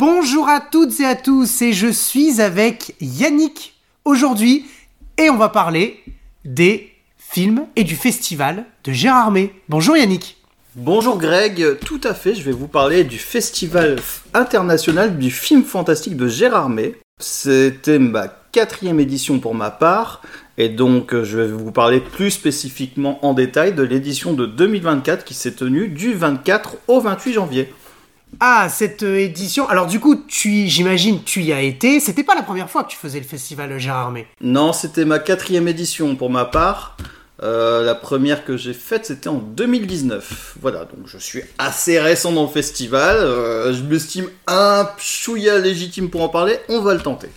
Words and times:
Bonjour 0.00 0.48
à 0.48 0.60
toutes 0.60 0.98
et 1.00 1.04
à 1.04 1.14
tous, 1.14 1.60
et 1.60 1.74
je 1.74 1.88
suis 1.88 2.40
avec 2.40 2.94
Yannick 3.02 3.74
aujourd'hui, 4.06 4.64
et 5.18 5.28
on 5.28 5.36
va 5.36 5.50
parler 5.50 6.02
des 6.42 6.90
films 7.18 7.66
et 7.76 7.84
du 7.84 7.96
festival 7.96 8.64
de 8.84 8.92
Gérardmer. 8.92 9.52
Bonjour 9.68 9.98
Yannick. 9.98 10.38
Bonjour 10.74 11.18
Greg, 11.18 11.76
tout 11.84 12.00
à 12.02 12.14
fait, 12.14 12.34
je 12.34 12.42
vais 12.42 12.52
vous 12.52 12.66
parler 12.66 13.04
du 13.04 13.18
Festival 13.18 13.96
international 14.32 15.18
du 15.18 15.30
film 15.30 15.64
fantastique 15.64 16.16
de 16.16 16.28
Gérardmer. 16.28 16.96
C'était 17.20 17.98
ma 17.98 18.28
quatrième 18.52 19.00
édition 19.00 19.38
pour 19.38 19.54
ma 19.54 19.70
part, 19.70 20.22
et 20.56 20.70
donc 20.70 21.14
je 21.14 21.36
vais 21.36 21.48
vous 21.48 21.72
parler 21.72 22.00
plus 22.00 22.30
spécifiquement 22.30 23.22
en 23.22 23.34
détail 23.34 23.74
de 23.74 23.82
l'édition 23.82 24.32
de 24.32 24.46
2024 24.46 25.26
qui 25.26 25.34
s'est 25.34 25.52
tenue 25.52 25.88
du 25.88 26.14
24 26.14 26.78
au 26.88 27.00
28 27.00 27.34
janvier. 27.34 27.74
Ah, 28.38 28.68
cette 28.68 29.02
euh, 29.02 29.18
édition. 29.18 29.68
Alors 29.68 29.86
du 29.86 29.98
coup, 29.98 30.14
tu, 30.26 30.68
j'imagine, 30.68 31.22
tu 31.24 31.42
y 31.42 31.52
as 31.52 31.62
été. 31.62 32.00
C'était 32.00 32.24
pas 32.24 32.34
la 32.34 32.42
première 32.42 32.70
fois 32.70 32.84
que 32.84 32.90
tu 32.90 32.96
faisais 32.96 33.18
le 33.18 33.26
festival 33.26 33.78
Gérardmer. 33.78 34.26
Non, 34.40 34.72
c'était 34.72 35.04
ma 35.04 35.18
quatrième 35.18 35.68
édition 35.68 36.14
pour 36.16 36.30
ma 36.30 36.44
part. 36.44 36.96
Euh, 37.42 37.82
la 37.84 37.94
première 37.94 38.44
que 38.44 38.56
j'ai 38.56 38.74
faite, 38.74 39.06
c'était 39.06 39.28
en 39.28 39.38
2019. 39.38 40.56
Voilà, 40.60 40.80
donc 40.80 41.06
je 41.06 41.16
suis 41.16 41.42
assez 41.58 41.98
récent 41.98 42.32
dans 42.32 42.42
le 42.42 42.48
festival. 42.48 43.16
Euh, 43.16 43.72
je 43.72 43.82
m'estime 43.82 44.28
un 44.46 44.88
chouïa 44.98 45.58
légitime 45.58 46.10
pour 46.10 46.22
en 46.22 46.28
parler. 46.28 46.58
On 46.68 46.80
va 46.80 46.94
le 46.94 47.00
tenter. 47.00 47.28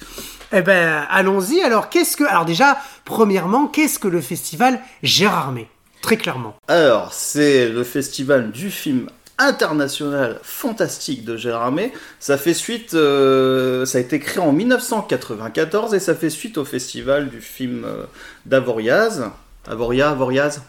Eh 0.51 0.61
ben, 0.61 1.05
allons-y. 1.09 1.61
Alors, 1.61 1.89
qu'est-ce 1.89 2.17
que. 2.17 2.25
Alors, 2.25 2.45
déjà, 2.45 2.77
premièrement, 3.05 3.67
qu'est-ce 3.67 3.97
que 3.97 4.07
le 4.07 4.21
festival 4.21 4.79
Gérardmer 5.01 5.67
Très 6.01 6.17
clairement. 6.17 6.55
Alors, 6.67 7.13
c'est 7.13 7.69
le 7.69 7.83
festival 7.85 8.51
du 8.51 8.69
film 8.69 9.07
international 9.37 10.39
fantastique 10.43 11.25
de 11.25 11.37
Gérardmer. 11.37 11.91
Ça 12.19 12.37
fait 12.37 12.53
suite, 12.53 12.93
euh, 12.93 13.85
ça 13.85 13.97
a 13.97 14.01
été 14.01 14.19
créé 14.19 14.39
en 14.39 14.51
1994 14.51 15.93
et 15.93 15.99
ça 15.99 16.15
fait 16.15 16.29
suite 16.29 16.57
au 16.57 16.65
festival 16.65 17.29
du 17.29 17.41
film 17.41 17.83
euh, 17.85 18.03
d'Avoriaz. 18.45 19.31
Avoria, 19.67 20.09
Avoriaz 20.09 20.61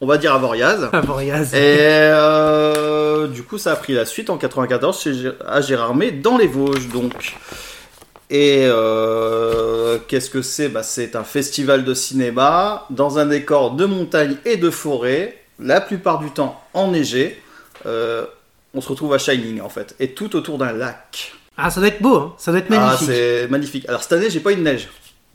On 0.00 0.06
va 0.06 0.18
dire 0.18 0.32
Avoriaz. 0.32 0.88
Avoriaz. 0.92 1.54
Et 1.54 1.78
euh, 1.80 3.26
du 3.26 3.42
coup, 3.42 3.58
ça 3.58 3.72
a 3.72 3.76
pris 3.76 3.92
la 3.92 4.04
suite 4.04 4.30
en 4.30 4.38
94 4.38 5.00
chez, 5.00 5.30
à 5.46 5.60
Gérardmer 5.60 6.12
dans 6.12 6.38
les 6.38 6.46
Vosges, 6.46 6.88
donc. 6.88 7.36
Et 8.28 8.64
euh, 8.64 9.98
qu'est-ce 10.08 10.30
que 10.30 10.42
c'est? 10.42 10.68
Bah, 10.68 10.82
C'est 10.82 11.16
un 11.16 11.24
festival 11.24 11.84
de 11.84 11.94
cinéma 11.94 12.86
dans 12.90 13.18
un 13.18 13.26
décor 13.26 13.72
de 13.72 13.84
montagne 13.86 14.36
et 14.44 14.56
de 14.56 14.70
forêt, 14.70 15.42
la 15.60 15.80
plupart 15.80 16.18
du 16.18 16.30
temps 16.30 16.60
enneigé. 16.74 17.40
Euh, 17.86 18.26
on 18.74 18.80
se 18.80 18.88
retrouve 18.88 19.14
à 19.14 19.18
Shining 19.18 19.60
en 19.60 19.68
fait, 19.68 19.94
et 20.00 20.12
tout 20.12 20.36
autour 20.36 20.58
d'un 20.58 20.72
lac. 20.72 21.32
Ah, 21.56 21.70
ça 21.70 21.80
doit 21.80 21.88
être 21.88 22.02
beau, 22.02 22.16
hein. 22.16 22.34
ça 22.36 22.50
doit 22.50 22.60
être 22.60 22.70
Ah, 22.72 22.78
magnifique. 22.78 23.06
c'est 23.08 23.48
magnifique. 23.48 23.88
Alors 23.88 24.02
cette 24.02 24.12
année, 24.12 24.28
j'ai 24.28 24.40
pas 24.40 24.52
eu 24.52 24.56
de 24.56 24.62
neige, 24.62 24.88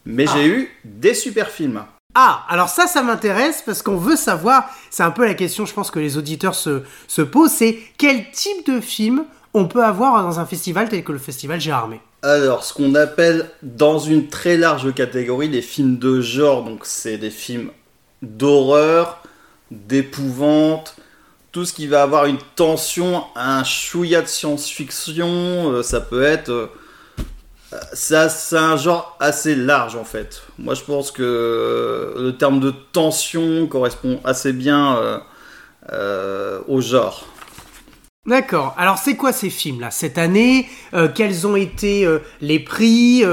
mais 0.06 0.26
Ah. 0.28 0.34
j'ai 0.36 0.46
eu 0.48 0.70
des 0.84 1.14
super 1.14 1.50
films. 1.50 1.82
Ah, 2.14 2.46
alors 2.50 2.68
ça, 2.70 2.88
ça 2.88 3.02
m'intéresse 3.04 3.64
parce 3.66 3.82
qu'on 3.82 3.96
veut 3.96 4.18
savoir, 4.18 4.70
c'est 4.90 5.04
un 5.04 5.12
peu 5.12 5.26
la 5.26 5.34
question, 5.34 5.66
je 5.66 5.74
pense 5.74 5.90
que 5.92 6.00
les 6.00 6.18
auditeurs 6.18 6.56
se, 6.56 6.82
se 7.08 7.22
posent, 7.22 7.52
c'est 7.52 7.80
quel 7.98 8.30
type 8.32 8.68
de 8.70 8.82
film 8.82 9.24
on 9.54 9.66
peut 9.68 9.84
avoir 9.84 10.22
dans 10.22 10.40
un 10.40 10.46
festival 10.46 10.90
tel 10.90 11.04
que 11.06 11.12
le 11.14 11.18
festival 11.20 11.60
Gérardmer 11.62 12.02
Alors, 12.22 12.64
ce 12.66 12.74
qu'on 12.74 12.96
appelle 12.96 13.50
dans 13.64 13.98
une 13.98 14.28
très 14.28 14.58
large 14.58 14.94
catégorie 14.94 15.48
les 15.48 15.62
films 15.62 15.98
de 16.00 16.20
genre, 16.22 16.64
donc 16.64 16.82
c'est 16.86 17.18
des 17.18 17.30
films 17.32 17.70
d'horreur, 18.22 19.24
d'épouvante, 19.72 20.96
tout 21.52 21.66
ce 21.66 21.74
qui 21.74 21.88
va 21.88 22.04
avoir 22.04 22.26
une 22.26 22.38
tension, 22.56 23.26
un 23.36 23.64
chouïa 23.64 24.22
de 24.22 24.28
science-fiction, 24.28 25.28
euh, 25.28 25.84
ça 25.84 26.00
peut 26.00 26.24
être... 26.24 26.50
euh, 26.50 26.68
ça, 27.94 28.30
c'est 28.30 28.58
un 28.58 28.78
genre 28.78 29.18
assez 29.20 29.56
large 29.56 29.96
en 29.96 30.04
fait. 30.04 30.44
Moi 30.58 30.74
je 30.74 30.84
pense 30.84 31.12
que 31.12 31.24
euh, 31.24 32.14
le 32.22 32.38
terme 32.38 32.60
de 32.60 32.72
tension 32.72 33.68
correspond 33.68 34.20
assez 34.24 34.54
bien 34.54 35.22
au 36.68 36.82
genre. 36.82 37.28
D'accord. 38.26 38.76
Alors 38.78 38.98
c'est 38.98 39.16
quoi 39.16 39.32
ces 39.32 39.50
films-là 39.50 39.90
cette 39.90 40.18
année? 40.18 40.68
Quels 41.16 41.48
ont 41.48 41.56
été 41.56 42.08
les 42.42 42.60
prix? 42.60 43.24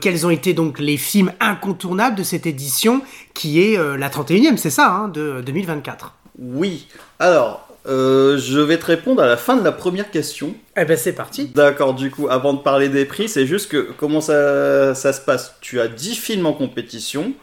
Quels 0.00 0.26
ont 0.26 0.30
été 0.30 0.54
donc 0.54 0.78
les 0.78 0.96
films 0.96 1.32
incontournables 1.38 2.16
de 2.16 2.22
cette 2.22 2.46
édition 2.46 3.02
qui 3.34 3.62
est 3.62 3.76
la 3.76 4.08
31e, 4.08 4.56
c'est 4.56 4.70
ça, 4.70 4.90
hein, 4.90 5.08
de 5.08 5.42
2024 5.44 6.14
Oui, 6.38 6.86
alors 7.18 7.68
euh, 7.86 8.38
je 8.38 8.58
vais 8.58 8.78
te 8.78 8.86
répondre 8.86 9.22
à 9.22 9.26
la 9.26 9.36
fin 9.36 9.56
de 9.56 9.64
la 9.64 9.72
première 9.72 10.10
question. 10.10 10.54
Eh 10.76 10.84
ben 10.84 10.96
c'est 10.96 11.12
parti. 11.12 11.48
D'accord, 11.54 11.94
du 11.94 12.10
coup, 12.10 12.28
avant 12.28 12.54
de 12.54 12.60
parler 12.60 12.88
des 12.88 13.04
prix, 13.04 13.28
c'est 13.28 13.46
juste 13.46 13.70
que 13.70 13.88
comment 13.98 14.20
ça, 14.20 14.94
ça 14.94 15.12
se 15.12 15.20
passe? 15.20 15.56
Tu 15.60 15.80
as 15.80 15.88
10 15.88 16.16
films 16.16 16.46
en 16.46 16.54
compétition, 16.54 17.34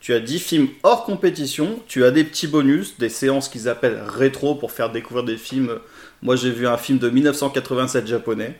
tu 0.00 0.12
as 0.12 0.20
10 0.20 0.38
films 0.38 0.68
hors 0.82 1.04
compétition, 1.04 1.80
tu 1.88 2.04
as 2.04 2.10
des 2.10 2.24
petits 2.24 2.46
bonus, 2.46 2.98
des 2.98 3.08
séances 3.08 3.48
qu'ils 3.48 3.68
appellent 3.68 4.02
rétro 4.06 4.54
pour 4.54 4.70
faire 4.70 4.92
découvrir 4.92 5.24
des 5.24 5.38
films. 5.38 5.78
Moi, 6.22 6.36
j'ai 6.36 6.50
vu 6.50 6.66
un 6.66 6.76
film 6.76 6.98
de 6.98 7.08
1987 7.08 8.06
japonais. 8.06 8.54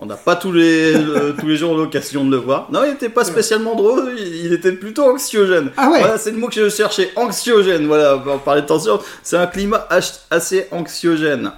On 0.00 0.06
n'a 0.06 0.16
pas 0.16 0.34
tous 0.34 0.50
les, 0.50 0.92
le- 0.92 1.34
tous 1.38 1.46
les 1.46 1.56
jours 1.56 1.76
l'occasion 1.76 2.24
de 2.24 2.30
le 2.32 2.36
voir. 2.36 2.66
Non, 2.72 2.80
il 2.84 2.90
n'était 2.90 3.08
pas 3.08 3.22
spécialement 3.24 3.76
drôle, 3.76 4.12
il, 4.18 4.46
il 4.46 4.52
était 4.52 4.72
plutôt 4.72 5.04
anxiogène. 5.04 5.70
Ah 5.76 5.88
ouais. 5.90 6.00
Voilà, 6.00 6.18
c'est 6.18 6.32
le 6.32 6.38
mot 6.38 6.48
que 6.48 6.54
je 6.54 6.68
cherchais, 6.68 7.10
anxiogène. 7.14 7.86
Voilà, 7.86 8.20
on 8.26 8.38
parlait 8.38 8.62
de 8.62 8.66
tension, 8.66 8.98
c'est 9.22 9.36
un 9.36 9.46
climat 9.46 9.86
assez 10.30 10.66
anxiogène. 10.72 11.52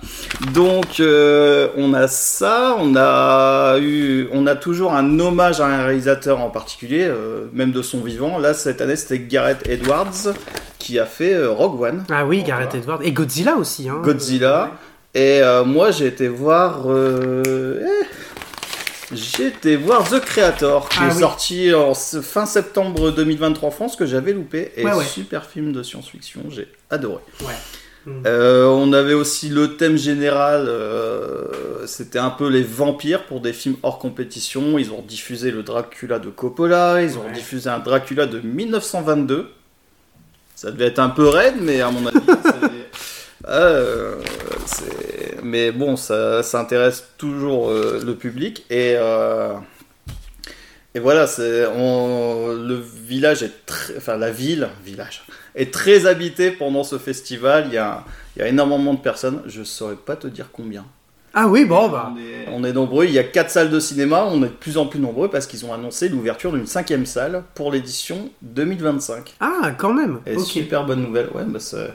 Donc, 0.53 1.01
euh, 1.01 1.69
on 1.79 1.95
a 1.95 2.09
ça, 2.09 2.77
on 2.79 2.95
a 2.97 3.79
eu, 3.79 4.29
on 4.33 4.47
a 4.47 4.55
toujours 4.55 4.93
un 4.93 5.19
hommage 5.19 5.61
à 5.63 5.67
un 5.67 5.85
réalisateur 5.87 6.41
en 6.41 6.51
particulier, 6.51 7.05
euh, 7.09 7.47
même 7.55 7.73
de 7.73 7.81
son 7.83 8.01
vivant. 8.01 8.39
Là, 8.39 8.53
cette 8.53 8.81
année, 8.83 8.97
c'était 8.97 9.19
Gareth 9.21 9.67
Edwards 9.69 10.13
qui 10.79 10.99
a 10.99 11.07
fait 11.07 11.33
euh, 11.35 11.51
Rogue 11.51 11.81
One, 11.81 12.05
Ah 12.11 12.27
oui, 12.27 12.43
Gareth 12.43 12.75
Edwards 12.75 13.01
et 13.03 13.13
Godzilla 13.13 13.57
aussi. 13.57 13.89
Hein. 13.89 14.01
Godzilla. 14.05 14.73
Et 15.15 15.41
euh, 15.43 15.65
moi, 15.65 15.91
j'ai 15.93 16.07
été 16.07 16.29
voir. 16.29 16.83
euh, 16.91 17.81
eh, 17.83 18.06
été 19.13 19.77
voir 19.77 20.09
The 20.09 20.21
Creator, 20.21 20.89
qui 20.89 20.99
Ah 21.01 21.09
est 21.09 21.13
oui. 21.15 21.21
sorti 21.21 21.75
en 21.75 21.95
fin 21.95 22.47
septembre 22.47 23.11
2023 23.13 23.69
en 23.69 23.73
France, 23.73 23.97
que 23.97 24.07
j'avais 24.07 24.33
loupé. 24.33 24.73
Et 24.77 24.85
Ouais, 24.85 24.93
ouais. 24.95 25.05
super 25.05 25.47
film 25.47 25.73
de 25.73 25.83
science-fiction, 25.83 26.43
j'ai 26.51 26.69
adoré. 26.91 27.21
Ouais. 27.43 27.55
Mm. 28.07 28.23
Euh, 28.27 28.67
on 28.67 28.93
avait 28.93 29.15
aussi 29.15 29.49
le 29.49 29.77
thème 29.77 29.97
général, 29.97 30.67
euh, 30.69 31.87
c'était 31.87 32.19
un 32.21 32.31
peu 32.31 32.49
les 32.49 32.63
vampires 32.63 33.25
pour 33.27 33.41
des 33.41 33.53
films 33.53 33.77
hors 33.83 33.99
compétition. 33.99 34.79
Ils 34.79 34.93
ont 34.93 35.03
diffusé 35.03 35.51
le 35.51 35.63
Dracula 35.63 36.19
de 36.19 36.29
Coppola, 36.31 37.03
ils 37.03 37.19
ont 37.19 37.23
Ouais. 37.27 37.33
diffusé 37.33 37.69
un 37.69 37.79
Dracula 37.81 38.27
de 38.27 38.41
1922. 38.41 39.49
Ça 40.55 40.71
devait 40.71 40.87
être 40.87 41.01
un 41.01 41.11
peu 41.11 41.29
raide, 41.29 41.57
mais 41.61 41.81
à 41.81 41.91
mon 41.91 42.07
avis, 42.07 42.17
c'est- 42.45 43.47
euh, 43.49 44.17
c'est- 44.67 45.36
mais 45.47 45.73
bon, 45.73 45.97
ça, 45.97 46.43
ça 46.43 46.61
intéresse 46.61 47.05
toujours 47.19 47.71
euh, 47.71 48.03
le 48.05 48.15
public 48.15 48.65
et 48.71 48.95
euh, 48.97 49.55
et 50.95 50.99
voilà, 50.99 51.27
on- 51.77 52.55
le 52.55 52.75
village 52.77 53.43
est 53.43 53.67
très, 53.67 53.97
enfin 53.99 54.17
la 54.17 54.31
ville, 54.31 54.69
village 54.85 55.23
est 55.55 55.73
très 55.73 56.07
habité 56.07 56.51
pendant 56.51 56.85
ce 56.85 56.99
festival. 56.99 57.65
Il 57.69 57.75
y 57.75 57.79
a, 57.79 58.05
il 58.35 58.41
y 58.41 58.43
a 58.43 58.49
énormément 58.49 58.95
de 58.95 58.99
personnes. 59.01 59.43
Je 59.47 59.63
saurais 59.63 59.97
pas 59.97 60.17
te 60.17 60.27
dire 60.27 60.49
combien. 60.53 60.85
Ah 61.35 61.49
oui, 61.49 61.67
bon 61.67 61.89
bah. 61.91 62.13
On 62.15 62.19
est, 62.19 62.49
on 62.51 62.65
est 62.65 62.73
nombreux. 62.73 63.05
Il 63.05 63.11
y 63.13 63.19
a 63.19 63.25
quatre 63.25 63.51
salles 63.51 63.71
de 63.71 63.79
cinéma. 63.81 64.25
On 64.31 64.39
est 64.43 64.49
de 64.49 64.53
plus 64.55 64.79
en 64.79 64.87
plus 64.87 65.01
nombreux 65.01 65.29
parce 65.29 65.47
qu'ils 65.47 65.67
ont 65.67 65.73
annoncé 65.75 66.09
l'ouverture 66.09 66.51
d'une 66.53 66.67
cinquième 66.67 67.05
salle 67.05 67.43
pour 67.55 67.71
l'édition 67.73 68.31
2025. 68.41 69.35
Ah, 69.41 69.73
quand 69.77 69.93
même. 69.93 70.21
Et 70.27 70.39
super 70.39 70.85
bonne 70.87 71.03
nouvelle. 71.03 71.29
Ouais, 71.35 71.45
bah 71.47 71.61
ça, 71.61 71.89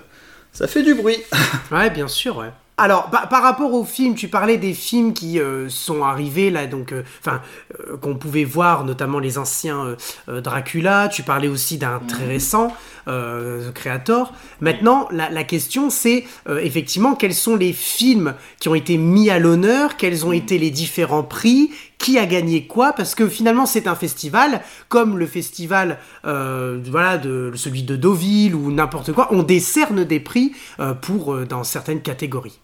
ça 0.52 0.68
fait 0.68 0.84
du 0.84 0.94
bruit. 0.94 1.18
Ouais, 1.72 1.90
bien 1.90 2.08
sûr, 2.08 2.38
ouais. 2.38 2.52
Alors, 2.82 3.12
par, 3.12 3.30
par 3.30 3.44
rapport 3.44 3.76
aux 3.76 3.84
films, 3.84 4.16
tu 4.16 4.28
parlais 4.28 4.58
des 4.58 4.74
films 4.74 5.14
qui 5.14 5.40
euh, 5.40 5.70
sont 5.70 6.04
arrivés 6.04 6.50
là, 6.50 6.66
donc, 6.66 6.94
euh, 6.94 7.04
enfin, 7.20 7.40
euh, 7.80 7.96
qu'on 7.96 8.16
pouvait 8.16 8.44
voir, 8.44 8.86
notamment 8.86 9.20
les 9.20 9.38
anciens 9.38 9.96
Dracula. 10.28 11.08
Tu 11.08 11.22
parlais 11.22 11.48
aussi 11.48 11.78
d'un 11.78 12.00
très 12.08 12.26
récent, 12.26 12.74
The 13.06 13.72
Creator. 13.72 14.34
Maintenant, 14.62 15.08
la, 15.12 15.30
la 15.30 15.44
question, 15.44 15.92
c'est 15.92 16.26
effectivement 16.50 17.14
quels 17.14 17.36
sont 17.36 17.56
les 17.56 17.72
films 17.72 18.34
qui 18.60 18.68
ont 18.68 18.76
été 18.76 18.98
mis 18.98 19.30
à 19.30 19.38
l'honneur, 19.38 19.96
quels 19.96 20.26
ont 20.26 20.32
été 20.32 20.58
les 20.58 20.72
différents 20.72 21.24
prix, 21.24 21.70
qui 22.02 22.18
a 22.18 22.26
gagné 22.26 22.66
quoi, 22.66 22.94
parce 22.94 23.14
que 23.14 23.30
finalement, 23.30 23.66
c'est 23.66 23.88
un 23.88 23.96
festival 23.96 24.62
comme 24.90 25.20
le 25.20 25.28
festival, 25.28 26.00
euh, 26.26 26.82
voilà, 26.90 27.18
de 27.18 27.52
celui 27.56 27.84
de 27.84 27.96
Deauville 27.96 28.56
ou 28.56 28.72
n'importe 28.72 29.14
quoi. 29.14 29.28
On 29.32 29.44
décerne 29.44 30.04
des 30.04 30.20
prix 30.20 30.54
euh, 30.80 30.96
pour 30.96 31.34
euh, 31.34 31.46
dans 31.46 31.64
certaines 31.64 32.02
catégories. 32.02 32.60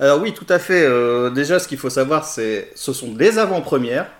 Alors 0.00 0.20
oui, 0.20 0.34
tout 0.34 0.46
à 0.48 0.58
fait. 0.58 0.84
Euh, 0.84 1.30
déjà, 1.30 1.58
ce 1.58 1.68
qu'il 1.68 1.78
faut 1.78 1.90
savoir, 1.90 2.24
c'est 2.24 2.70
ce 2.74 2.92
sont 2.92 3.12
des 3.12 3.38
avant-premières, 3.38 4.10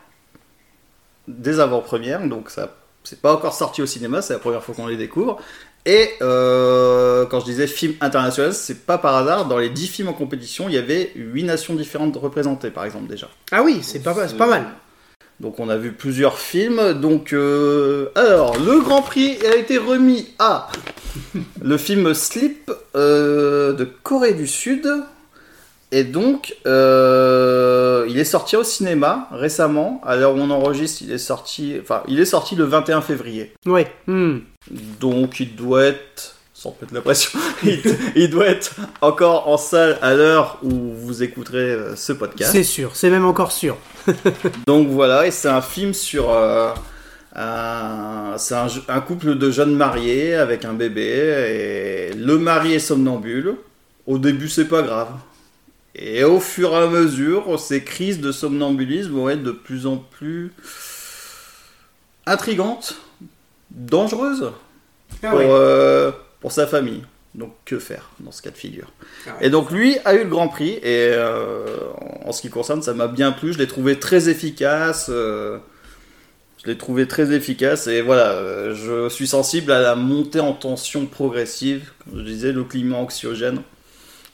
des 1.27 1.59
avant-premières, 1.61 2.27
donc 2.29 2.51
ça, 2.51 2.77
c'est 3.03 3.21
pas 3.21 3.35
encore 3.35 3.55
sorti 3.55 3.83
au 3.83 3.87
cinéma, 3.87 4.23
c'est 4.23 4.35
la 4.35 4.39
première 4.39 4.63
fois 4.63 4.75
qu'on 4.75 4.87
les 4.87 4.97
découvre. 4.97 5.41
Et 5.87 6.11
euh, 6.23 7.27
quand 7.27 7.41
je 7.41 7.45
disais 7.45 7.67
film 7.67 7.95
international, 8.01 8.55
c'est 8.55 8.87
pas 8.87 8.97
par 8.99 9.17
hasard. 9.17 9.47
Dans 9.47 9.59
les 9.59 9.69
10 9.69 9.87
films 9.89 10.09
en 10.09 10.13
compétition, 10.15 10.69
il 10.69 10.75
y 10.75 10.79
avait 10.79 11.13
8 11.15 11.43
nations 11.43 11.75
différentes 11.75 12.17
représentées, 12.17 12.71
par 12.71 12.85
exemple, 12.85 13.07
déjà. 13.07 13.29
Ah 13.53 13.63
oui, 13.63 13.81
c'est 13.83 14.03
pas, 14.03 14.15
c'est 14.29 14.37
pas 14.37 14.47
mal. 14.47 14.65
Donc 15.41 15.59
on 15.59 15.69
a 15.69 15.77
vu 15.77 15.93
plusieurs 15.93 16.39
films. 16.39 16.95
Donc 16.95 17.33
euh, 17.33 18.11
alors 18.15 18.59
le 18.59 18.81
Grand 18.81 19.03
Prix 19.03 19.39
a 19.45 19.57
été 19.57 19.79
remis 19.79 20.29
à 20.39 20.69
le 21.63 21.77
film 21.77 22.15
Sleep 22.15 22.71
euh, 22.95 23.73
de 23.73 23.85
Corée 23.85 24.35
du 24.35 24.47
Sud. 24.47 24.89
Et 25.95 26.03
donc 26.03 26.57
euh, 26.67 28.05
il 28.09 28.19
est 28.19 28.25
sorti 28.25 28.57
au 28.57 28.65
cinéma 28.65 29.29
récemment. 29.31 30.01
À 30.05 30.17
l'heure 30.17 30.35
où 30.35 30.39
on 30.39 30.51
enregistre, 30.51 31.03
il 31.03 31.13
est 31.13 31.19
sorti. 31.19 31.77
Enfin, 31.81 32.03
il 32.09 32.19
est 32.19 32.25
sorti 32.25 32.57
le 32.57 32.65
21 32.65 33.01
février. 33.01 33.53
Ouais. 33.65 33.87
hmm. 34.09 34.39
Donc 34.99 35.39
il 35.39 35.55
doit 35.55 35.85
être, 35.85 36.35
sans 36.53 36.77
mettre 36.81 36.93
la 36.95 37.01
pression, 37.01 37.39
il, 37.63 37.81
il 38.17 38.29
doit 38.29 38.47
être 38.47 38.75
encore 39.03 39.47
en 39.49 39.57
salle 39.57 39.97
à 40.03 40.15
l'heure 40.15 40.59
où 40.65 40.71
vous 40.71 41.23
écouterez 41.23 41.71
euh, 41.71 41.95
ce 41.95 42.13
podcast. 42.13 42.51
C'est 42.51 42.65
sûr, 42.65 42.97
c'est 42.97 43.11
même 43.11 43.25
encore 43.25 43.53
sûr. 43.53 43.77
Donc 44.67 44.89
voilà, 44.89 45.29
et 45.29 45.31
c'est 45.31 45.47
un 45.49 45.63
film 45.63 45.95
sur 45.95 46.33
euh, 46.33 46.73
c'est 48.37 48.55
un, 48.57 48.67
un 48.89 49.01
couple 49.01 49.37
de 49.37 49.51
jeunes 49.53 49.77
mariés 49.77 50.35
avec 50.35 50.65
un 50.65 50.73
bébé, 50.73 52.11
et 52.11 52.15
le 52.17 52.37
mari 52.37 52.75
est 52.75 52.81
somnambule. 52.81 53.55
Au 54.09 54.19
début, 54.19 54.49
c'est 54.49 54.67
pas 54.67 54.83
grave. 54.83 55.09
Et 55.95 56.25
au 56.25 56.41
fur 56.41 56.73
et 56.73 56.77
à 56.77 56.87
mesure, 56.89 57.59
ces 57.59 57.85
crises 57.85 58.21
de 58.21 58.33
somnambulisme 58.33 59.13
vont 59.13 59.29
être 59.29 59.43
de 59.43 59.53
plus 59.53 59.87
en 59.87 59.97
plus 59.97 60.53
intrigantes, 62.27 62.97
dangereuses 63.71 64.53
Ah 65.23 65.31
pour, 65.31 65.41
euh, 65.41 66.11
pour 66.41 66.53
sa 66.53 66.67
famille. 66.67 67.03
Donc 67.35 67.53
que 67.65 67.81
faire 67.81 68.11
dans 68.21 68.31
ce 68.31 68.43
cas 68.43 68.51
de 68.51 68.57
figure? 68.57 68.93
Et 69.41 69.51
donc 69.51 69.73
lui 69.73 69.97
a 70.05 70.15
eu 70.15 70.23
le 70.25 70.31
Grand 70.31 70.49
Prix 70.49 70.79
et 70.83 71.11
euh, 71.13 71.65
en 72.25 72.31
ce 72.31 72.41
qui 72.41 72.49
concerne 72.49 72.81
ça 72.81 72.95
m'a 72.95 73.09
bien 73.09 73.33
plu, 73.33 73.53
je 73.53 73.59
l'ai 73.59 73.67
trouvé 73.67 73.99
très 73.99 74.29
efficace. 74.29 75.07
euh, 75.11 75.59
je 76.63 76.71
l'ai 76.71 76.79
trouvé 76.79 77.07
très 77.07 77.33
efficace 77.33 77.89
et 77.89 78.01
voilà, 78.01 78.73
je 78.73 79.09
suis 79.11 79.27
sensible 79.27 79.71
à 79.71 79.81
la 79.81 79.97
montée 79.97 80.41
en 80.41 80.55
tension 80.55 81.05
progressive. 81.07 81.91
Comme 82.05 82.21
je 82.21 82.25
disais, 82.25 82.53
le 82.53 82.65
climat 82.65 82.97
anxiogène, 82.97 83.61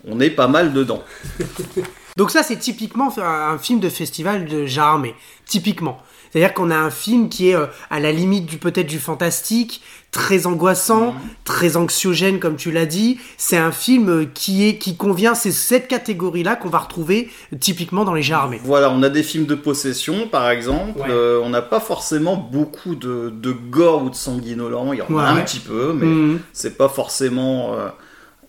on 0.07 0.21
est 0.21 0.31
pas 0.31 0.49
mal 0.49 0.73
dedans. 0.73 1.03
Donc 2.17 2.31
ça, 2.31 2.43
c'est 2.43 2.57
typiquement 2.59 3.13
un 3.19 3.57
film 3.59 3.81
de 3.81 3.89
festival 3.89 4.45
de 4.47 4.67
armé. 4.79 5.15
Typiquement. 5.47 5.99
C'est-à-dire 6.33 6.55
qu'on 6.55 6.71
a 6.71 6.77
un 6.77 6.91
film 6.91 7.29
qui 7.29 7.49
est 7.51 7.57
euh, 7.57 7.67
à 7.91 7.99
la 7.99 8.13
limite 8.13 8.47
du 8.47 8.57
peut-être 8.59 8.87
du 8.87 9.01
fantastique, 9.01 9.83
très 10.13 10.47
angoissant, 10.47 11.13
très 11.45 11.77
anxiogène 11.77 12.39
comme 12.39 12.55
tu 12.55 12.71
l'as 12.71 12.87
dit. 12.87 13.19
C'est 13.37 13.57
un 13.57 13.73
film 13.73 14.09
euh, 14.09 14.27
qui 14.33 14.69
est 14.69 14.79
qui 14.79 14.97
convient, 14.97 15.35
c'est 15.35 15.51
cette 15.51 15.89
catégorie-là 15.89 16.55
qu'on 16.55 16.69
va 16.69 16.79
retrouver 16.79 17.31
euh, 17.53 17.57
typiquement 17.59 18.05
dans 18.05 18.15
les 18.15 18.23
genres 18.23 18.43
armés. 18.43 18.61
Voilà, 18.63 18.91
on 18.93 19.03
a 19.03 19.09
des 19.09 19.25
films 19.25 19.47
de 19.47 19.57
possession 19.57 20.29
par 20.29 20.49
exemple. 20.51 21.01
Ouais. 21.01 21.07
Euh, 21.11 21.41
on 21.43 21.49
n'a 21.51 21.63
pas 21.63 21.81
forcément 21.81 22.37
beaucoup 22.37 22.95
de, 22.95 23.31
de 23.35 23.51
gore 23.51 24.05
ou 24.05 24.11
de 24.11 24.15
sanguinolent. 24.15 24.93
Il 24.93 25.01
y 25.01 25.03
en 25.03 25.07
Ouais, 25.13 25.23
a 25.25 25.31
un 25.31 25.41
petit 25.43 25.59
peu, 25.59 25.93
mais 25.95 26.07
Mhm. 26.07 26.41
c'est 26.53 26.77
pas 26.77 26.89
forcément. 26.89 27.75
euh, 27.75 27.89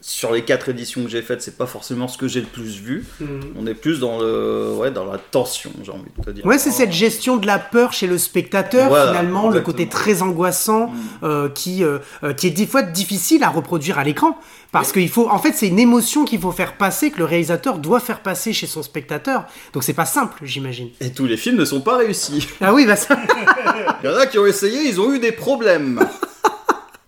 sur 0.02 0.32
les 0.32 0.44
quatre 0.44 0.68
éditions 0.70 1.04
que 1.04 1.10
j'ai 1.10 1.22
faites, 1.22 1.42
c'est 1.44 1.58
pas 1.58 1.68
forcément 1.68 2.08
ce 2.08 2.18
que 2.18 2.28
j'ai 2.28 2.42
le 2.42 2.48
plus 2.48 2.80
vu. 2.82 3.06
Mhm. 3.20 3.28
On 3.60 3.68
est 3.68 3.76
plus 3.76 4.00
dans 4.00 4.20
le, 4.20 4.74
ouais, 4.76 4.90
dans 4.92 5.06
la 5.06 5.18
tension, 5.20 5.72
j'ai 5.84 5.92
envie 5.92 6.02
de 6.18 6.24
te 6.24 6.30
dire. 6.32 6.46
Ouais, 6.46 6.58
c'est 6.58 6.72
cette 6.72 6.92
gestion 6.92 7.38
de 7.38 7.46
la 7.46 7.60
peur 7.60 7.94
chez 7.94 8.08
le 8.08 8.18
spectateur, 8.18 8.90
Voilà, 8.90 9.12
finalement, 9.12 9.50
le 9.50 9.62
côté 9.62 9.88
très 9.88 10.22
angoissant, 10.24 10.88
Mm. 10.88 10.94
euh, 11.24 11.50
qui, 11.50 11.84
euh, 11.84 12.00
euh, 12.24 12.34
qui 12.34 12.48
est 12.48 12.52
des 12.52 12.66
fois 12.66 12.82
difficile 12.82 13.44
à 13.44 13.50
reproduire 13.50 14.00
à 14.00 14.04
l'écran. 14.04 14.38
Parce 14.72 14.92
qu'il 14.94 15.10
faut, 15.10 15.30
en 15.30 15.38
fait, 15.38 15.52
c'est 15.54 15.68
une 15.68 15.80
émotion 15.80 16.24
qu'il 16.26 16.40
faut 16.40 16.52
faire 16.54 16.78
passer, 16.78 17.12
que 17.12 17.18
le 17.20 17.26
réalisateur 17.26 17.78
doit 17.78 18.00
faire 18.00 18.22
passer 18.22 18.54
chez 18.54 18.68
son 18.68 18.82
spectateur. 18.84 19.46
Donc 19.74 19.84
c'est 19.84 19.94
pas 19.94 20.06
simple, 20.06 20.40
j'imagine. 20.44 20.90
Et 21.02 21.12
tous 21.12 21.26
les 21.26 21.36
films 21.38 21.58
ne 21.58 21.66
sont 21.66 21.82
pas 21.82 21.98
réussis. 21.98 22.48
Ah 22.62 22.74
oui, 22.74 22.86
bah 22.86 22.96
ça. 22.96 23.18
Il 24.04 24.10
y 24.10 24.14
en 24.14 24.16
a 24.18 24.26
qui 24.26 24.40
ont 24.40 24.46
essayé, 24.46 24.88
ils 24.90 25.00
ont 25.00 25.14
eu 25.14 25.20
des 25.20 25.32
problèmes. 25.34 26.00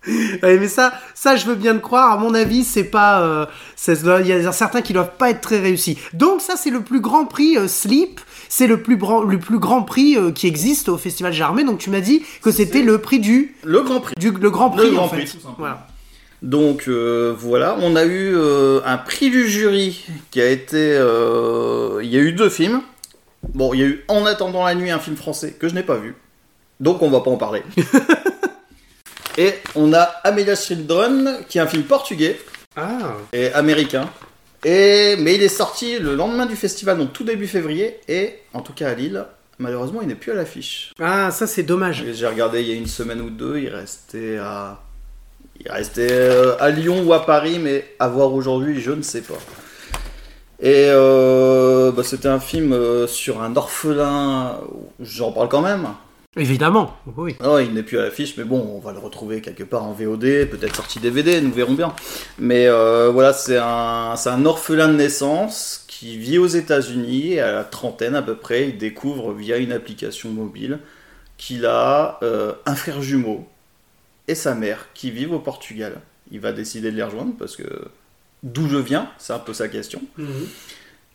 Ouais, 0.06 0.58
mais 0.58 0.68
ça, 0.68 0.92
ça, 1.14 1.36
je 1.36 1.46
veux 1.46 1.54
bien 1.54 1.72
le 1.72 1.80
croire. 1.80 2.12
À 2.12 2.16
mon 2.18 2.34
avis, 2.34 2.64
c'est 2.64 2.84
pas. 2.84 3.22
euh, 3.22 3.46
Il 3.88 4.26
y 4.26 4.32
a 4.32 4.52
certains 4.52 4.82
qui 4.82 4.92
doivent 4.92 5.16
pas 5.18 5.30
être 5.30 5.40
très 5.40 5.58
réussis. 5.58 5.98
Donc 6.12 6.40
ça, 6.40 6.54
c'est 6.56 6.70
le 6.70 6.80
plus 6.82 7.00
grand 7.00 7.24
prix 7.24 7.56
euh, 7.56 7.68
Sleep. 7.68 8.20
C'est 8.48 8.66
le 8.66 8.82
plus 8.82 8.96
grand, 8.96 9.22
le 9.22 9.38
plus 9.38 9.58
grand 9.58 9.82
prix 9.82 10.16
euh, 10.16 10.30
qui 10.30 10.46
existe 10.46 10.88
au 10.88 10.98
Festival 10.98 11.32
Germain. 11.32 11.64
Donc 11.64 11.78
tu 11.78 11.90
m'as 11.90 12.00
dit 12.00 12.22
que 12.42 12.50
c'était 12.50 12.82
le 12.82 12.98
prix 12.98 13.18
du, 13.18 13.54
Le 13.64 13.80
Grand 13.82 14.00
Prix. 14.00 14.14
du, 14.18 14.30
le 14.30 14.50
grand 14.50 14.74
Le 14.76 14.82
prix 14.82 14.90
Grand 14.92 15.04
en 15.04 15.08
fait. 15.08 15.24
Prix. 15.24 15.38
Voilà. 15.58 15.86
Donc 16.42 16.88
voilà, 16.88 17.76
on 17.80 17.96
a 17.96 18.04
eu 18.04 18.36
un 18.84 18.98
prix 18.98 19.30
du 19.30 19.48
jury 19.48 20.04
qui 20.30 20.40
a 20.42 20.50
été. 20.50 20.78
Il 22.02 22.08
y 22.08 22.16
a 22.16 22.20
eu 22.20 22.32
deux 22.32 22.50
films. 22.50 22.82
Bon, 23.54 23.72
il 23.72 23.80
y 23.80 23.82
a 23.82 23.86
eu 23.86 24.04
En 24.08 24.26
attendant 24.26 24.64
la 24.64 24.74
nuit, 24.74 24.90
un 24.90 24.98
film 24.98 25.16
français 25.16 25.54
que 25.58 25.68
je 25.68 25.74
n'ai 25.74 25.82
pas 25.82 25.96
vu. 25.96 26.14
Donc 26.80 27.00
on 27.02 27.08
va 27.10 27.20
pas 27.20 27.30
en 27.30 27.36
parler. 27.36 27.62
Et 29.36 29.54
on 29.74 29.92
a 29.92 30.02
Amelia's 30.24 30.66
Children, 30.66 31.38
qui 31.48 31.58
est 31.58 31.60
un 31.60 31.66
film 31.66 31.82
portugais 31.84 32.38
Ah. 32.76 33.16
et 33.32 33.52
américain. 33.52 34.08
Et, 34.64 35.16
mais 35.18 35.34
il 35.34 35.42
est 35.42 35.48
sorti 35.48 35.98
le 35.98 36.14
lendemain 36.14 36.46
du 36.46 36.56
festival, 36.56 36.96
donc 36.98 37.12
tout 37.12 37.24
début 37.24 37.46
février, 37.46 37.98
et 38.08 38.34
en 38.54 38.60
tout 38.62 38.72
cas 38.72 38.88
à 38.90 38.94
Lille, 38.94 39.24
malheureusement 39.58 40.00
il 40.00 40.08
n'est 40.08 40.14
plus 40.14 40.32
à 40.32 40.34
l'affiche. 40.34 40.92
Ah, 41.00 41.30
ça 41.30 41.46
c'est 41.46 41.64
dommage. 41.64 42.02
J'ai 42.06 42.14
j'ai 42.14 42.26
regardé 42.26 42.62
il 42.62 42.68
y 42.68 42.72
a 42.72 42.74
une 42.74 42.86
semaine 42.86 43.20
ou 43.20 43.28
deux, 43.30 43.58
il 43.58 43.68
restait 43.68 44.38
à, 44.38 44.80
il 45.60 45.70
restait 45.70 46.08
euh, 46.10 46.56
à 46.60 46.70
Lyon 46.70 47.02
ou 47.04 47.12
à 47.12 47.26
Paris, 47.26 47.58
mais 47.58 47.84
à 47.98 48.08
voir 48.08 48.32
aujourd'hui, 48.32 48.80
je 48.80 48.92
ne 48.92 49.02
sais 49.02 49.20
pas. 49.20 49.34
Et 50.60 50.86
euh, 50.88 51.92
bah, 51.92 52.02
c'était 52.02 52.28
un 52.28 52.40
film 52.40 52.72
euh, 52.72 53.06
sur 53.06 53.42
un 53.42 53.54
orphelin, 53.56 54.60
j'en 55.00 55.30
parle 55.32 55.48
quand 55.48 55.60
même. 55.60 55.88
Évidemment, 56.36 56.96
oui. 57.16 57.36
Non, 57.40 57.58
il 57.58 57.72
n'est 57.72 57.84
plus 57.84 57.98
à 57.98 58.02
l'affiche, 58.02 58.36
mais 58.36 58.44
bon, 58.44 58.58
on 58.74 58.80
va 58.80 58.92
le 58.92 58.98
retrouver 58.98 59.40
quelque 59.40 59.62
part 59.62 59.84
en 59.84 59.92
VOD, 59.92 60.48
peut-être 60.50 60.74
sorti 60.74 60.98
DVD, 60.98 61.40
nous 61.40 61.52
verrons 61.52 61.74
bien. 61.74 61.94
Mais 62.38 62.66
euh, 62.66 63.10
voilà, 63.10 63.32
c'est 63.32 63.58
un, 63.58 64.16
c'est 64.16 64.30
un 64.30 64.44
orphelin 64.44 64.88
de 64.88 64.94
naissance 64.94 65.84
qui 65.86 66.18
vit 66.18 66.38
aux 66.38 66.48
États-Unis, 66.48 67.34
et 67.34 67.40
à 67.40 67.52
la 67.52 67.64
trentaine 67.64 68.16
à 68.16 68.22
peu 68.22 68.34
près, 68.34 68.68
il 68.68 68.78
découvre 68.78 69.32
via 69.32 69.58
une 69.58 69.70
application 69.70 70.30
mobile 70.30 70.80
qu'il 71.36 71.66
a 71.66 72.18
euh, 72.22 72.52
un 72.66 72.74
frère 72.74 73.00
jumeau 73.00 73.46
et 74.26 74.34
sa 74.34 74.54
mère 74.54 74.88
qui 74.94 75.10
vivent 75.12 75.34
au 75.34 75.38
Portugal. 75.38 76.00
Il 76.32 76.40
va 76.40 76.52
décider 76.52 76.90
de 76.90 76.96
les 76.96 77.02
rejoindre 77.02 77.34
parce 77.38 77.54
que 77.54 77.64
d'où 78.42 78.68
je 78.68 78.78
viens, 78.78 79.08
c'est 79.18 79.32
un 79.32 79.38
peu 79.38 79.52
sa 79.52 79.68
question. 79.68 80.02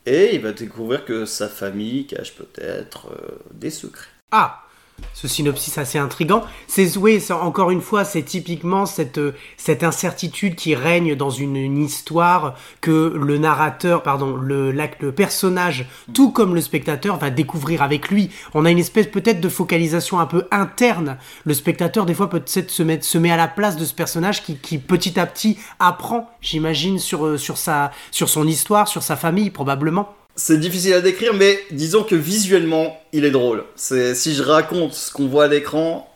Et 0.06 0.36
il 0.36 0.42
va 0.42 0.54
découvrir 0.54 1.04
que 1.04 1.26
sa 1.26 1.50
famille 1.50 2.06
cache 2.06 2.36
peut-être 2.36 3.08
euh, 3.08 3.40
des 3.54 3.70
secrets. 3.70 4.08
Ah 4.32 4.64
ce 5.14 5.28
synopsis 5.28 5.78
assez 5.78 5.98
intrigant. 5.98 6.44
C'est 6.68 6.88
c'est 7.20 7.34
encore 7.34 7.72
une 7.72 7.82
fois, 7.82 8.06
c'est 8.06 8.24
typiquement 8.24 8.86
cette 8.86 9.18
euh, 9.18 9.34
cette 9.58 9.84
incertitude 9.84 10.56
qui 10.56 10.76
règne 10.76 11.16
dans 11.16 11.30
une, 11.30 11.80
histoire 11.80 12.56
que 12.82 13.14
le 13.16 13.38
narrateur, 13.38 14.04
pardon, 14.04 14.36
le 14.36 14.72
le 14.72 15.12
personnage, 15.12 15.88
tout 16.14 16.32
comme 16.32 16.56
le 16.56 16.62
spectateur, 16.62 17.18
va 17.18 17.30
découvrir 17.30 17.82
avec 17.82 18.10
lui. 18.10 18.30
On 18.54 18.66
a 18.66 18.72
une 18.72 18.80
espèce 18.80 19.08
peut-être 19.08 19.42
de 19.42 19.50
focalisation 19.50 20.20
un 20.20 20.26
peu 20.26 20.48
interne. 20.52 21.18
Le 21.46 21.54
spectateur, 21.54 22.06
des 22.06 22.14
fois, 22.14 22.30
peut-être 22.30 22.72
se 22.72 22.84
met 22.84 23.02
se 23.02 23.18
met 23.18 23.32
à 23.32 23.38
la 23.38 23.48
place 23.48 23.78
de 23.78 23.86
ce 23.86 23.94
personnage 23.94 24.44
qui, 24.44 24.58
qui 24.58 24.78
petit 24.78 25.20
à 25.20 25.26
petit 25.26 25.58
apprend, 25.80 26.30
j'imagine, 26.42 27.00
sur 27.00 27.26
euh, 27.26 27.38
sur 27.38 27.58
sa 27.58 27.92
sur 28.12 28.30
son 28.30 28.48
histoire, 28.48 28.88
sur 28.88 29.04
sa 29.04 29.16
famille, 29.16 29.50
probablement. 29.50 30.19
C'est 30.42 30.58
difficile 30.58 30.94
à 30.94 31.02
décrire, 31.02 31.34
mais 31.34 31.60
disons 31.70 32.04
que 32.04 32.16
visuellement, 32.16 32.98
il 33.12 33.26
est 33.26 33.30
drôle. 33.32 33.66
C'est 33.76 34.16
si 34.16 34.34
je 34.34 34.42
raconte 34.42 34.94
ce 34.94 35.12
qu'on 35.12 35.28
voit 35.28 35.44
à 35.44 35.48
l'écran, 35.50 36.10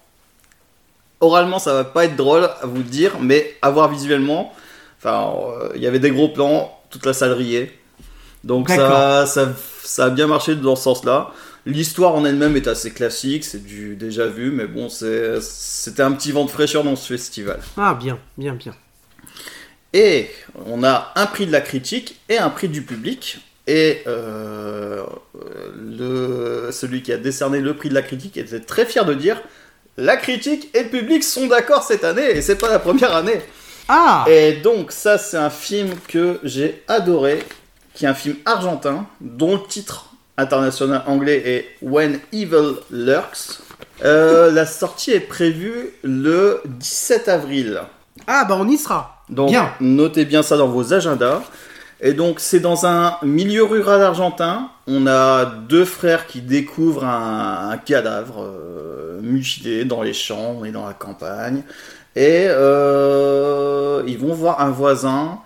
oralement, 1.20 1.60
ça 1.60 1.74
va 1.74 1.84
pas 1.84 2.06
être 2.06 2.16
drôle 2.16 2.46
à 2.46 2.66
vous 2.66 2.84
dire, 2.84 3.20
mais 3.20 3.58
à 3.62 3.70
voir 3.70 3.92
visuellement, 3.92 4.54
enfin, 4.98 5.34
euh, 5.36 5.74
il 5.76 5.82
y 5.82 5.88
avait 5.88 6.00
des 6.00 6.10
gros 6.10 6.30
plans, 6.30 6.74
toute 6.90 7.06
la 7.06 7.12
salle 7.12 7.34
riait. 7.34 7.78
Donc 8.46 8.70
ça, 8.70 9.26
ça, 9.26 9.54
ça 9.84 10.06
a 10.06 10.10
bien 10.10 10.28
marché 10.28 10.56
dans 10.56 10.78
ce 10.78 10.84
sens-là. 10.84 11.34
L'histoire 11.66 12.16
en 12.16 12.24
elle-même 12.24 12.56
est 12.56 12.68
assez 12.68 12.92
classique, 12.92 13.44
c'est 13.44 13.66
du 13.66 13.98
déjà 13.98 14.28
vu, 14.28 14.52
mais 14.52 14.68
bon, 14.68 14.88
c'était 14.88 16.02
un 16.02 16.14
petit 16.14 16.32
vent 16.32 16.46
de 16.46 16.50
fraîcheur 16.50 16.86
dans 16.86 16.96
ce 16.96 17.12
festival. 17.12 17.60
Ah 17.76 17.94
bien, 17.94 18.18
bien, 18.38 18.54
bien. 18.54 18.74
Et 19.92 20.30
on 20.66 20.82
a 20.82 21.12
un 21.18 21.26
prix 21.26 21.46
de 21.46 21.52
la 21.52 21.62
critique 21.62 22.22
et 22.30 22.38
un 22.38 22.50
prix 22.50 22.70
du 22.70 22.84
public. 22.84 23.40
Et 23.68 24.02
euh, 24.08 25.04
le, 25.76 26.70
celui 26.72 27.02
qui 27.02 27.14
a 27.14 27.18
décerné 27.18 27.60
le 27.60 27.76
prix 27.76 27.90
de 27.90 27.94
la 27.94 28.02
critique 28.02 28.38
était 28.38 28.60
très 28.60 28.86
fier 28.86 29.06
de 29.06 29.14
dire 29.14 29.42
la 29.98 30.18
critique 30.18 30.70
et 30.74 30.84
le 30.84 30.90
public 30.90 31.24
sont 31.24 31.48
d'accord 31.48 31.84
cette 31.84 32.04
année 32.04 32.30
et 32.32 32.42
c'est 32.42 32.58
pas 32.58 32.70
la 32.70 32.80
première 32.80 33.16
année. 33.16 33.42
Ah 33.88 34.26
Et 34.28 34.54
donc 34.54 34.92
ça 34.92 35.18
c'est 35.18 35.38
un 35.38 35.50
film 35.50 35.92
que 36.08 36.40
j'ai 36.44 36.84
adoré, 36.88 37.44
qui 37.94 38.06
est 38.06 38.08
un 38.08 38.14
film 38.14 38.36
argentin 38.46 39.06
dont 39.22 39.54
le 39.54 39.64
titre 39.68 40.14
international 40.38 41.04
anglais 41.06 41.42
est 41.46 41.68
When 41.82 42.20
Evil 42.32 42.76
Lurks. 42.90 43.60
Euh, 44.04 44.52
la 44.52 44.66
sortie 44.66 45.12
est 45.12 45.20
prévue 45.20 45.92
le 46.02 46.62
17 46.66 47.28
avril. 47.30 47.82
Ah 48.26 48.46
bah 48.46 48.58
on 48.60 48.68
y 48.68 48.78
sera. 48.78 49.24
Donc 49.30 49.50
Bien. 49.50 49.74
notez 49.80 50.26
bien 50.26 50.44
ça 50.44 50.58
dans 50.58 50.68
vos 50.68 50.94
agendas. 50.94 51.42
Et 52.06 52.12
donc 52.12 52.42
c'est 52.42 52.60
dans 52.60 52.86
un 52.86 53.18
milieu 53.24 53.64
rural 53.64 54.02
argentin. 54.02 54.70
On 54.88 55.08
a 55.08 55.46
deux 55.46 55.86
frères 55.86 56.28
qui 56.28 56.42
découvrent 56.42 57.06
un, 57.06 57.78
cadavre 57.78 58.44
euh, 58.44 59.22
mutilé 59.22 59.86
dans 59.86 60.02
les 60.02 60.12
champs 60.12 60.66
et 60.66 60.72
dans 60.72 60.86
la 60.86 60.94
campagne. 60.94 61.64
Et 62.18 62.46
euh, 62.48 64.04
ils 64.06 64.18
vont 64.18 64.34
voir 64.34 64.60
un 64.60 64.70
voisin. 64.70 65.40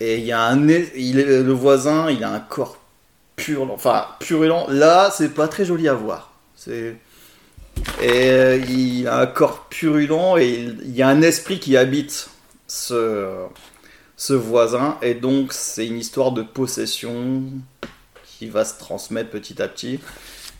Et 0.00 0.18
il 0.18 0.24
y 0.24 0.32
a 0.32 0.42
un 0.42 0.56
le 0.56 1.52
voisin, 1.52 2.10
il 2.10 2.24
a 2.24 2.32
un 2.32 2.40
corps 2.40 2.78
purulent. 3.36 3.72
Enfin 3.72 4.06
purulent. 4.18 4.66
Là, 4.68 5.10
c'est 5.12 5.34
pas 5.34 5.46
très 5.46 5.64
joli 5.64 5.88
à 5.88 5.94
voir. 5.94 6.32
C'est 6.56 6.96
et 8.02 8.56
il 8.68 9.06
a 9.06 9.20
un 9.20 9.26
corps 9.26 9.66
purulent 9.68 10.36
et 10.38 10.68
il 10.82 10.96
y 10.96 11.02
a 11.02 11.08
un 11.08 11.22
esprit 11.22 11.60
qui 11.60 11.76
habite 11.76 12.30
ce, 12.66 13.46
ce 14.16 14.32
voisin. 14.32 14.98
Et 15.02 15.14
donc, 15.14 15.52
c'est 15.52 15.86
une 15.86 15.98
histoire 15.98 16.32
de 16.32 16.42
possession 16.42 17.42
qui 18.24 18.46
va 18.46 18.64
se 18.64 18.78
transmettre 18.78 19.30
petit 19.30 19.60
à 19.62 19.68
petit. 19.68 20.00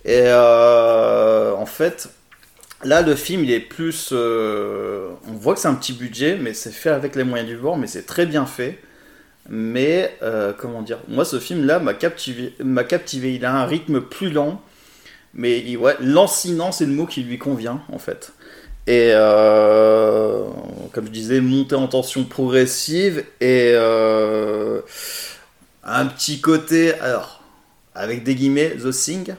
Et 0.05 0.23
euh, 0.25 1.53
en 1.55 1.67
fait, 1.67 2.09
là, 2.85 3.03
le 3.03 3.15
film, 3.17 3.45
il 3.45 3.51
est 3.51 3.61
plus. 3.61 4.11
euh, 4.13 5.11
on 5.29 5.33
voit 5.33 5.55
que 5.55 5.61
c'est 5.61 5.69
un 5.69 5.75
petit 5.75 5.93
budget, 5.93 6.39
mais 6.41 6.55
c'est 6.55 6.71
fait 6.71 6.91
avec 6.91 7.17
les 7.17 7.25
moyens 7.25 7.49
du 7.49 7.57
bord, 7.57 7.77
mais 7.77 7.87
c'est 7.87 8.05
très 8.07 8.27
bien 8.27 8.47
fait. 8.47 8.79
Mais, 9.49 10.17
euh, 10.23 10.53
comment 10.57 10.83
dire, 10.83 10.99
moi, 11.09 11.25
ce 11.25 11.39
film-là 11.39 11.79
m'a 11.79 11.95
captivé, 11.95 12.55
m'a 12.63 12.85
captivé. 12.85 13.35
Il 13.35 13.45
a 13.45 13.55
un 13.55 13.67
rythme 13.67 14.01
plus 14.01 14.31
lent. 14.31 14.61
Mais 15.35 15.77
ouais, 15.77 15.97
lancinant, 16.01 16.73
c'est 16.73 16.87
le 16.87 16.93
mot 16.93 17.05
qui 17.07 17.23
lui 17.23 17.39
convient, 17.39 17.83
en 17.93 17.99
fait. 17.99 18.33
Et 18.87 19.11
euh, 19.13 20.45
comme 20.93 21.07
je 21.07 21.11
disais, 21.11 21.41
montée 21.41 21.75
en 21.75 21.89
tension 21.89 22.25
progressive 22.25 23.25
et 23.41 23.73
euh, 23.75 24.81
un 25.83 26.07
petit 26.07 26.41
côté, 26.41 26.95
alors, 26.95 27.43
avec 27.95 28.23
des 28.23 28.35
guillemets, 28.35 28.77
The 28.77 28.91
Thing, 28.91 29.35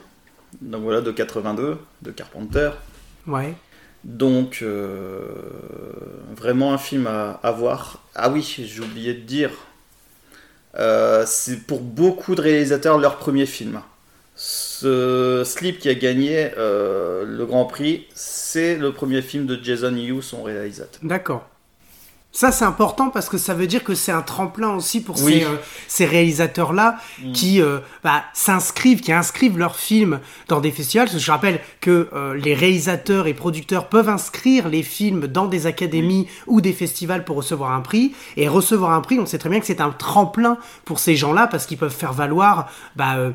donc 0.60 0.82
voilà, 0.82 1.00
de 1.00 1.10
82, 1.10 1.78
de 2.02 2.10
Carpenter. 2.10 2.70
Ouais. 3.26 3.54
Donc, 4.04 4.60
euh, 4.62 5.26
vraiment 6.36 6.72
un 6.72 6.78
film 6.78 7.06
à, 7.06 7.40
à 7.42 7.50
voir. 7.50 8.02
Ah 8.14 8.30
oui, 8.30 8.42
j'ai 8.64 8.80
oublié 8.80 9.14
de 9.14 9.20
dire, 9.20 9.50
euh, 10.78 11.24
c'est 11.26 11.66
pour 11.66 11.80
beaucoup 11.80 12.34
de 12.34 12.40
réalisateurs 12.40 12.98
leur 12.98 13.16
premier 13.16 13.46
film. 13.46 13.80
Ce 14.80 15.42
Sleep 15.44 15.80
qui 15.80 15.88
a 15.88 15.94
gagné 15.94 16.50
euh, 16.56 17.24
le 17.26 17.46
Grand 17.46 17.64
Prix, 17.64 18.06
c'est 18.14 18.76
le 18.76 18.92
premier 18.92 19.22
film 19.22 19.44
de 19.46 19.58
Jason 19.60 19.94
Hughes, 19.96 20.22
son 20.22 20.44
réalisateur. 20.44 21.00
D'accord. 21.02 21.44
Ça, 22.30 22.52
c'est 22.52 22.66
important 22.66 23.08
parce 23.10 23.28
que 23.28 23.38
ça 23.38 23.54
veut 23.54 23.66
dire 23.66 23.82
que 23.82 23.94
c'est 23.96 24.12
un 24.12 24.22
tremplin 24.22 24.74
aussi 24.76 25.00
pour 25.02 25.20
Oui. 25.24 25.40
ces, 25.40 25.44
euh, 25.46 25.56
ces 25.88 26.04
réalisateurs-là 26.04 26.98
Mm. 27.24 27.32
qui 27.32 27.60
euh, 27.60 27.78
bah, 28.04 28.22
s'inscrivent, 28.34 29.00
qui 29.00 29.12
inscrivent 29.12 29.58
leurs 29.58 29.74
films 29.74 30.20
dans 30.46 30.60
des 30.60 30.70
festivals. 30.70 31.06
Parce 31.06 31.16
que 31.16 31.22
je 31.24 31.30
rappelle 31.32 31.58
que 31.80 32.08
euh, 32.12 32.34
les 32.34 32.54
réalisateurs 32.54 33.26
et 33.26 33.34
producteurs 33.34 33.88
peuvent 33.88 34.10
inscrire 34.10 34.68
les 34.68 34.84
films 34.84 35.26
dans 35.26 35.46
des 35.46 35.66
académies 35.66 36.28
ou 36.46 36.60
des 36.60 36.74
festivals 36.74 37.24
pour 37.24 37.36
recevoir 37.38 37.72
un 37.72 37.80
prix. 37.80 38.14
Et 38.36 38.46
recevoir 38.46 38.92
un 38.92 39.00
prix, 39.00 39.18
on 39.18 39.26
sait 39.26 39.38
très 39.38 39.48
bien 39.48 39.58
que 39.58 39.66
c'est 39.66 39.80
un 39.80 39.90
tremplin 39.90 40.58
pour 40.84 41.00
ces 41.00 41.16
gens-là 41.16 41.48
parce 41.48 41.66
qu'ils 41.66 41.78
peuvent 41.78 41.90
faire 41.90 42.12
valoir 42.12 42.70
bah, 42.94 43.32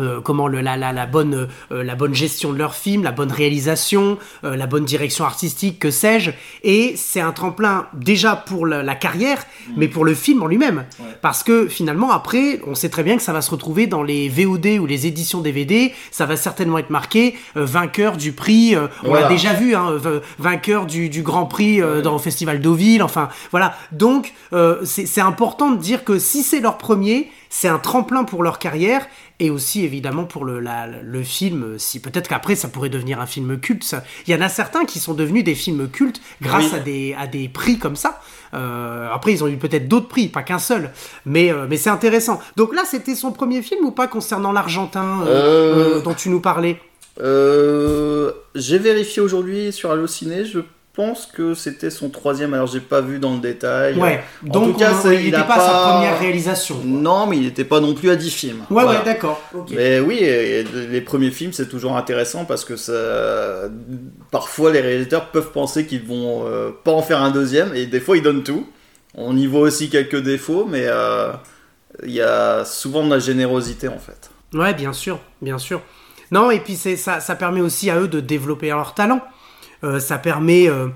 euh, 0.00 0.20
comment 0.20 0.48
le, 0.48 0.60
la, 0.60 0.76
la, 0.76 0.92
la 0.92 1.06
bonne, 1.06 1.48
euh, 1.72 1.82
la 1.84 1.94
bonne 1.94 2.14
gestion 2.14 2.52
de 2.52 2.58
leur 2.58 2.74
film, 2.74 3.02
la 3.02 3.12
bonne 3.12 3.30
réalisation, 3.32 4.18
euh, 4.44 4.56
la 4.56 4.66
bonne 4.66 4.84
direction 4.84 5.24
artistique, 5.24 5.78
que 5.78 5.90
sais-je. 5.90 6.30
Et 6.62 6.94
c'est 6.96 7.20
un 7.20 7.32
tremplin 7.32 7.86
déjà 7.92 8.36
pour 8.36 8.66
la, 8.66 8.82
la 8.82 8.94
carrière, 8.94 9.44
mais 9.76 9.88
pour 9.88 10.04
le 10.04 10.14
film 10.14 10.42
en 10.42 10.46
lui-même. 10.46 10.84
Ouais. 10.98 11.06
Parce 11.22 11.42
que 11.42 11.68
finalement, 11.68 12.10
après, 12.10 12.60
on 12.66 12.74
sait 12.74 12.88
très 12.88 13.02
bien 13.02 13.16
que 13.16 13.22
ça 13.22 13.32
va 13.32 13.42
se 13.42 13.50
retrouver 13.50 13.86
dans 13.86 14.02
les 14.02 14.28
VOD 14.28 14.78
ou 14.80 14.86
les 14.86 15.06
éditions 15.06 15.40
DVD. 15.40 15.92
Ça 16.10 16.26
va 16.26 16.36
certainement 16.36 16.78
être 16.78 16.90
marqué 16.90 17.36
vainqueur 17.54 18.16
du 18.16 18.32
prix. 18.32 18.76
on 18.76 19.08
Voilà. 19.08 19.22
l'a 19.22 19.28
déjà 19.28 19.52
vu, 19.52 19.74
hein, 19.74 19.98
vainqueur 20.38 20.86
du, 20.86 21.08
du 21.08 21.22
Grand 21.22 21.46
Prix 21.46 21.80
euh, 21.82 22.02
dans 22.02 22.12
le 22.12 22.18
Festival 22.18 22.60
Deauville. 22.60 23.02
Enfin, 23.02 23.28
voilà. 23.50 23.74
Donc, 23.92 24.32
c'est 24.84 25.20
important 25.20 25.70
de 25.70 25.76
dire 25.80 26.04
que 26.04 26.18
si 26.18 26.42
c'est 26.42 26.60
leur 26.60 26.78
premier, 26.78 27.30
c'est 27.50 27.68
un 27.68 27.78
tremplin 27.78 28.24
pour 28.24 28.42
leur 28.42 28.58
carrière 28.58 29.06
et 29.40 29.50
aussi 29.50 29.84
évidemment 29.84 30.24
pour 30.24 30.44
le, 30.44 30.60
la- 30.60 30.86
le 30.86 31.22
film. 31.22 31.78
Si 31.78 32.00
peut-être 32.00 32.28
qu'après 32.28 32.54
ça 32.54 32.68
pourrait 32.68 32.88
devenir 32.88 33.20
un 33.20 33.26
film 33.26 33.58
culte. 33.60 33.94
Il 34.26 34.32
y 34.32 34.36
en 34.36 34.40
a 34.40 34.48
certains 34.48 34.84
qui 34.86 34.98
sont 35.00 35.12
devenus 35.14 35.44
des 35.44 35.54
films 35.54 35.88
cultes 35.90 36.22
grâce 36.40 36.70
Oui. 36.72 36.76
à 36.76 36.78
des 36.80 37.14
à 37.18 37.26
des 37.26 37.48
prix 37.48 37.78
comme 37.78 37.96
ça. 37.96 38.20
Euh, 38.54 39.08
après, 39.12 39.32
ils 39.32 39.44
ont 39.44 39.48
eu 39.48 39.56
peut-être 39.58 39.86
d'autres 39.88 40.08
prix, 40.08 40.28
pas 40.28 40.42
qu'un 40.42 40.58
seul. 40.58 40.90
Mais 41.26 41.52
euh, 41.52 41.66
mais 41.68 41.76
c'est 41.76 41.90
intéressant. 41.90 42.40
Donc 42.56 42.74
là, 42.74 42.82
c'était 42.84 43.14
son 43.14 43.32
premier 43.32 43.62
film 43.62 43.84
ou 43.84 43.90
pas 43.90 44.06
concernant 44.08 44.52
l'Argentin 44.52 45.22
euh, 45.22 45.26
Euh, 45.26 45.98
euh, 45.98 46.00
dont 46.02 46.14
tu 46.14 46.30
nous 46.30 46.40
parlais? 46.40 46.80
Euh, 47.20 48.32
j'ai 48.54 48.78
vérifié 48.78 49.20
aujourd'hui 49.22 49.72
sur 49.72 49.90
Allociné, 49.90 50.44
je 50.44 50.60
pense 50.92 51.26
que 51.26 51.54
c'était 51.54 51.90
son 51.90 52.08
troisième, 52.10 52.52
alors 52.54 52.66
j'ai 52.66 52.80
pas 52.80 53.00
vu 53.00 53.18
dans 53.18 53.34
le 53.34 53.40
détail. 53.40 53.94
Ouais. 53.98 54.22
En 54.44 54.52
Donc 54.52 54.72
tout 54.72 54.78
cas, 54.78 54.92
on- 55.04 55.10
il 55.12 55.24
n'était 55.26 55.36
a 55.36 55.42
pas, 55.44 55.58
sa 55.60 55.92
première 55.92 56.18
réalisation. 56.18 56.76
quoi. 56.76 56.84
Non, 56.84 57.26
mais 57.26 57.36
il 57.38 57.44
n'était 57.44 57.64
pas 57.64 57.80
non 57.80 57.94
plus 57.94 58.10
à 58.10 58.16
10 58.16 58.30
films. 58.30 58.58
Ouais, 58.70 58.82
Voilà. 58.82 58.98
ouais, 58.98 59.04
d'accord. 59.04 59.40
Mais 59.70 60.00
oui, 60.00 60.18
les 60.20 61.00
premiers 61.00 61.30
films, 61.30 61.52
c'est 61.52 61.68
toujours 61.68 61.96
intéressant 61.96 62.44
parce 62.44 62.64
que 62.64 62.76
ça... 62.76 62.92
parfois 64.30 64.72
les 64.72 64.80
réalisateurs 64.80 65.30
peuvent 65.30 65.52
penser 65.52 65.86
qu'ils 65.86 66.04
vont 66.04 66.44
euh, 66.46 66.70
pas 66.84 66.92
en 66.92 67.02
faire 67.02 67.22
un 67.22 67.30
deuxième 67.30 67.74
et 67.74 67.86
des 67.86 68.00
fois 68.00 68.16
ils 68.16 68.22
donnent 68.22 68.42
tout. 68.44 68.66
On 69.14 69.36
y 69.36 69.46
voit 69.46 69.60
aussi 69.62 69.90
quelques 69.90 70.20
défauts, 70.22 70.66
mais 70.68 70.84
euh, 70.86 71.32
il 72.04 72.12
y 72.12 72.20
a 72.20 72.64
souvent 72.64 73.04
de 73.04 73.10
la 73.10 73.18
générosité 73.18 73.88
en 73.88 73.98
fait. 73.98 74.30
Ouais, 74.54 74.74
bien 74.74 74.92
sûr, 74.92 75.18
bien 75.42 75.58
sûr. 75.58 75.80
Non, 76.32 76.50
et 76.50 76.60
puis 76.60 76.76
ça 76.76 77.20
permet 77.36 77.60
aussi 77.60 77.90
à 77.90 77.98
eux 78.00 78.08
de 78.08 78.20
développer 78.20 78.68
leur 78.68 78.94
talent. 78.94 79.20
Euh, 79.84 80.00
ça 80.00 80.18
permet, 80.18 80.68
euh, 80.68 80.88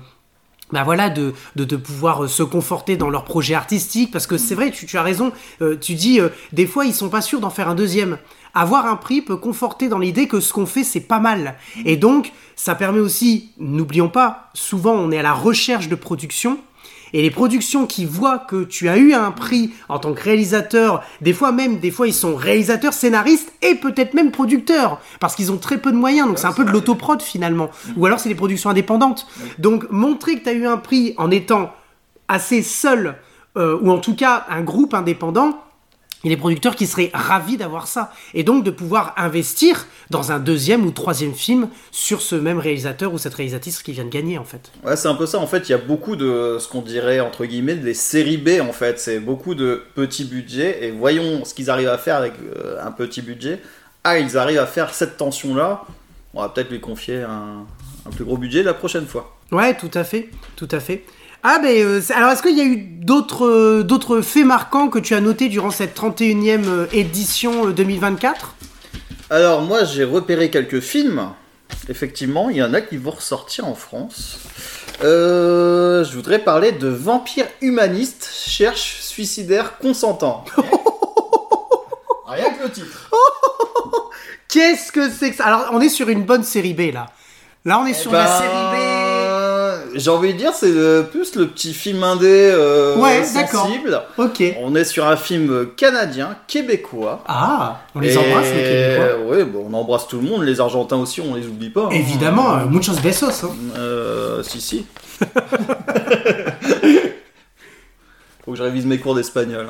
bah 0.71 0.83
voilà, 0.83 1.09
de, 1.09 1.33
de, 1.55 1.75
pouvoir 1.75 2.23
euh, 2.23 2.27
se 2.27 2.43
conforter 2.43 2.97
dans 2.97 3.09
leur 3.09 3.25
projet 3.25 3.55
artistique. 3.55 4.11
Parce 4.11 4.27
que 4.27 4.37
c'est 4.37 4.55
vrai, 4.55 4.71
tu, 4.71 4.97
as 4.97 5.03
raison. 5.03 5.31
tu 5.81 5.95
dis, 5.95 6.19
des 6.53 6.67
fois, 6.67 6.85
ils 6.85 6.93
sont 6.93 7.09
pas 7.09 7.21
sûrs 7.21 7.39
d'en 7.39 7.49
faire 7.49 7.69
un 7.69 7.75
deuxième. 7.75 8.17
Avoir 8.53 8.85
un 8.85 8.95
prix 8.95 9.21
peut 9.21 9.37
conforter 9.37 9.89
dans 9.89 9.99
l'idée 9.99 10.27
que 10.27 10.39
ce 10.39 10.53
qu'on 10.53 10.65
fait, 10.65 10.83
c'est 10.83 11.01
pas 11.01 11.19
mal. 11.19 11.55
Et 11.83 11.97
donc, 11.97 12.31
ça 12.55 12.73
permet 12.73 12.99
aussi, 12.99 13.51
n'oublions 13.57 14.07
pas, 14.07 14.49
souvent 14.53 14.93
on 14.93 15.11
est 15.11 15.17
à 15.17 15.23
la 15.23 15.33
recherche 15.33 15.89
de 15.89 15.95
production. 15.95 16.57
Et 17.13 17.21
les 17.21 17.31
productions 17.31 17.85
qui 17.85 18.05
voient 18.05 18.39
que 18.39 18.63
tu 18.63 18.89
as 18.89 18.97
eu 18.97 19.13
un 19.13 19.31
prix 19.31 19.71
en 19.89 19.99
tant 19.99 20.13
que 20.13 20.21
réalisateur, 20.21 21.03
des 21.21 21.33
fois 21.33 21.51
même, 21.51 21.79
des 21.79 21.91
fois 21.91 22.07
ils 22.07 22.13
sont 22.13 22.35
réalisateurs, 22.35 22.93
scénaristes 22.93 23.53
et 23.61 23.75
peut-être 23.75 24.13
même 24.13 24.31
producteurs, 24.31 24.99
parce 25.19 25.35
qu'ils 25.35 25.51
ont 25.51 25.57
très 25.57 25.77
peu 25.77 25.91
de 25.91 25.97
moyens, 25.97 26.27
donc 26.27 26.39
c'est 26.39 26.47
un 26.47 26.53
peu 26.53 26.65
de 26.65 26.71
l'autoprod 26.71 27.21
finalement. 27.21 27.69
Ou 27.97 28.05
alors 28.05 28.19
c'est 28.19 28.29
des 28.29 28.35
productions 28.35 28.69
indépendantes. 28.69 29.27
Donc 29.59 29.89
montrer 29.91 30.37
que 30.39 30.43
tu 30.43 30.49
as 30.49 30.53
eu 30.53 30.65
un 30.65 30.77
prix 30.77 31.13
en 31.17 31.31
étant 31.31 31.71
assez 32.27 32.61
seul, 32.61 33.15
euh, 33.57 33.77
ou 33.81 33.91
en 33.91 33.99
tout 33.99 34.15
cas 34.15 34.45
un 34.49 34.61
groupe 34.61 34.93
indépendant, 34.93 35.64
il 36.25 36.31
y 36.31 36.33
a 36.33 36.35
des 36.37 36.39
producteurs 36.39 36.75
qui 36.75 36.87
seraient 36.87 37.11
ravis 37.13 37.55
d'avoir 37.55 37.85
ça. 37.85 38.11
Et 38.33 38.43
donc 38.43 38.63
de 38.63 38.71
pouvoir 38.71 39.13
investir 39.15 39.85
dans 40.09 40.31
un 40.31 40.39
deuxième 40.39 40.83
ou 40.83 40.89
troisième 40.89 41.35
film 41.35 41.69
sur 41.91 42.19
ce 42.23 42.35
même 42.35 42.57
réalisateur 42.57 43.13
ou 43.13 43.19
cette 43.19 43.35
réalisatrice 43.35 43.83
qui 43.83 43.91
vient 43.91 44.05
de 44.05 44.09
gagner 44.09 44.39
en 44.39 44.43
fait. 44.43 44.71
Ouais, 44.83 44.95
c'est 44.95 45.07
un 45.07 45.13
peu 45.13 45.27
ça. 45.27 45.37
En 45.37 45.45
fait, 45.45 45.69
il 45.69 45.71
y 45.71 45.75
a 45.75 45.77
beaucoup 45.77 46.15
de 46.15 46.57
ce 46.59 46.67
qu'on 46.67 46.81
dirait 46.81 47.19
entre 47.19 47.45
guillemets 47.45 47.75
des 47.75 47.93
séries 47.93 48.37
B. 48.37 48.59
En 48.59 48.73
fait, 48.73 48.99
c'est 48.99 49.19
beaucoup 49.19 49.53
de 49.53 49.83
petits 49.93 50.25
budgets 50.25 50.83
et 50.83 50.89
voyons 50.89 51.45
ce 51.45 51.53
qu'ils 51.53 51.69
arrivent 51.69 51.89
à 51.89 51.99
faire 51.99 52.15
avec 52.15 52.33
euh, 52.55 52.83
un 52.83 52.91
petit 52.91 53.21
budget. 53.21 53.61
Ah, 54.03 54.17
ils 54.17 54.35
arrivent 54.35 54.59
à 54.59 54.65
faire 54.65 54.95
cette 54.95 55.17
tension-là. 55.17 55.83
On 56.33 56.41
va 56.41 56.49
peut-être 56.49 56.71
lui 56.71 56.79
confier 56.79 57.21
un, 57.21 57.65
un 58.07 58.09
plus 58.09 58.25
gros 58.25 58.37
budget 58.37 58.63
la 58.63 58.73
prochaine 58.73 59.05
fois. 59.05 59.37
Ouais, 59.51 59.77
tout 59.77 59.91
à 59.93 60.03
fait, 60.03 60.29
tout 60.55 60.67
à 60.71 60.79
fait. 60.79 61.05
Ah 61.47 61.59
ben, 61.59 61.67
euh, 61.77 62.01
alors 62.15 62.31
est-ce 62.31 62.41
qu'il 62.41 62.57
y 62.57 62.61
a 62.61 62.65
eu 62.65 62.77
d'autres 62.77 63.45
euh, 63.45 63.83
d'autres 63.83 64.21
faits 64.21 64.45
marquants 64.45 64.87
que 64.87 64.97
tu 64.97 65.13
as 65.13 65.21
notés 65.21 65.47
durant 65.47 65.69
cette 65.69 65.95
31e 65.95 66.65
euh, 66.65 66.87
édition 66.91 67.67
euh, 67.67 67.71
2024 67.71 68.55
Alors 69.29 69.61
moi, 69.61 69.83
j'ai 69.83 70.03
repéré 70.05 70.49
quelques 70.49 70.79
films. 70.79 71.29
Effectivement, 71.87 72.49
il 72.49 72.57
y 72.57 72.63
en 72.63 72.73
a 72.73 72.81
qui 72.81 72.97
vont 72.97 73.11
ressortir 73.11 73.67
en 73.67 73.75
France. 73.75 74.39
Euh, 75.03 76.03
je 76.03 76.15
voudrais 76.15 76.39
parler 76.39 76.71
de 76.71 76.87
Vampire 76.87 77.45
humaniste 77.61 78.27
cherche 78.33 79.01
suicidaire 79.01 79.77
consentant. 79.77 80.45
Rien 82.27 82.49
que 82.53 82.63
le 82.63 82.71
titre. 82.71 83.11
Qu'est-ce 84.47 84.91
que 84.91 85.11
c'est 85.11 85.29
que 85.29 85.35
ça? 85.35 85.45
Alors 85.45 85.69
on 85.73 85.81
est 85.81 85.89
sur 85.89 86.09
une 86.09 86.23
bonne 86.23 86.43
série 86.43 86.73
B 86.73 86.91
là. 86.91 87.05
Là 87.65 87.79
on 87.79 87.85
est 87.85 87.93
sur 87.93 88.11
la 88.11 88.23
Bah, 88.23 88.39
série 88.39 88.94
j'ai 89.95 90.09
envie 90.09 90.33
de 90.33 90.37
dire, 90.37 90.51
c'est 90.53 90.71
plus 91.11 91.35
le 91.35 91.47
petit 91.47 91.73
film 91.73 92.03
indé 92.03 92.27
euh, 92.53 92.95
Ouais, 92.97 93.23
sensible. 93.23 94.01
Ok. 94.17 94.43
On 94.61 94.75
est 94.75 94.83
sur 94.83 95.07
un 95.07 95.15
film 95.15 95.67
canadien, 95.77 96.35
québécois. 96.47 97.23
Ah, 97.27 97.81
on 97.95 97.99
les 98.01 98.13
Et- 98.13 98.17
embrasse, 98.17 98.47
les 98.53 98.63
Québécois. 98.63 99.19
Ouais, 99.27 99.43
bon, 99.45 99.67
on 99.69 99.73
embrasse 99.73 100.07
tout 100.07 100.17
le 100.17 100.23
monde. 100.27 100.43
Les 100.43 100.59
Argentins 100.59 100.97
aussi, 100.97 101.21
on 101.21 101.33
les 101.35 101.47
oublie 101.47 101.69
pas. 101.69 101.85
hein. 101.85 101.89
Évidemment, 101.91 102.55
euh, 102.57 102.65
muchos 102.65 102.93
besos. 103.01 103.43
hein. 103.43 103.49
Euh, 103.77 104.43
si, 104.43 104.61
si. 104.61 104.85
Faut 108.45 108.51
que 108.51 108.57
je 108.57 108.63
révise 108.63 108.85
mes 108.85 108.99
cours 108.99 109.15
d'espagnol. 109.15 109.67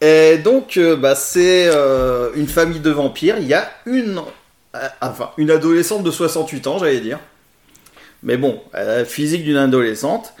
Et 0.00 0.38
donc, 0.38 0.76
euh, 0.76 0.96
bah, 0.96 1.14
c'est 1.14 1.68
euh, 1.72 2.30
une 2.34 2.48
famille 2.48 2.80
de 2.80 2.90
vampires. 2.90 3.36
Il 3.38 3.46
y 3.46 3.54
a 3.54 3.70
une, 3.86 4.20
enfin, 5.00 5.30
une 5.38 5.50
adolescente 5.50 6.02
de 6.02 6.10
68 6.10 6.66
ans, 6.66 6.78
j'allais 6.78 7.00
dire. 7.00 7.18
Mais 8.24 8.38
bon, 8.38 8.60
elle 8.72 8.88
a 8.88 8.98
le 9.00 9.04
physique 9.04 9.44
d'une 9.44 9.58
adolescente. 9.58 10.34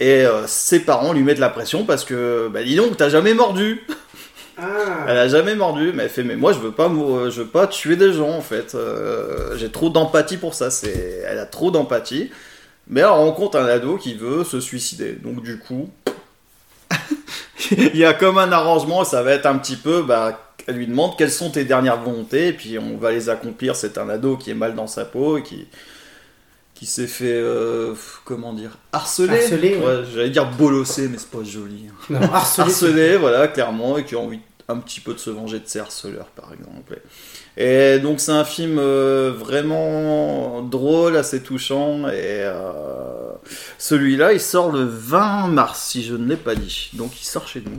Et 0.00 0.24
euh, 0.26 0.46
ses 0.46 0.80
parents 0.80 1.12
lui 1.12 1.22
mettent 1.22 1.38
la 1.38 1.48
pression 1.48 1.84
parce 1.84 2.04
que, 2.04 2.48
bah 2.52 2.62
dis 2.62 2.76
donc, 2.76 2.96
t'as 2.96 3.08
jamais 3.08 3.34
mordu. 3.34 3.80
Elle 5.06 5.16
a 5.16 5.28
jamais 5.28 5.54
mordu, 5.54 5.92
mais 5.94 6.02
elle 6.02 6.08
fait 6.08 6.24
mais 6.24 6.34
moi 6.34 6.52
je 6.52 6.58
veux 6.58 6.72
pas 6.72 6.88
je 6.88 7.42
veux 7.42 7.46
pas 7.46 7.68
tuer 7.68 7.94
des 7.94 8.12
gens 8.12 8.30
en 8.30 8.40
fait. 8.40 8.74
Euh, 8.74 9.56
J'ai 9.56 9.70
trop 9.70 9.88
d'empathie 9.88 10.36
pour 10.36 10.52
ça. 10.52 10.68
C'est 10.68 11.22
elle 11.28 11.38
a 11.38 11.46
trop 11.46 11.70
d'empathie. 11.70 12.32
Mais 12.88 13.02
elle 13.02 13.06
rencontre 13.06 13.56
un 13.56 13.66
ado 13.66 13.98
qui 13.98 14.14
veut 14.14 14.42
se 14.42 14.58
suicider. 14.58 15.12
Donc 15.12 15.44
du 15.44 15.60
coup, 15.60 15.90
il 17.70 17.96
y 17.96 18.04
a 18.04 18.14
comme 18.14 18.36
un 18.36 18.50
arrangement. 18.50 19.04
Ça 19.04 19.22
va 19.22 19.30
être 19.30 19.46
un 19.46 19.58
petit 19.58 19.76
peu 19.76 20.02
bah 20.02 20.52
elle 20.66 20.74
lui 20.74 20.88
demande 20.88 21.16
quelles 21.16 21.30
sont 21.30 21.50
tes 21.50 21.64
dernières 21.64 22.02
volontés 22.02 22.48
et 22.48 22.52
puis 22.52 22.80
on 22.80 22.96
va 22.96 23.12
les 23.12 23.28
accomplir. 23.28 23.76
C'est 23.76 23.96
un 23.96 24.08
ado 24.08 24.36
qui 24.36 24.50
est 24.50 24.54
mal 24.54 24.74
dans 24.74 24.88
sa 24.88 25.04
peau 25.04 25.38
et 25.38 25.44
qui 25.44 25.68
qui 26.78 26.86
s'est 26.86 27.08
fait 27.08 27.32
euh, 27.34 27.92
comment 28.24 28.52
dire 28.52 28.78
harceler. 28.92 29.30
Harceler, 29.42 29.76
ouais. 29.78 29.84
Ouais, 29.84 30.04
J'allais 30.14 30.30
dire 30.30 30.48
bolosser, 30.48 31.08
mais 31.08 31.18
c'est 31.18 31.28
pas 31.30 31.42
joli. 31.42 31.86
hein 31.88 31.94
Non, 32.10 32.32
harcelé. 32.32 32.68
harcelé, 32.68 33.16
voilà, 33.16 33.48
clairement, 33.48 33.98
et 33.98 34.04
qui 34.04 34.14
a 34.14 34.18
envie 34.18 34.38
un 34.68 34.76
petit 34.76 35.00
peu 35.00 35.12
de 35.14 35.18
se 35.18 35.30
venger 35.30 35.58
de 35.58 35.66
ses 35.66 35.80
harceleurs, 35.80 36.26
par 36.36 36.52
exemple. 36.52 37.00
Et 37.56 37.98
donc 37.98 38.20
c'est 38.20 38.30
un 38.30 38.44
film 38.44 38.78
euh, 38.78 39.32
vraiment 39.36 40.62
drôle, 40.62 41.16
assez 41.16 41.42
touchant, 41.42 42.06
et 42.08 42.12
euh, 42.44 43.32
celui-là, 43.78 44.32
il 44.32 44.40
sort 44.40 44.70
le 44.70 44.84
20 44.84 45.48
mars, 45.48 45.80
si 45.82 46.04
je 46.04 46.14
ne 46.14 46.28
l'ai 46.28 46.36
pas 46.36 46.54
dit. 46.54 46.90
Donc 46.92 47.20
il 47.20 47.24
sort 47.24 47.48
chez 47.48 47.60
nous. 47.64 47.78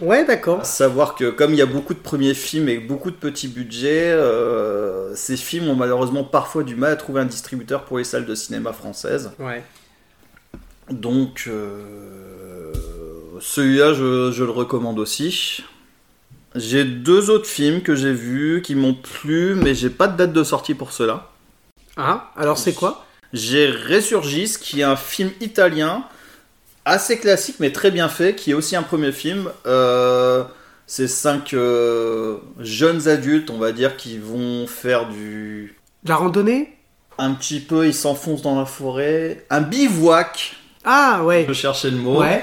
Ouais, 0.00 0.24
d'accord. 0.24 0.64
Savoir 0.64 1.14
que 1.14 1.30
comme 1.30 1.52
il 1.52 1.58
y 1.58 1.62
a 1.62 1.66
beaucoup 1.66 1.94
de 1.94 1.98
premiers 1.98 2.34
films 2.34 2.68
et 2.68 2.78
beaucoup 2.78 3.10
de 3.10 3.16
petits 3.16 3.48
budgets, 3.48 4.12
euh, 4.12 5.14
ces 5.14 5.36
films 5.36 5.68
ont 5.68 5.74
malheureusement 5.74 6.24
parfois 6.24 6.62
du 6.62 6.74
mal 6.74 6.92
à 6.92 6.96
trouver 6.96 7.20
un 7.20 7.26
distributeur 7.26 7.84
pour 7.84 7.98
les 7.98 8.04
salles 8.04 8.26
de 8.26 8.34
cinéma 8.34 8.72
françaises. 8.72 9.32
Ouais. 9.38 9.62
Donc, 10.90 11.44
euh, 11.46 12.72
celui-là, 13.40 13.92
je, 13.94 14.32
je 14.32 14.44
le 14.44 14.50
recommande 14.50 14.98
aussi. 14.98 15.62
J'ai 16.56 16.84
deux 16.84 17.30
autres 17.30 17.46
films 17.46 17.80
que 17.82 17.94
j'ai 17.94 18.12
vus 18.12 18.60
qui 18.62 18.74
m'ont 18.74 18.94
plu, 18.94 19.54
mais 19.54 19.74
j'ai 19.74 19.90
pas 19.90 20.08
de 20.08 20.16
date 20.16 20.32
de 20.32 20.42
sortie 20.42 20.74
pour 20.74 20.92
cela. 20.92 21.28
Ah, 21.96 22.32
alors 22.36 22.58
c'est 22.58 22.72
quoi? 22.72 23.06
J'ai 23.32 23.70
Resurgis, 23.70 24.56
qui 24.60 24.80
est 24.80 24.84
un 24.84 24.96
film 24.96 25.30
italien, 25.40 26.04
assez 26.84 27.18
classique, 27.18 27.56
mais 27.60 27.72
très 27.72 27.90
bien 27.90 28.08
fait, 28.08 28.34
qui 28.34 28.50
est 28.50 28.54
aussi 28.54 28.76
un 28.76 28.82
premier 28.82 29.12
film. 29.12 29.50
Euh, 29.66 30.44
c'est 30.86 31.08
cinq 31.08 31.54
euh, 31.54 32.38
jeunes 32.58 33.08
adultes, 33.08 33.50
on 33.50 33.58
va 33.58 33.72
dire, 33.72 33.96
qui 33.96 34.18
vont 34.18 34.66
faire 34.66 35.08
du... 35.08 35.76
De 36.04 36.08
la 36.10 36.16
randonnée? 36.16 36.76
Un 37.18 37.34
petit 37.34 37.60
peu, 37.60 37.86
ils 37.86 37.94
s'enfoncent 37.94 38.42
dans 38.42 38.58
la 38.58 38.64
forêt. 38.66 39.44
Un 39.50 39.60
bivouac, 39.60 40.56
Ah, 40.84 41.22
ouais. 41.24 41.44
je 41.46 41.52
cherchais 41.52 41.90
le 41.90 41.98
mot. 41.98 42.20
Ouais. 42.20 42.42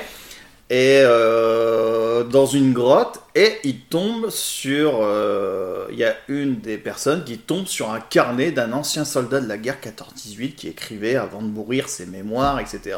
et 0.70 1.00
euh, 1.04 2.24
dans 2.26 2.46
une 2.46 2.74
grotte 2.74 3.22
et 3.34 3.54
il 3.64 3.80
tombe 3.82 4.30
sur 4.30 5.00
euh, 5.02 5.86
il 5.92 5.98
y 5.98 6.04
a 6.04 6.14
une 6.28 6.60
des 6.60 6.78
personnes 6.78 7.24
qui 7.24 7.38
tombe 7.38 7.66
sur 7.68 7.90
un 7.92 8.02
carnet 8.02 8.52
d'un 8.52 8.74
ancien 8.74 9.06
soldat 9.06 9.40
de 9.40 9.48
la 9.48 9.58
guerre 9.58 9.78
14-18 9.82 10.56
qui 10.56 10.68
écrivait 10.68 11.16
avant 11.16 11.42
de 11.42 11.48
mourir 11.48 11.88
ses 11.88 12.06
mémoires 12.06 12.60
etc 12.60 12.98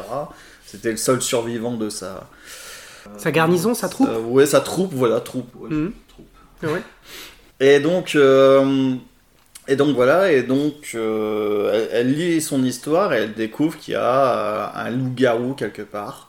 c'était 0.70 0.90
le 0.90 0.96
seul 0.96 1.20
survivant 1.22 1.74
de 1.74 1.88
sa 1.90 2.28
Sa 3.18 3.30
garnison, 3.30 3.74
sa 3.74 3.88
troupe 3.88 4.08
euh, 4.08 4.20
ouais 4.20 4.46
sa 4.46 4.60
troupe 4.60 4.92
voilà 4.92 5.20
troupe, 5.20 5.54
ouais, 5.56 5.70
Mhm. 5.70 5.92
troupe. 6.08 6.26
Ouais. 6.70 6.82
et 7.60 7.80
donc 7.80 8.14
euh, 8.14 8.94
et 9.68 9.76
donc 9.76 9.94
voilà 9.94 10.30
et 10.32 10.42
donc 10.42 10.92
euh, 10.94 11.70
elle, 11.72 11.88
elle 12.08 12.12
lit 12.14 12.40
son 12.40 12.62
histoire 12.64 13.12
et 13.14 13.18
elle 13.18 13.34
découvre 13.34 13.76
qu'il 13.78 13.94
y 13.94 13.96
a 13.96 14.02
euh, 14.02 14.66
un 14.74 14.90
loup-garou 14.90 15.54
quelque 15.54 15.82
part 15.82 16.28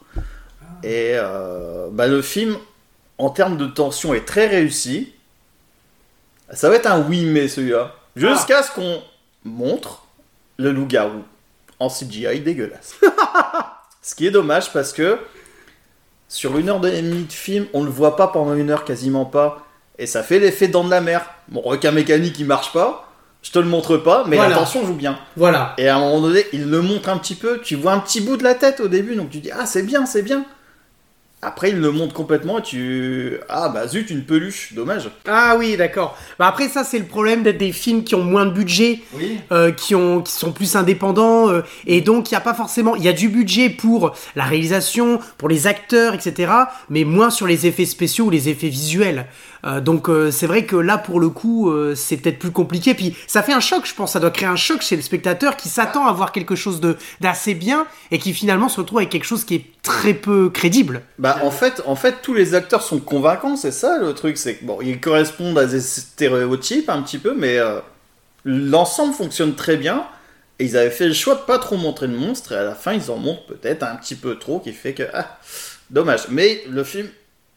et 0.84 1.12
euh, 1.16 1.90
bah, 1.92 2.08
le 2.08 2.24
film, 2.24 2.58
en 3.20 3.30
termes 3.30 3.56
de 3.58 3.68
tension, 3.68 4.16
est 4.16 4.26
très 4.26 4.48
réussi. 4.48 5.14
Ça 6.52 6.70
va 6.70 6.76
être 6.78 6.88
un 6.88 7.02
oui 7.08 7.26
mais 7.26 7.48
celui-là. 7.48 7.94
Jusqu'à 8.16 8.64
ce 8.64 8.72
qu'on 8.72 9.00
montre 9.46 10.06
le 10.58 10.72
loup-garou 10.72 11.22
en 11.80 11.88
CGI 11.90 12.40
dégueulasse. 12.40 12.96
ce 14.12 14.16
qui 14.16 14.28
est 14.28 14.32
dommage 14.32 14.74
parce 14.74 14.92
que 14.92 15.20
sur 16.28 16.58
une 16.58 16.68
heure 16.68 16.86
et 16.86 17.02
demie 17.02 17.24
de 17.24 17.32
film, 17.32 17.68
on 17.72 17.82
le 17.82 17.90
voit 17.90 18.18
pas 18.18 18.28
pendant 18.28 18.54
une 18.56 18.70
heure 18.70 18.84
quasiment 18.84 19.24
pas. 19.24 19.66
Et 19.98 20.06
ça 20.06 20.22
fait 20.22 20.38
l'effet 20.38 20.68
dents 20.68 20.84
de 20.84 20.90
la 20.90 21.00
mer. 21.00 21.22
Mon 21.48 21.62
requin 21.62 21.92
mécanique 21.92 22.38
il 22.38 22.46
marche 22.46 22.74
pas. 22.74 23.08
Je 23.42 23.52
te 23.52 23.60
le 23.60 23.68
montre 23.70 23.96
pas, 23.96 24.26
mais 24.28 24.36
Voilà. 24.36 24.50
la 24.52 24.58
tension 24.58 24.86
joue 24.86 24.96
bien. 24.96 25.18
Voilà. 25.38 25.74
Et 25.78 25.88
à 25.88 25.96
un 25.96 26.00
moment 26.02 26.20
donné, 26.20 26.46
il 26.52 26.70
le 26.70 26.82
montre 26.82 27.08
un 27.08 27.18
petit 27.20 27.36
peu, 27.36 27.62
tu 27.62 27.76
vois 27.76 27.94
un 27.94 28.00
petit 28.00 28.20
bout 28.20 28.36
de 28.36 28.44
la 28.44 28.54
tête 28.54 28.82
au 28.82 28.90
début, 28.90 29.16
donc 29.16 29.30
tu 29.30 29.38
dis 29.38 29.50
ah 29.58 29.66
c'est 29.66 29.84
bien, 29.84 30.06
c'est 30.06 30.24
bien. 30.24 30.44
Après 31.44 31.72
il 31.72 31.80
le 31.80 31.92
montre 31.92 32.14
complètement 32.14 32.60
et 32.60 32.62
tu 32.62 33.34
ah 33.50 33.70
bah 33.70 33.88
zut 33.88 34.10
une 34.12 34.24
peluche, 34.24 34.74
dommage. 34.74 35.10
Ah 35.28 35.56
oui, 35.58 35.76
d'accord. 35.76 36.16
Bah 36.38 36.48
après, 36.48 36.68
ça, 36.70 36.84
c'est 36.84 37.00
le 37.00 37.06
problème 37.06 37.42
d'être 37.42 37.58
des 37.58 37.72
films 37.72 38.04
qui 38.04 38.14
ont 38.16 38.24
moins 38.24 38.46
de 38.46 38.52
budget. 38.52 39.00
Oui. 39.16 39.40
euh, 39.52 39.72
qui, 39.72 39.96
ont, 39.96 40.22
qui 40.22 40.32
sont 40.34 40.52
plus 40.52 40.76
indépendants 40.76 41.50
euh, 41.50 41.62
et 41.88 42.02
donc 42.02 42.30
il 42.30 42.34
n'y 42.34 42.38
a 42.38 42.42
pas 42.42 42.54
forcément 42.54 42.96
il 42.96 43.04
y 43.04 43.08
a 43.08 43.14
du 43.14 43.30
budget 43.30 43.70
pour 43.70 44.14
la 44.36 44.44
réalisation 44.44 45.20
pour 45.38 45.50
les 45.50 45.66
acteurs 45.68 46.14
etc 46.14 46.52
mais 46.90 47.04
moins 47.04 47.30
sur 47.30 47.48
les 47.48 47.66
effets 47.68 47.86
spéciaux 47.86 48.26
ou 48.26 48.30
les 48.30 48.50
effets 48.50 48.70
visuels 48.70 49.26
Euh, 49.64 49.80
donc 49.80 50.10
c'est 50.32 50.48
vrai 50.48 50.66
que 50.66 50.76
là 50.76 50.98
pour 50.98 51.20
le 51.20 51.30
coup 51.30 51.72
c'est 51.96 52.18
peut-être 52.18 52.40
plus 52.40 52.50
compliqué 52.50 52.96
puis 52.96 53.16
ça 53.28 53.44
fait 53.44 53.54
un 53.54 53.60
choc 53.60 53.84
je 53.86 53.94
pense 53.94 54.14
ça 54.14 54.20
doit 54.20 54.32
créer 54.32 54.50
un 54.50 54.56
choc 54.56 54.82
chez 54.82 54.96
le 54.96 55.04
spectateur 55.04 55.56
qui 55.56 55.70
s'attend 55.70 56.08
à 56.08 56.14
voir 56.14 56.32
quelque 56.32 56.56
chose 56.56 56.80
de 56.82 56.98
d'assez 57.20 57.54
bien 57.54 57.86
et 58.10 58.18
qui 58.18 58.34
finalement 58.34 58.70
se 58.70 58.80
retrouve 58.82 58.98
avec 59.00 59.12
quelque 59.12 59.28
chose 59.28 59.44
qui 59.46 59.54
est 59.56 59.66
très 59.84 60.16
peu 60.16 60.50
crédible 60.50 61.04
Bah 61.20 61.31
en 61.44 61.52
fait, 61.52 61.82
en 61.86 61.96
fait 61.96 62.22
tous 62.22 62.34
les 62.34 62.56
acteurs 62.56 62.82
sont 62.82 63.00
convaincants, 63.00 63.56
c'est 63.56 63.72
ça 63.72 63.98
le 64.00 64.14
truc, 64.14 64.38
c'est 64.38 64.64
bon 64.64 64.80
ils 64.82 65.00
correspondent 65.00 65.58
à 65.58 65.66
des 65.66 65.82
stéréotypes 65.82 66.90
un 66.90 67.02
petit 67.02 67.18
peu, 67.18 67.34
mais 67.36 67.58
euh, 67.58 67.80
l'ensemble 68.46 69.14
fonctionne 69.14 69.56
très 69.56 69.78
bien. 69.78 70.06
Et 70.60 70.66
ils 70.66 70.78
avaient 70.78 70.92
fait 70.92 71.08
le 71.08 71.14
choix 71.14 71.36
de 71.36 71.42
pas 71.42 71.58
trop 71.58 71.76
montrer 71.76 72.06
le 72.06 72.16
monstre 72.16 72.52
et 72.52 72.56
à 72.56 72.64
la 72.64 72.76
fin 72.76 72.94
ils 72.94 73.10
en 73.10 73.18
montrent 73.18 73.46
peut-être 73.46 73.84
un 73.84 73.96
petit 73.96 74.16
peu 74.16 74.38
trop, 74.38 74.60
qui 74.60 74.74
fait 74.74 74.94
que 74.94 75.04
ah 75.14 75.40
dommage. 75.90 76.28
Mais 76.30 76.64
le 76.70 76.84
film 76.84 77.08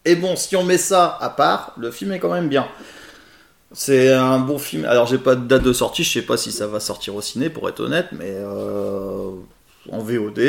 est 0.05 0.15
bon. 0.15 0.35
Si 0.35 0.55
on 0.55 0.63
met 0.63 0.77
ça 0.77 1.17
à 1.21 1.29
part, 1.29 1.73
le 1.77 1.91
film 1.91 2.11
est 2.13 2.19
quand 2.19 2.33
même 2.33 2.49
bien. 2.49 2.67
C'est 3.71 4.11
un 4.11 4.39
bon 4.39 4.57
film. 4.57 4.85
Alors 4.85 5.05
j'ai 5.05 5.17
pas 5.17 5.35
de 5.35 5.45
date 5.45 5.63
de 5.63 5.73
sortie, 5.73 6.03
je 6.03 6.13
sais 6.13 6.21
pas 6.21 6.37
si 6.37 6.51
ça 6.51 6.65
va 6.65 6.79
sortir 6.79 7.15
au 7.15 7.21
ciné 7.21 7.49
pour 7.49 7.67
être 7.69 7.81
honnête, 7.81 8.07
mais 8.11 8.31
euh, 8.31 9.31
en 9.91 9.99
VOD, 9.99 10.39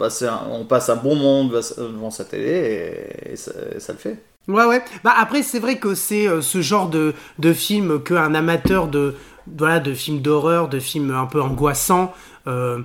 on 0.00 0.64
passe 0.64 0.88
un 0.88 0.96
bon 0.96 1.16
moment 1.16 1.44
devant 1.44 2.10
sa 2.10 2.24
télé 2.24 3.08
et, 3.30 3.36
ça, 3.36 3.52
le 3.92 3.98
fait. 3.98 4.22
Ouais, 4.48 4.64
ouais. 4.66 4.82
Bah 5.02 5.14
après, 5.18 5.42
c'est 5.42 5.58
vrai 5.58 5.78
que 5.78 5.94
c'est 5.94 6.28
euh, 6.28 6.42
ce 6.42 6.60
genre 6.60 6.90
de, 6.90 7.14
de 7.38 7.52
film 7.54 8.02
qu'un 8.02 8.34
amateur 8.34 8.88
de, 8.88 9.14
voilà, 9.46 9.80
de 9.80 9.94
films 9.94 10.20
d'horreur, 10.20 10.68
de 10.68 10.78
films 10.78 11.12
un 11.12 11.24
peu 11.24 11.40
angoissants, 11.40 12.12
euh, 12.46 12.80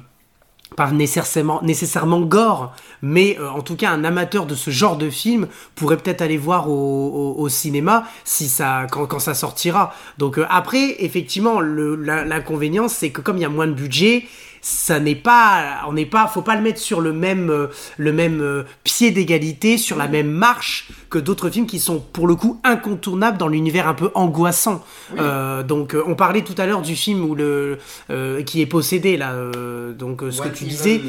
pas 0.77 0.91
nécessairement, 0.91 1.61
nécessairement 1.61 2.21
gore, 2.21 2.73
mais 3.01 3.37
euh, 3.39 3.49
en 3.49 3.61
tout 3.61 3.75
cas 3.75 3.91
un 3.91 4.05
amateur 4.05 4.45
de 4.45 4.55
ce 4.55 4.71
genre 4.71 4.95
de 4.95 5.09
film 5.09 5.47
pourrait 5.75 5.97
peut-être 5.97 6.21
aller 6.21 6.37
voir 6.37 6.69
au, 6.69 7.49
cinéma 7.49 8.05
si 8.23 8.47
ça, 8.47 8.87
quand, 8.89 9.19
ça 9.19 9.33
sortira. 9.33 9.93
Donc 10.17 10.39
après, 10.49 11.03
effectivement, 11.03 11.59
l'inconvénient, 11.59 12.87
c'est 12.87 13.09
que 13.09 13.19
comme 13.19 13.35
il 13.35 13.41
y 13.41 13.45
a 13.45 13.49
moins 13.49 13.67
de 13.67 13.73
budget, 13.73 14.25
ça 14.61 14.99
n'est 14.99 15.15
pas, 15.15 15.81
on 15.87 15.93
n'est 15.93 16.05
pas, 16.05 16.27
faut 16.27 16.41
pas 16.41 16.55
le 16.55 16.61
mettre 16.61 16.79
sur 16.79 17.01
le 17.01 17.13
même, 17.13 17.49
euh, 17.49 17.67
le 17.97 18.11
même 18.11 18.41
euh, 18.41 18.63
pied 18.83 19.11
d'égalité, 19.11 19.77
sur 19.77 19.97
la 19.97 20.07
même 20.07 20.29
marche 20.29 20.89
que 21.09 21.17
d'autres 21.17 21.49
films 21.49 21.65
qui 21.65 21.79
sont 21.79 21.99
pour 21.99 22.27
le 22.27 22.35
coup 22.35 22.59
incontournables 22.63 23.37
dans 23.37 23.47
l'univers 23.47 23.87
un 23.87 23.93
peu 23.93 24.11
angoissant. 24.13 24.83
Euh, 25.17 25.63
donc, 25.63 25.95
on 26.05 26.15
parlait 26.15 26.43
tout 26.43 26.55
à 26.57 26.65
l'heure 26.65 26.81
du 26.81 26.95
film 26.95 27.23
où 27.23 27.35
le, 27.35 27.77
euh, 28.09 28.43
qui 28.43 28.61
est 28.61 28.65
possédé 28.65 29.17
là, 29.17 29.31
euh, 29.31 29.93
donc 29.93 30.21
ce 30.29 30.41
que 30.41 30.49
tu 30.49 30.65
disais. 30.65 31.01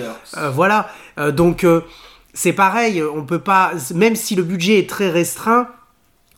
Voilà. 0.52 0.90
Donc 1.34 1.66
c'est 2.32 2.52
pareil, 2.52 3.02
on 3.02 3.24
peut 3.24 3.40
pas, 3.40 3.72
même 3.94 4.16
si 4.16 4.34
le 4.34 4.42
budget 4.42 4.78
est 4.78 4.88
très 4.88 5.10
restreint, 5.10 5.68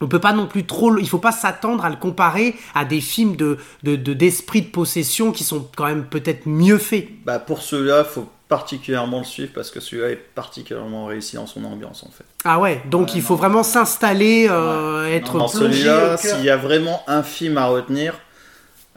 on 0.03 0.09
peut 0.09 0.19
pas 0.21 0.33
non 0.33 0.47
plus 0.47 0.65
trop, 0.67 0.99
il 0.99 1.09
faut 1.09 1.19
pas 1.19 1.33
s'attendre 1.33 1.85
à 1.85 1.91
le 1.91 1.97
comparer 1.97 2.55
à 2.75 2.85
des 2.85 3.01
films 3.01 3.37
de 3.37 3.57
de- 3.83 3.97
de- 3.97 4.12
d'esprit 4.12 4.62
de, 4.62 4.67
possession 4.69 5.33
qui 5.33 5.45
sont 5.45 5.69
quand 5.77 5.87
même 5.87 6.05
peut-être 6.05 6.47
mieux 6.47 6.79
faits. 6.79 7.09
Bah 7.25 7.38
pour 7.38 7.62
celui-là, 7.62 8.05
faut 8.05 8.29
particulièrement 8.49 9.19
le 9.21 9.25
suivre 9.25 9.53
parce 9.55 9.71
que 9.71 9.81
celui-là 9.81 10.11
est 10.11 10.17
particulièrement 10.17 11.07
réussi 11.07 11.37
dans 11.37 11.47
son 11.47 11.65
ambiance 11.65 12.03
en 12.05 12.11
fait. 12.11 12.25
Ah 12.45 12.59
ouais, 12.59 12.83
donc 12.91 13.09
Ouais, 13.09 13.12
il 13.17 13.23
faut 13.23 13.33
non. 13.35 13.38
vraiment 13.38 13.62
s'installer, 13.62 14.47
euh, 14.51 15.07
être 15.07 15.38
Dans 15.38 15.49
plongé 15.49 15.75
celui-là, 15.77 16.17
s'il 16.19 16.45
y 16.45 16.51
a 16.51 16.57
vraiment 16.59 17.03
un 17.07 17.23
film 17.23 17.57
à 17.57 17.67
retenir, 17.67 18.15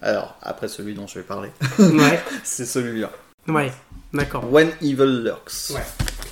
alors 0.02 0.36
après 0.42 0.68
celui 0.68 0.94
dont 0.94 1.08
je 1.08 1.16
vais 1.20 1.24
parler, 1.24 1.50
Ouais, 1.80 2.22
c'est 2.44 2.66
celui-là. 2.66 3.12
ouais, 3.48 3.72
d'accord. 4.16 4.52
When 4.52 4.70
Evil 4.82 5.24
Lurks. 5.24 5.72
Ouais. 5.74 5.82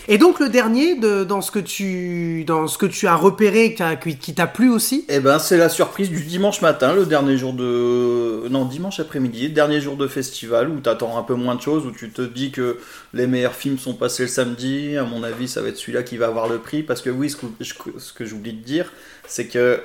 Et 0.10 0.18
donc 0.18 0.42
le 0.42 0.50
dernier 0.50 0.96
de, 0.96 1.24
dans 1.24 1.42
ce 1.42 1.50
que 1.50 1.60
tu 1.60 2.44
dans 2.46 2.68
ce 2.68 2.78
que 2.78 2.86
tu 2.86 3.08
as 3.08 3.16
repéré 3.16 3.74
qui 4.20 4.34
t'a- 4.34 4.48
plu 4.48 4.70
aussi? 4.70 5.06
Eh 5.08 5.20
ben, 5.22 5.40
c'est 5.40 5.56
la 5.56 5.70
surprise 5.70 6.10
du 6.10 6.22
dimanche 6.26 6.62
matin, 6.62 6.94
le 6.94 7.06
dernier 7.06 7.38
jour 7.38 7.54
de. 7.54 8.48
Non, 8.50 8.66
dimanche 8.66 9.00
après-midi, 9.00 9.50
dernier 9.50 9.80
jour 9.80 9.96
de 9.96 10.08
festival 10.08 10.68
où 10.70 10.82
t'attends 10.82 11.18
un 11.18 11.24
peu 11.24 11.36
moins 11.36 11.56
de 11.56 11.62
choses, 11.62 11.86
où 11.86 11.92
tu 11.92 12.10
te 12.12 12.22
dis 12.22 12.52
que 12.52 12.80
les 13.14 13.28
meilleurs 13.28 13.56
films 13.56 13.78
sont 13.78 13.94
passés 13.94 14.24
le 14.24 14.30
samedi. 14.30 14.98
À 14.98 15.04
mon 15.04 15.24
avis, 15.24 15.48
ça 15.48 15.62
va 15.62 15.70
être 15.70 15.78
celui-là 15.78 16.04
qui 16.04 16.18
va 16.18 16.28
avoir 16.28 16.50
le 16.50 16.58
prix. 16.58 16.84
Parce 16.84 17.02
que, 17.02 17.10
oui, 17.10 17.30
ce 17.30 17.38
que, 17.38 17.46
ce 17.98 18.12
que 18.12 18.26
j'oublie 18.26 18.54
de 18.54 18.62
dire, 18.64 18.92
c'est 19.26 19.48
que 19.48 19.80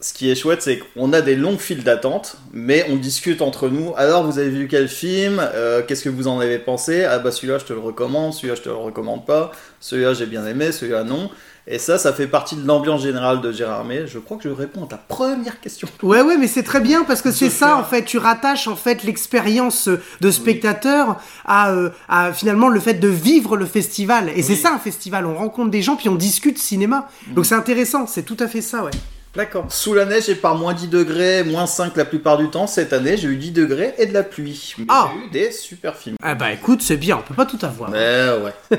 ce 0.00 0.12
qui 0.12 0.30
est 0.30 0.36
chouette, 0.36 0.62
c'est 0.62 0.78
qu'on 0.78 1.12
a 1.12 1.20
des 1.20 1.34
longues 1.34 1.58
files 1.58 1.82
d'attente, 1.82 2.36
mais 2.52 2.86
on 2.88 2.96
discute 2.96 3.42
entre 3.42 3.68
nous. 3.68 3.92
Alors, 3.96 4.24
vous 4.24 4.38
avez 4.38 4.48
vu 4.50 4.68
quel 4.68 4.88
film 4.88 5.40
Euh, 5.54 5.82
Qu'est-ce 5.86 6.04
que 6.04 6.08
vous 6.08 6.28
en 6.28 6.38
avez 6.38 6.58
pensé? 6.58 7.04
Ah, 7.04 7.18
bah 7.18 7.32
celui-là, 7.32 7.58
je 7.58 7.64
te 7.64 7.72
le 7.72 7.80
recommande, 7.80 8.32
celui-là, 8.32 8.54
je 8.54 8.62
te 8.62 8.68
le 8.68 8.76
recommande 8.76 9.26
pas, 9.26 9.50
celui-là, 9.80 10.14
j'ai 10.14 10.26
bien 10.26 10.46
aimé, 10.46 10.70
celui-là, 10.70 11.02
non. 11.02 11.30
Et 11.70 11.78
ça, 11.78 11.98
ça 11.98 12.12
fait 12.14 12.28
partie 12.28 12.56
de 12.56 12.66
l'ambiance 12.66 13.02
générale 13.02 13.40
de 13.42 13.52
Gérard 13.52 13.84
May. 13.84 14.06
Je 14.06 14.18
crois 14.18 14.38
que 14.38 14.44
je 14.44 14.48
réponds 14.48 14.84
à 14.84 14.86
ta 14.86 14.96
première 14.96 15.60
question. 15.60 15.86
Ouais 16.02 16.22
ouais, 16.22 16.38
mais 16.38 16.46
c'est 16.46 16.62
très 16.62 16.80
bien 16.80 17.04
parce 17.04 17.20
que 17.20 17.30
c'est 17.30 17.50
ça 17.50 17.76
en 17.76 17.84
fait. 17.84 18.04
Tu 18.04 18.16
rattaches 18.16 18.68
en 18.68 18.76
fait 18.76 19.02
l'expérience 19.02 19.90
de 20.22 20.30
spectateur 20.30 21.20
à, 21.44 21.70
euh, 21.72 21.90
à 22.08 22.32
finalement 22.32 22.68
le 22.68 22.80
fait 22.80 22.94
de 22.94 23.08
vivre 23.08 23.56
le 23.58 23.66
festival. 23.66 24.30
Et 24.34 24.42
c'est 24.42 24.54
ça 24.54 24.72
un 24.72 24.78
festival. 24.78 25.26
On 25.26 25.34
rencontre 25.34 25.70
des 25.70 25.82
gens 25.82 25.96
puis 25.96 26.08
on 26.08 26.14
discute 26.14 26.56
cinéma. 26.56 27.10
Donc 27.34 27.44
c'est 27.44 27.54
intéressant. 27.56 28.06
C'est 28.06 28.22
tout 28.22 28.36
à 28.40 28.48
fait 28.48 28.62
ça 28.62 28.84
ouais. 28.84 28.90
D'accord. 29.36 29.66
Sous 29.70 29.94
la 29.94 30.04
neige 30.04 30.28
et 30.28 30.34
par 30.34 30.54
moins 30.56 30.74
10 30.74 30.88
degrés, 30.88 31.44
moins 31.44 31.66
5 31.66 31.96
la 31.96 32.04
plupart 32.04 32.38
du 32.38 32.48
temps, 32.50 32.66
cette 32.66 32.92
année, 32.92 33.16
j'ai 33.16 33.28
eu 33.28 33.36
10 33.36 33.52
degrés 33.52 33.94
et 33.98 34.06
de 34.06 34.12
la 34.14 34.22
pluie. 34.22 34.74
Mais 34.78 34.84
Ah. 34.88 35.10
j'ai 35.14 35.26
eu 35.26 35.30
des 35.30 35.50
super 35.52 35.96
films. 35.96 36.16
Ah 36.22 36.34
bah 36.34 36.52
écoute, 36.52 36.82
c'est 36.82 36.96
bien. 36.96 37.18
On 37.18 37.22
peut 37.22 37.34
pas 37.34 37.46
tout 37.46 37.58
avoir. 37.62 37.90
Mais 37.90 38.26
ouais. 38.42 38.78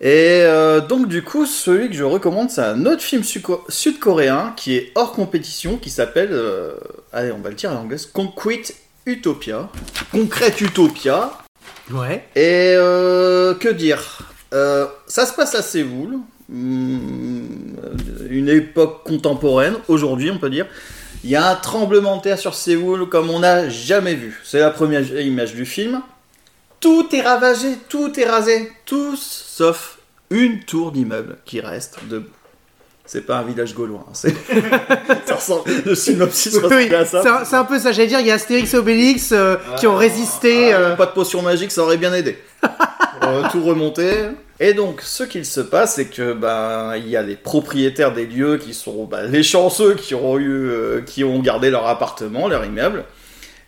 Et 0.00 0.42
euh, 0.42 0.80
donc 0.82 1.08
du 1.08 1.22
coup, 1.22 1.46
celui 1.46 1.88
que 1.88 1.94
je 1.94 2.04
recommande, 2.04 2.50
c'est 2.50 2.60
un 2.60 2.84
autre 2.84 3.00
film 3.00 3.22
sud-coréen 3.24 4.52
qui 4.54 4.76
est 4.76 4.92
hors 4.94 5.12
compétition, 5.12 5.78
qui 5.78 5.88
s'appelle, 5.88 6.28
euh, 6.32 6.74
allez, 7.14 7.32
on 7.32 7.38
va 7.38 7.48
le 7.48 7.54
dire 7.54 7.72
en 7.72 7.76
anglais, 7.76 7.96
Concrete 8.12 8.74
Utopia. 9.06 9.70
Concrete 10.12 10.60
Utopia. 10.60 11.30
Ouais. 11.90 12.24
Et 12.34 12.74
euh, 12.76 13.54
que 13.54 13.68
dire? 13.70 14.18
Ça 14.52 15.26
se 15.26 15.32
passe 15.34 15.54
à 15.54 15.62
Séoul, 15.62 16.18
hum, 16.50 17.25
une 18.36 18.48
époque 18.48 19.04
contemporaine, 19.04 19.74
aujourd'hui 19.88 20.30
on 20.30 20.38
peut 20.38 20.50
dire. 20.50 20.66
Il 21.24 21.30
y 21.30 21.36
a 21.36 21.50
un 21.50 21.54
tremblement 21.56 22.18
de 22.18 22.22
terre 22.22 22.38
sur 22.38 22.54
Séoul 22.54 23.08
comme 23.08 23.30
on 23.30 23.40
n'a 23.40 23.68
jamais 23.68 24.14
vu. 24.14 24.40
C'est 24.44 24.60
la 24.60 24.70
première 24.70 25.02
image 25.20 25.54
du 25.54 25.66
film. 25.66 26.02
Tout 26.78 27.08
est 27.14 27.22
ravagé, 27.22 27.68
tout 27.88 28.18
est 28.20 28.26
rasé, 28.26 28.70
tous 28.84 29.44
sauf 29.48 29.98
une 30.30 30.60
tour 30.60 30.92
d'immeuble 30.92 31.38
qui 31.44 31.60
reste 31.60 31.98
debout. 32.08 32.30
C'est 33.06 33.24
pas 33.24 33.38
un 33.38 33.44
village 33.44 33.72
gaulois, 33.72 34.04
hein, 34.08 34.12
c'est... 34.14 34.34
ça 35.26 35.36
ressemble, 35.36 35.70
le 35.84 35.94
synopsis 35.94 36.56
ressemble 36.56 36.74
Oui, 36.74 36.92
à 36.92 37.04
ça. 37.04 37.22
c'est 37.22 37.28
un, 37.28 37.44
c'est 37.44 37.54
un 37.54 37.64
peu 37.64 37.78
ça. 37.78 37.92
J'allais 37.92 38.08
dire, 38.08 38.18
il 38.18 38.26
y 38.26 38.32
a 38.32 38.34
Astérix 38.34 38.74
et 38.74 38.76
Obélix 38.76 39.30
euh, 39.30 39.56
qui 39.78 39.86
ont 39.86 39.94
résisté. 39.94 40.72
Ah, 40.72 40.78
euh, 40.78 40.96
Pas 40.96 41.06
de 41.06 41.12
potion 41.12 41.40
magique, 41.40 41.70
ça 41.70 41.82
aurait 41.82 41.98
bien 41.98 42.12
aidé. 42.12 42.38
Euh, 43.22 43.44
tout 43.50 43.64
remonter. 43.64 44.26
Et 44.58 44.72
donc, 44.72 45.02
ce 45.02 45.22
qu'il 45.22 45.44
se 45.44 45.60
passe, 45.60 45.96
c'est 45.96 46.06
que 46.06 46.32
ben 46.32 46.96
il 46.96 47.08
y 47.08 47.16
a 47.16 47.22
les 47.22 47.36
propriétaires 47.36 48.14
des 48.14 48.26
lieux 48.26 48.56
qui 48.56 48.72
sont 48.72 49.04
ben, 49.04 49.30
les 49.30 49.42
chanceux 49.42 49.94
qui 49.94 50.14
ont 50.14 50.38
eu, 50.38 50.70
euh, 50.70 51.02
qui 51.02 51.24
ont 51.24 51.40
gardé 51.40 51.68
leur 51.68 51.86
appartement, 51.86 52.48
leur 52.48 52.64
immeuble, 52.64 53.04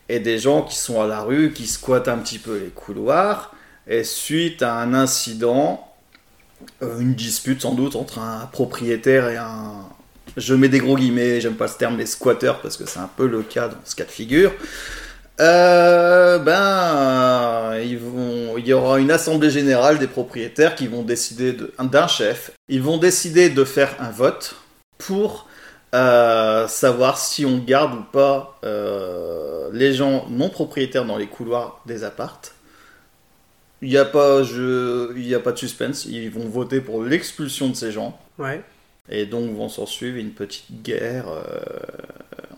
et 0.08 0.18
des 0.18 0.38
gens 0.38 0.62
qui 0.62 0.76
sont 0.76 1.02
à 1.02 1.06
la 1.06 1.20
rue, 1.20 1.52
qui 1.52 1.66
squattent 1.66 2.08
un 2.08 2.18
petit 2.18 2.38
peu 2.38 2.58
les 2.58 2.70
couloirs. 2.70 3.54
Et 3.86 4.02
suite 4.02 4.62
à 4.62 4.76
un 4.76 4.94
incident, 4.94 5.86
euh, 6.82 6.98
une 7.00 7.14
dispute 7.14 7.62
sans 7.62 7.74
doute 7.74 7.94
entre 7.94 8.18
un 8.18 8.46
propriétaire 8.46 9.28
et 9.28 9.36
un, 9.36 9.86
je 10.38 10.54
mets 10.54 10.68
des 10.68 10.78
gros 10.78 10.96
guillemets, 10.96 11.40
j'aime 11.40 11.56
pas 11.56 11.68
ce 11.68 11.76
terme, 11.76 11.98
les 11.98 12.06
squatteurs, 12.06 12.60
parce 12.60 12.76
que 12.78 12.86
c'est 12.86 12.98
un 12.98 13.10
peu 13.14 13.26
le 13.26 13.42
cas 13.42 13.68
dans 13.68 13.76
ce 13.84 13.94
cas 13.94 14.04
de 14.04 14.10
figure. 14.10 14.52
Euh, 15.40 16.38
ben, 16.38 17.78
ils 17.80 17.98
vont, 17.98 18.58
il 18.58 18.66
y 18.66 18.72
aura 18.72 18.98
une 18.98 19.10
assemblée 19.12 19.50
générale 19.50 19.98
des 19.98 20.08
propriétaires 20.08 20.74
qui 20.74 20.88
vont 20.88 21.02
décider 21.02 21.52
de- 21.52 21.72
d'un 21.78 22.08
chef. 22.08 22.50
Ils 22.68 22.82
vont 22.82 22.98
décider 22.98 23.48
de 23.48 23.64
faire 23.64 23.94
un 24.00 24.10
vote 24.10 24.56
pour 24.98 25.46
euh, 25.94 26.66
savoir 26.66 27.18
si 27.18 27.46
on 27.46 27.58
garde 27.58 27.94
ou 27.94 28.02
pas 28.02 28.58
euh, 28.64 29.68
les 29.72 29.94
gens 29.94 30.26
non 30.28 30.48
propriétaires 30.50 31.04
dans 31.04 31.16
les 31.16 31.28
couloirs 31.28 31.80
des 31.86 32.02
appartes. 32.04 32.54
Il 33.80 33.90
n'y 33.90 33.96
a 33.96 34.04
pas, 34.04 34.42
je, 34.42 35.16
il 35.16 35.26
y 35.26 35.36
a 35.36 35.40
pas 35.40 35.52
de 35.52 35.56
suspense. 35.58 36.04
Ils 36.04 36.30
vont 36.30 36.48
voter 36.48 36.80
pour 36.80 37.04
l'expulsion 37.04 37.68
de 37.68 37.74
ces 37.76 37.92
gens. 37.92 38.18
Ouais. 38.38 38.60
Et 39.08 39.24
donc 39.24 39.54
vont 39.54 39.68
s'en 39.68 39.86
suivre 39.86 40.16
une 40.18 40.32
petite 40.32 40.82
guerre 40.82 41.26
euh, 41.28 41.40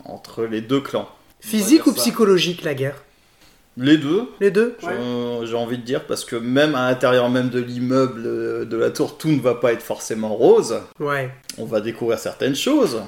entre 0.06 0.44
les 0.44 0.62
deux 0.62 0.80
clans. 0.80 1.08
Physique 1.40 1.86
ou 1.86 1.90
ça. 1.90 1.96
psychologique 1.96 2.62
la 2.64 2.74
guerre? 2.74 2.96
Les 3.76 3.96
deux, 3.96 4.24
Les 4.40 4.50
deux. 4.50 4.76
j'ai 4.82 5.46
j'ai 5.46 5.54
envie 5.54 5.78
de 5.78 5.82
dire, 5.84 6.04
parce 6.04 6.24
que 6.24 6.36
même 6.36 6.74
à 6.74 6.90
l'intérieur 6.90 7.30
même 7.30 7.48
de 7.48 7.60
l'immeuble 7.60 8.22
euh, 8.26 8.64
de 8.64 8.76
la 8.76 8.90
tour, 8.90 9.16
tout 9.16 9.28
ne 9.28 9.40
va 9.40 9.54
pas 9.54 9.72
être 9.72 9.82
forcément 9.82 10.34
rose. 10.34 10.80
Ouais. 10.98 11.30
On 11.56 11.64
va 11.64 11.80
découvrir 11.80 12.18
certaines 12.18 12.56
choses. 12.56 13.00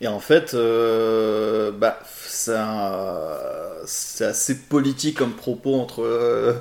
Et 0.00 0.08
en 0.08 0.20
fait, 0.20 0.54
euh, 0.54 1.70
bah, 1.72 1.98
c'est 2.26 2.52
assez 4.24 4.58
politique 4.68 5.18
comme 5.18 5.32
propos 5.32 5.74
entre 5.74 6.02
euh, 6.02 6.52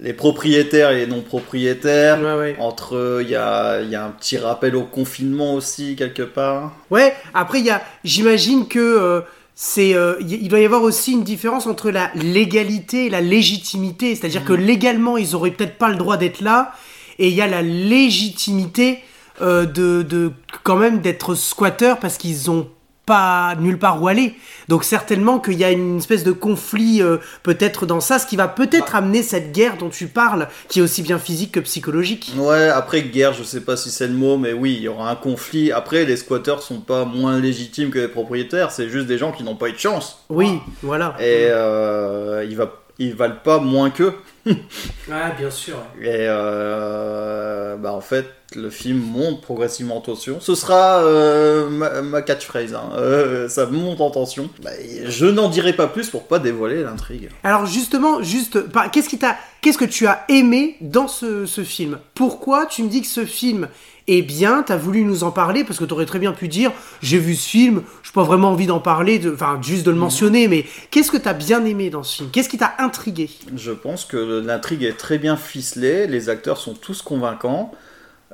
les 0.00 0.12
propriétaires 0.12 0.90
et 0.90 0.96
les 0.96 1.06
non-propriétaires. 1.06 2.20
Ouais, 2.20 2.34
ouais. 2.34 2.56
Entre, 2.58 3.20
il 3.22 3.28
y 3.30 3.36
a, 3.36 3.80
y 3.82 3.94
a 3.94 4.04
un 4.04 4.10
petit 4.10 4.38
rappel 4.38 4.74
au 4.74 4.84
confinement 4.84 5.54
aussi, 5.54 5.96
quelque 5.96 6.22
part. 6.22 6.72
Ouais, 6.90 7.14
après, 7.34 7.60
il 7.60 7.66
y 7.66 7.70
a, 7.70 7.82
j'imagine 8.04 8.68
que 8.68 8.78
euh, 8.80 9.20
c'est, 9.58 9.94
euh, 9.94 10.16
il 10.20 10.48
doit 10.48 10.60
y 10.60 10.66
avoir 10.66 10.82
aussi 10.82 11.12
une 11.12 11.24
différence 11.24 11.66
entre 11.66 11.90
la 11.90 12.10
légalité 12.14 13.06
et 13.06 13.10
la 13.10 13.22
légitimité. 13.22 14.14
C'est-à-dire 14.14 14.44
que 14.44 14.52
légalement, 14.52 15.16
ils 15.16 15.34
auraient 15.34 15.50
peut-être 15.50 15.78
pas 15.78 15.88
le 15.88 15.96
droit 15.96 16.18
d'être 16.18 16.42
là, 16.42 16.72
et 17.18 17.28
il 17.28 17.34
y 17.34 17.40
a 17.40 17.46
la 17.46 17.62
légitimité 17.62 18.98
euh, 19.40 19.64
de, 19.64 20.02
de, 20.02 20.30
quand 20.62 20.76
même, 20.76 21.00
d'être 21.00 21.34
squatter 21.34 21.94
parce 21.98 22.18
qu'ils 22.18 22.50
ont 22.50 22.68
pas 23.06 23.54
nulle 23.60 23.78
part 23.78 24.02
où 24.02 24.08
aller. 24.08 24.34
Donc 24.68 24.82
certainement 24.82 25.38
qu'il 25.38 25.54
y 25.54 25.64
a 25.64 25.70
une 25.70 25.98
espèce 25.98 26.24
de 26.24 26.32
conflit 26.32 27.00
euh, 27.00 27.18
peut-être 27.44 27.86
dans 27.86 28.00
ça, 28.00 28.18
ce 28.18 28.26
qui 28.26 28.36
va 28.36 28.48
peut-être 28.48 28.96
amener 28.96 29.22
cette 29.22 29.52
guerre 29.52 29.76
dont 29.78 29.88
tu 29.88 30.08
parles, 30.08 30.48
qui 30.68 30.80
est 30.80 30.82
aussi 30.82 31.02
bien 31.02 31.18
physique 31.18 31.52
que 31.52 31.60
psychologique. 31.60 32.32
Ouais, 32.36 32.68
après 32.68 33.02
guerre, 33.02 33.32
je 33.32 33.44
sais 33.44 33.60
pas 33.60 33.76
si 33.76 33.90
c'est 33.90 34.08
le 34.08 34.14
mot, 34.14 34.36
mais 34.36 34.52
oui, 34.52 34.74
il 34.76 34.82
y 34.82 34.88
aura 34.88 35.08
un 35.08 35.14
conflit. 35.14 35.70
Après, 35.70 36.04
les 36.04 36.16
squatteurs 36.16 36.62
sont 36.62 36.80
pas 36.80 37.04
moins 37.04 37.38
légitimes 37.38 37.90
que 37.90 38.00
les 38.00 38.08
propriétaires, 38.08 38.72
c'est 38.72 38.88
juste 38.88 39.06
des 39.06 39.18
gens 39.18 39.30
qui 39.30 39.44
n'ont 39.44 39.56
pas 39.56 39.68
eu 39.68 39.72
de 39.72 39.78
chance. 39.78 40.24
Oui, 40.28 40.58
voilà. 40.82 41.14
Et 41.20 41.46
euh, 41.48 42.44
ils, 42.48 42.56
va, 42.56 42.72
ils 42.98 43.14
valent 43.14 43.38
pas 43.42 43.60
moins 43.60 43.90
qu'eux. 43.90 44.14
Ah, 45.12 45.30
bien 45.38 45.50
sûr. 45.50 45.76
Et 46.00 46.26
euh, 46.28 47.76
bah 47.76 47.92
en 47.92 48.00
fait, 48.00 48.26
le 48.54 48.70
film 48.70 48.98
monte 48.98 49.40
progressivement 49.40 49.98
en 49.98 50.00
tension. 50.00 50.38
Ce 50.40 50.54
sera 50.54 50.98
euh, 51.04 51.68
ma, 51.68 52.02
ma 52.02 52.22
catchphrase, 52.22 52.74
hein. 52.74 52.90
Euh, 52.96 53.48
ça 53.48 53.66
monte 53.66 54.00
en 54.00 54.10
tension. 54.10 54.50
Bah, 54.62 54.70
je 55.06 55.26
n'en 55.26 55.48
dirai 55.48 55.72
pas 55.72 55.86
plus 55.86 56.10
pour 56.10 56.24
pas 56.24 56.38
dévoiler 56.38 56.82
l'intrigue. 56.82 57.30
Alors 57.44 57.66
justement, 57.66 58.22
juste, 58.22 58.60
par- 58.60 58.90
qu'est-ce 58.90 59.08
qui 59.08 59.18
t'a, 59.18 59.36
qu'est-ce 59.66 59.78
que 59.78 59.84
tu 59.84 60.06
as 60.06 60.24
aimé 60.28 60.76
dans 60.80 61.08
ce, 61.08 61.44
ce 61.44 61.64
film? 61.64 61.98
Pourquoi 62.14 62.66
tu 62.66 62.84
me 62.84 62.88
dis 62.88 63.00
que 63.02 63.08
ce 63.08 63.24
film 63.24 63.66
est 64.06 64.22
bien 64.22 64.62
T'as 64.62 64.76
voulu 64.76 65.02
nous 65.02 65.24
en 65.24 65.32
parler? 65.32 65.64
Parce 65.64 65.80
que 65.80 65.84
t'aurais 65.84 66.06
très 66.06 66.20
bien 66.20 66.30
pu 66.32 66.46
dire, 66.46 66.70
j'ai 67.02 67.18
vu 67.18 67.34
ce 67.34 67.48
film, 67.48 67.82
j'ai 68.04 68.12
pas 68.12 68.22
vraiment 68.22 68.50
envie 68.50 68.66
d'en 68.66 68.78
parler, 68.78 69.18
de- 69.18 69.32
enfin 69.34 69.58
juste 69.60 69.84
de 69.84 69.90
le 69.90 69.96
mentionner, 69.96 70.46
mais 70.46 70.64
qu'est-ce 70.92 71.10
que 71.10 71.16
t'as 71.16 71.32
bien 71.32 71.64
aimé 71.64 71.90
dans 71.90 72.04
ce 72.04 72.18
film? 72.18 72.30
Qu'est-ce 72.30 72.48
qui 72.48 72.58
t'a 72.58 72.74
intrigué? 72.78 73.28
Je 73.56 73.72
pense 73.72 74.04
que 74.04 74.16
l'intrigue 74.46 74.84
est 74.84 74.96
très 74.96 75.18
bien 75.18 75.36
ficelée, 75.36 76.06
les 76.06 76.28
acteurs 76.28 76.58
sont 76.58 76.74
tous 76.74 77.02
convaincants, 77.02 77.72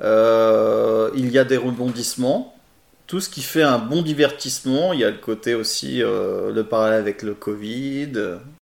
Euh, 0.01 1.09
il 1.15 1.31
y 1.31 1.37
a 1.39 1.43
des 1.45 1.57
rebondissements, 1.57 2.55
tout 3.07 3.19
ce 3.19 3.29
qui 3.29 3.41
fait 3.41 3.61
un 3.63 3.77
bon 3.79 4.01
divertissement, 4.01 4.91
il 4.93 4.99
y 4.99 5.03
a 5.03 5.11
le 5.11 5.17
côté 5.17 5.53
aussi, 5.55 6.01
euh, 6.01 6.51
le 6.51 6.63
parallèle 6.63 6.99
avec 6.99 7.21
le 7.23 7.33
Covid. 7.35 8.11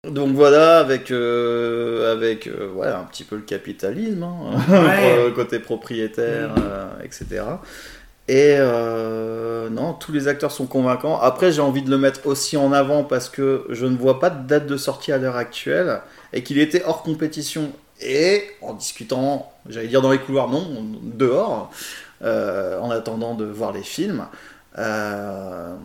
Donc 0.09 0.33
voilà, 0.35 0.79
avec, 0.79 1.11
euh, 1.11 2.13
avec 2.13 2.47
euh, 2.47 2.71
ouais, 2.73 2.87
un 2.87 3.03
petit 3.03 3.23
peu 3.23 3.35
le 3.35 3.41
capitalisme, 3.41 4.23
hein, 4.23 4.57
Ouais. 4.69 5.25
le 5.25 5.31
côté 5.31 5.59
propriétaire, 5.59 6.55
euh, 6.57 6.87
etc. 7.03 7.43
Et 8.29 8.55
euh, 8.57 9.69
non, 9.69 9.93
tous 9.93 10.11
les 10.11 10.27
acteurs 10.27 10.51
sont 10.51 10.65
convaincants. 10.65 11.19
Après, 11.19 11.51
j'ai 11.51 11.61
envie 11.61 11.81
de 11.81 11.89
le 11.89 11.97
mettre 11.97 12.27
aussi 12.27 12.57
en 12.57 12.73
avant 12.73 13.03
parce 13.03 13.29
que 13.29 13.65
je 13.69 13.85
ne 13.85 13.95
vois 13.95 14.19
pas 14.19 14.29
de 14.29 14.45
date 14.47 14.67
de 14.67 14.75
sortie 14.77 15.11
à 15.13 15.17
l'heure 15.17 15.37
actuelle 15.37 16.01
et 16.33 16.43
qu'il 16.43 16.59
était 16.59 16.83
hors 16.85 17.03
compétition. 17.03 17.71
Et 18.01 18.43
en 18.61 18.73
discutant, 18.73 19.51
j'allais 19.69 19.87
dire 19.87 20.01
dans 20.01 20.11
les 20.11 20.19
couloirs, 20.19 20.49
non, 20.49 20.67
dehors, 21.01 21.71
euh, 22.21 22.79
en 22.79 22.91
attendant 22.91 23.33
de 23.33 23.45
voir 23.45 23.71
les 23.71 23.81
films, 23.81 24.25
euh, 24.77 25.75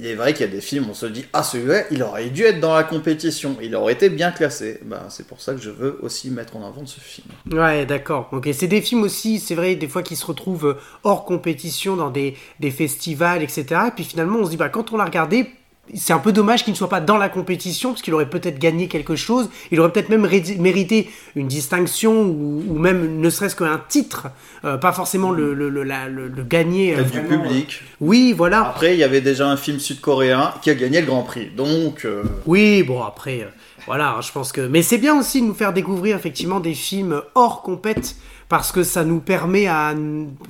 il 0.00 0.06
est 0.06 0.14
vrai 0.14 0.32
qu'il 0.32 0.46
y 0.46 0.48
a 0.48 0.52
des 0.52 0.62
films, 0.62 0.86
on 0.88 0.94
se 0.94 1.04
dit, 1.04 1.26
ah 1.34 1.42
celui-là, 1.42 1.82
il 1.90 2.02
aurait 2.02 2.30
dû 2.30 2.42
être 2.44 2.58
dans 2.58 2.74
la 2.74 2.84
compétition, 2.84 3.58
il 3.60 3.74
aurait 3.74 3.92
été 3.92 4.08
bien 4.08 4.30
classé. 4.30 4.80
Ben, 4.82 5.02
c'est 5.10 5.26
pour 5.26 5.42
ça 5.42 5.52
que 5.52 5.60
je 5.60 5.68
veux 5.68 5.98
aussi 6.02 6.30
mettre 6.30 6.56
en 6.56 6.66
avant 6.66 6.86
ce 6.86 7.00
film. 7.00 7.28
Ouais, 7.52 7.84
d'accord. 7.84 8.30
Ok, 8.32 8.48
c'est 8.54 8.66
des 8.66 8.80
films 8.80 9.02
aussi, 9.02 9.38
c'est 9.38 9.54
vrai, 9.54 9.74
des 9.74 9.88
fois 9.88 10.02
qui 10.02 10.16
se 10.16 10.24
retrouvent 10.24 10.78
hors 11.04 11.26
compétition 11.26 11.96
dans 11.96 12.08
des, 12.08 12.34
des 12.60 12.70
festivals, 12.70 13.42
etc. 13.42 13.64
Et 13.88 13.90
puis 13.94 14.04
finalement, 14.04 14.38
on 14.38 14.46
se 14.46 14.50
dit, 14.50 14.56
bah, 14.56 14.70
quand 14.70 14.90
on 14.92 14.96
l'a 14.96 15.04
regardé, 15.04 15.50
c'est 15.94 16.12
un 16.12 16.18
peu 16.18 16.32
dommage 16.32 16.64
qu'il 16.64 16.72
ne 16.72 16.76
soit 16.76 16.88
pas 16.88 17.00
dans 17.00 17.16
la 17.16 17.28
compétition, 17.28 17.90
parce 17.90 18.02
qu'il 18.02 18.14
aurait 18.14 18.28
peut-être 18.28 18.58
gagné 18.58 18.88
quelque 18.88 19.16
chose. 19.16 19.50
Il 19.70 19.80
aurait 19.80 19.92
peut-être 19.92 20.08
même 20.08 20.26
mérité 20.58 21.10
une 21.36 21.48
distinction 21.48 22.22
ou, 22.22 22.78
même 22.78 23.20
ne 23.20 23.30
serait-ce 23.30 23.56
qu'un 23.56 23.80
titre, 23.88 24.28
euh, 24.64 24.76
pas 24.76 24.92
forcément 24.92 25.30
le, 25.30 25.54
le, 25.54 25.68
le, 25.68 25.84
le 25.84 26.42
gagner. 26.44 26.96
Euh, 26.96 27.02
du 27.02 27.20
public. 27.20 27.82
Oui, 28.00 28.32
voilà. 28.36 28.68
Après, 28.68 28.94
il 28.94 28.98
y 28.98 29.04
avait 29.04 29.20
déjà 29.20 29.48
un 29.48 29.56
film 29.56 29.78
sud-coréen 29.78 30.54
qui 30.62 30.70
a 30.70 30.74
gagné 30.74 31.00
le 31.00 31.06
Grand 31.06 31.22
Prix, 31.22 31.50
donc. 31.56 32.04
Euh, 32.04 32.22
oui, 32.46 32.82
bon 32.82 33.02
après, 33.02 33.48
voilà, 33.86 34.18
je 34.22 34.32
pense 34.32 34.52
que. 34.52 34.60
Mais 34.60 34.82
c'est 34.82 34.98
bien 34.98 35.18
aussi 35.18 35.40
de 35.40 35.46
nous 35.46 35.54
faire 35.54 35.72
découvrir 35.72 36.16
effectivement 36.16 36.60
des 36.60 36.74
films 36.74 37.22
hors 37.34 37.62
compète 37.62 38.16
parce 38.50 38.72
que 38.72 38.82
ça 38.82 39.04
nous 39.04 39.20
permet 39.20 39.68
à, 39.68 39.94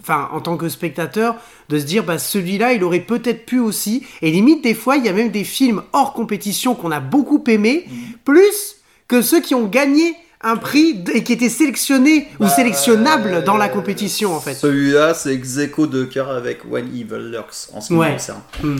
enfin, 0.00 0.30
en 0.32 0.40
tant 0.40 0.56
que 0.56 0.70
spectateur, 0.70 1.36
de 1.68 1.78
se 1.78 1.84
dire, 1.84 2.02
bah, 2.02 2.18
celui-là, 2.18 2.72
il 2.72 2.82
aurait 2.82 3.00
peut-être 3.00 3.44
pu 3.44 3.58
aussi. 3.58 4.06
Et 4.22 4.30
limite, 4.30 4.64
des 4.64 4.74
fois, 4.74 4.96
il 4.96 5.04
y 5.04 5.08
a 5.10 5.12
même 5.12 5.30
des 5.30 5.44
films 5.44 5.82
hors 5.92 6.14
compétition 6.14 6.74
qu'on 6.74 6.90
a 6.90 7.00
beaucoup 7.00 7.44
aimés, 7.46 7.84
mm. 7.86 7.94
plus 8.24 8.76
que 9.06 9.20
ceux 9.20 9.42
qui 9.42 9.54
ont 9.54 9.66
gagné 9.66 10.14
un 10.40 10.56
prix 10.56 11.04
et 11.12 11.22
qui 11.22 11.34
étaient 11.34 11.50
sélectionnés 11.50 12.28
ou 12.40 12.44
bah, 12.44 12.48
sélectionnables 12.48 13.44
dans 13.44 13.58
la 13.58 13.68
compétition, 13.68 14.34
en 14.34 14.40
fait. 14.40 14.54
Celui-là, 14.54 15.12
c'est 15.12 15.34
Execo 15.34 15.86
de 15.86 16.04
cœur 16.04 16.30
avec 16.30 16.60
When 16.66 16.86
Evil 16.86 17.30
Lurks, 17.30 17.68
en 17.74 17.82
ce 17.82 17.88
qui 17.88 17.94
me 17.94 18.12
concerne. 18.12 18.40
Mm. 18.62 18.76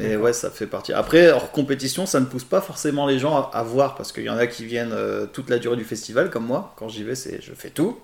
Mais 0.00 0.16
ouais, 0.16 0.32
ça 0.32 0.50
fait 0.50 0.66
partie. 0.66 0.92
Après, 0.92 1.30
hors 1.30 1.52
compétition, 1.52 2.06
ça 2.06 2.20
ne 2.20 2.24
pousse 2.24 2.44
pas 2.44 2.60
forcément 2.60 3.06
les 3.06 3.18
gens 3.18 3.50
à, 3.52 3.62
voir, 3.62 3.96
parce 3.96 4.12
qu'il 4.12 4.24
y 4.24 4.30
en 4.30 4.38
a 4.38 4.46
qui 4.46 4.64
viennent 4.64 4.92
euh, 4.92 5.26
toute 5.26 5.50
la 5.50 5.58
durée 5.58 5.76
du 5.76 5.84
festival, 5.84 6.30
comme 6.30 6.46
moi. 6.46 6.74
Quand 6.76 6.88
j'y 6.88 7.04
vais, 7.04 7.14
c'est 7.14 7.40
je 7.42 7.52
fais 7.52 7.70
tout. 7.70 7.98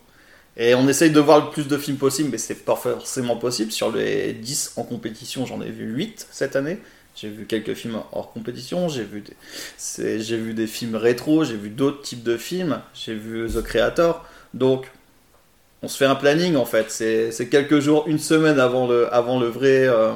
Et 0.59 0.75
on 0.75 0.89
essaye 0.89 1.11
de 1.11 1.21
voir 1.21 1.45
le 1.45 1.51
plus 1.51 1.69
de 1.69 1.77
films 1.77 1.97
possible, 1.97 2.31
mais 2.31 2.39
c'est 2.39 2.65
pas 2.65 2.77
forcément 2.77 3.37
possible. 3.37 3.73
Sur 3.73 3.93
les 3.93 4.33
10 4.33 4.75
en 4.77 4.85
compétition, 4.85 5.47
j'en 5.47 5.61
ai 5.61 5.71
vu 5.71 5.87
8 5.87 6.29
cette 6.31 6.57
année. 6.57 6.79
J'ai 7.15 7.29
vu 7.29 7.47
quelques 7.47 7.75
films 7.75 7.99
hors 8.13 8.33
compétition, 8.33 8.89
j'ai 8.89 9.05
vu, 9.05 9.23
des... 9.23 10.21
j'ai 10.21 10.37
vu 10.37 10.53
des 10.53 10.67
films 10.67 10.97
rétro, 10.97 11.45
j'ai 11.45 11.57
vu 11.57 11.71
d'autres 11.71 12.03
types 12.03 12.23
de 12.23 12.37
films, 12.37 12.81
j'ai 12.93 13.15
vu 13.15 13.49
The 13.49 13.63
Creator. 13.63 14.23
Donc, 14.53 14.91
on 15.83 15.89
se 15.89 15.97
fait 15.97 16.05
un 16.05 16.15
planning 16.15 16.57
en 16.57 16.67
fait. 16.67 16.91
C'est 16.91 17.49
quelques 17.49 17.81
jours, 17.81 18.05
une 18.07 18.19
semaine 18.19 18.61
avant 18.61 18.87
le, 18.87 19.13
avant 19.15 19.39
le, 19.39 19.47
vrai, 19.47 19.87
euh, 19.87 20.13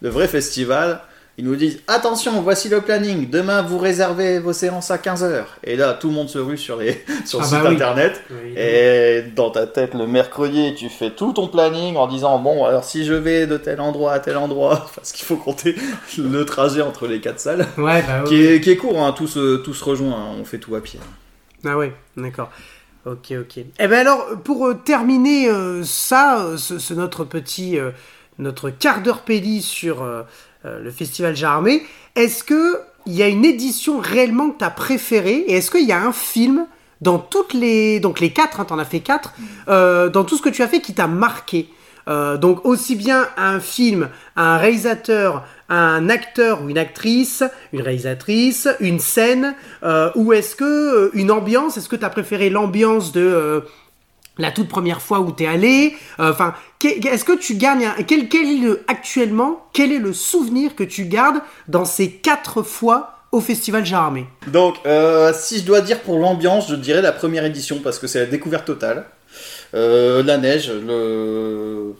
le 0.00 0.08
vrai 0.08 0.28
festival. 0.28 1.00
Ils 1.38 1.44
nous 1.44 1.56
disent 1.56 1.80
attention, 1.86 2.42
voici 2.42 2.68
le 2.68 2.82
planning. 2.82 3.30
Demain, 3.30 3.62
vous 3.62 3.78
réservez 3.78 4.40
vos 4.40 4.52
séances 4.52 4.90
à 4.90 4.98
15h. 4.98 5.44
Et 5.64 5.74
là, 5.74 5.94
tout 5.94 6.08
le 6.08 6.14
monde 6.14 6.28
se 6.28 6.38
rue 6.38 6.58
sur, 6.58 6.76
les, 6.76 7.02
sur 7.24 7.38
le 7.38 7.44
ah 7.44 7.48
site 7.48 7.62
bah 7.62 7.70
internet. 7.70 8.22
et 8.56 9.22
dans 9.34 9.50
ta 9.50 9.66
tête, 9.66 9.94
le 9.94 10.06
mercredi, 10.06 10.74
tu 10.74 10.90
fais 10.90 11.10
tout 11.10 11.32
ton 11.32 11.48
planning 11.48 11.96
en 11.96 12.08
disant 12.08 12.38
bon, 12.38 12.66
alors 12.66 12.84
si 12.84 13.06
je 13.06 13.14
vais 13.14 13.46
de 13.46 13.56
tel 13.56 13.80
endroit 13.80 14.12
à 14.12 14.18
tel 14.18 14.36
endroit, 14.36 14.90
parce 14.94 15.12
qu'il 15.12 15.24
faut 15.24 15.36
compter 15.36 15.76
le 16.18 16.44
trajet 16.44 16.82
entre 16.82 17.06
les 17.06 17.20
quatre 17.20 17.40
salles, 17.40 17.66
ouais, 17.78 18.02
bah 18.02 18.24
qui, 18.26 18.44
est, 18.44 18.60
qui, 18.60 18.70
est, 18.70 18.76
court, 18.76 19.02
hein, 19.02 19.12
tout, 19.12 19.28
se, 19.28 19.56
tout 19.56 19.72
se 19.72 19.84
rejoint, 19.84 20.12
hein. 20.12 20.36
on 20.38 20.44
fait 20.44 20.58
tout 20.58 20.74
à 20.74 20.80
pied. 20.80 21.00
Ah 21.64 21.78
ouais, 21.78 21.94
d'accord. 22.18 22.50
Ok, 23.06 23.32
ok. 23.32 23.58
Et 23.58 23.66
eh 23.78 23.88
ben 23.88 24.00
alors, 24.00 24.26
pour 24.44 24.66
euh, 24.66 24.74
terminer 24.74 25.48
euh, 25.48 25.82
ça, 25.84 26.44
euh, 26.44 26.58
ce, 26.58 26.92
notre 26.92 27.24
petit, 27.24 27.78
notre 28.40 28.70
quart 28.70 29.02
d'heure 29.02 29.20
pédi 29.20 29.62
sur 29.62 30.02
euh, 30.02 30.22
le 30.64 30.90
festival 30.90 31.36
Jarmé. 31.36 31.82
Est-ce 32.16 32.42
que 32.42 32.80
il 33.06 33.14
y 33.14 33.22
a 33.22 33.28
une 33.28 33.44
édition 33.44 33.98
réellement 33.98 34.50
que 34.50 34.58
tu 34.58 34.64
as 34.64 34.70
préférée? 34.70 35.44
Et 35.46 35.54
est-ce 35.54 35.70
qu'il 35.70 35.86
y 35.86 35.92
a 35.92 36.02
un 36.02 36.12
film 36.12 36.66
dans 37.00 37.18
toutes 37.18 37.54
les 37.54 38.00
donc 38.00 38.20
les 38.20 38.30
quatre, 38.30 38.60
hein, 38.60 38.64
tu 38.66 38.72
en 38.72 38.78
as 38.78 38.84
fait 38.84 39.00
quatre, 39.00 39.34
euh, 39.68 40.08
dans 40.08 40.24
tout 40.24 40.36
ce 40.36 40.42
que 40.42 40.48
tu 40.48 40.62
as 40.62 40.68
fait 40.68 40.80
qui 40.80 40.94
t'a 40.94 41.06
marqué? 41.06 41.68
Euh, 42.08 42.38
donc 42.38 42.64
aussi 42.64 42.96
bien 42.96 43.28
un 43.36 43.60
film, 43.60 44.08
un 44.34 44.56
réalisateur, 44.56 45.44
un 45.68 46.08
acteur 46.08 46.62
ou 46.62 46.68
une 46.68 46.78
actrice, 46.78 47.44
une 47.72 47.82
réalisatrice, 47.82 48.68
une 48.80 48.98
scène, 48.98 49.54
ou 50.16 50.32
est-ce 50.32 50.56
que 50.56 51.10
une 51.14 51.30
ambiance, 51.30 51.76
est-ce 51.76 51.88
que 51.88 51.96
tu 51.96 52.04
as 52.04 52.10
préféré 52.10 52.50
l'ambiance 52.50 53.12
de 53.12 53.62
la 54.38 54.50
toute 54.50 54.68
première 54.68 55.02
fois 55.02 55.20
où 55.20 55.32
tu 55.32 55.44
es 55.44 55.46
allé 55.46 55.94
euh, 56.18 56.30
Enfin, 56.30 56.54
est-ce 56.82 57.24
que 57.24 57.36
tu 57.36 57.54
gardes 57.54 57.82
quel, 58.06 58.28
quel 58.28 58.46
est 58.46 58.58
le, 58.58 58.82
actuellement 58.88 59.66
quel 59.72 59.92
est 59.92 59.98
le 59.98 60.12
souvenir 60.12 60.74
que 60.74 60.84
tu 60.84 61.04
gardes 61.04 61.40
dans 61.68 61.84
ces 61.84 62.10
quatre 62.10 62.62
fois 62.62 63.16
au 63.32 63.40
festival 63.40 63.86
Jarmé 63.86 64.26
Donc, 64.48 64.76
euh, 64.86 65.32
si 65.38 65.58
je 65.58 65.64
dois 65.64 65.80
dire 65.80 66.00
pour 66.00 66.18
l'ambiance, 66.18 66.68
je 66.68 66.74
dirais 66.74 67.02
la 67.02 67.12
première 67.12 67.44
édition 67.44 67.78
parce 67.82 67.98
que 67.98 68.06
c'est 68.06 68.20
la 68.20 68.26
découverte 68.26 68.66
totale. 68.66 69.06
Euh, 69.74 70.22
la 70.22 70.36
neige, 70.36 70.70
le 70.70 71.94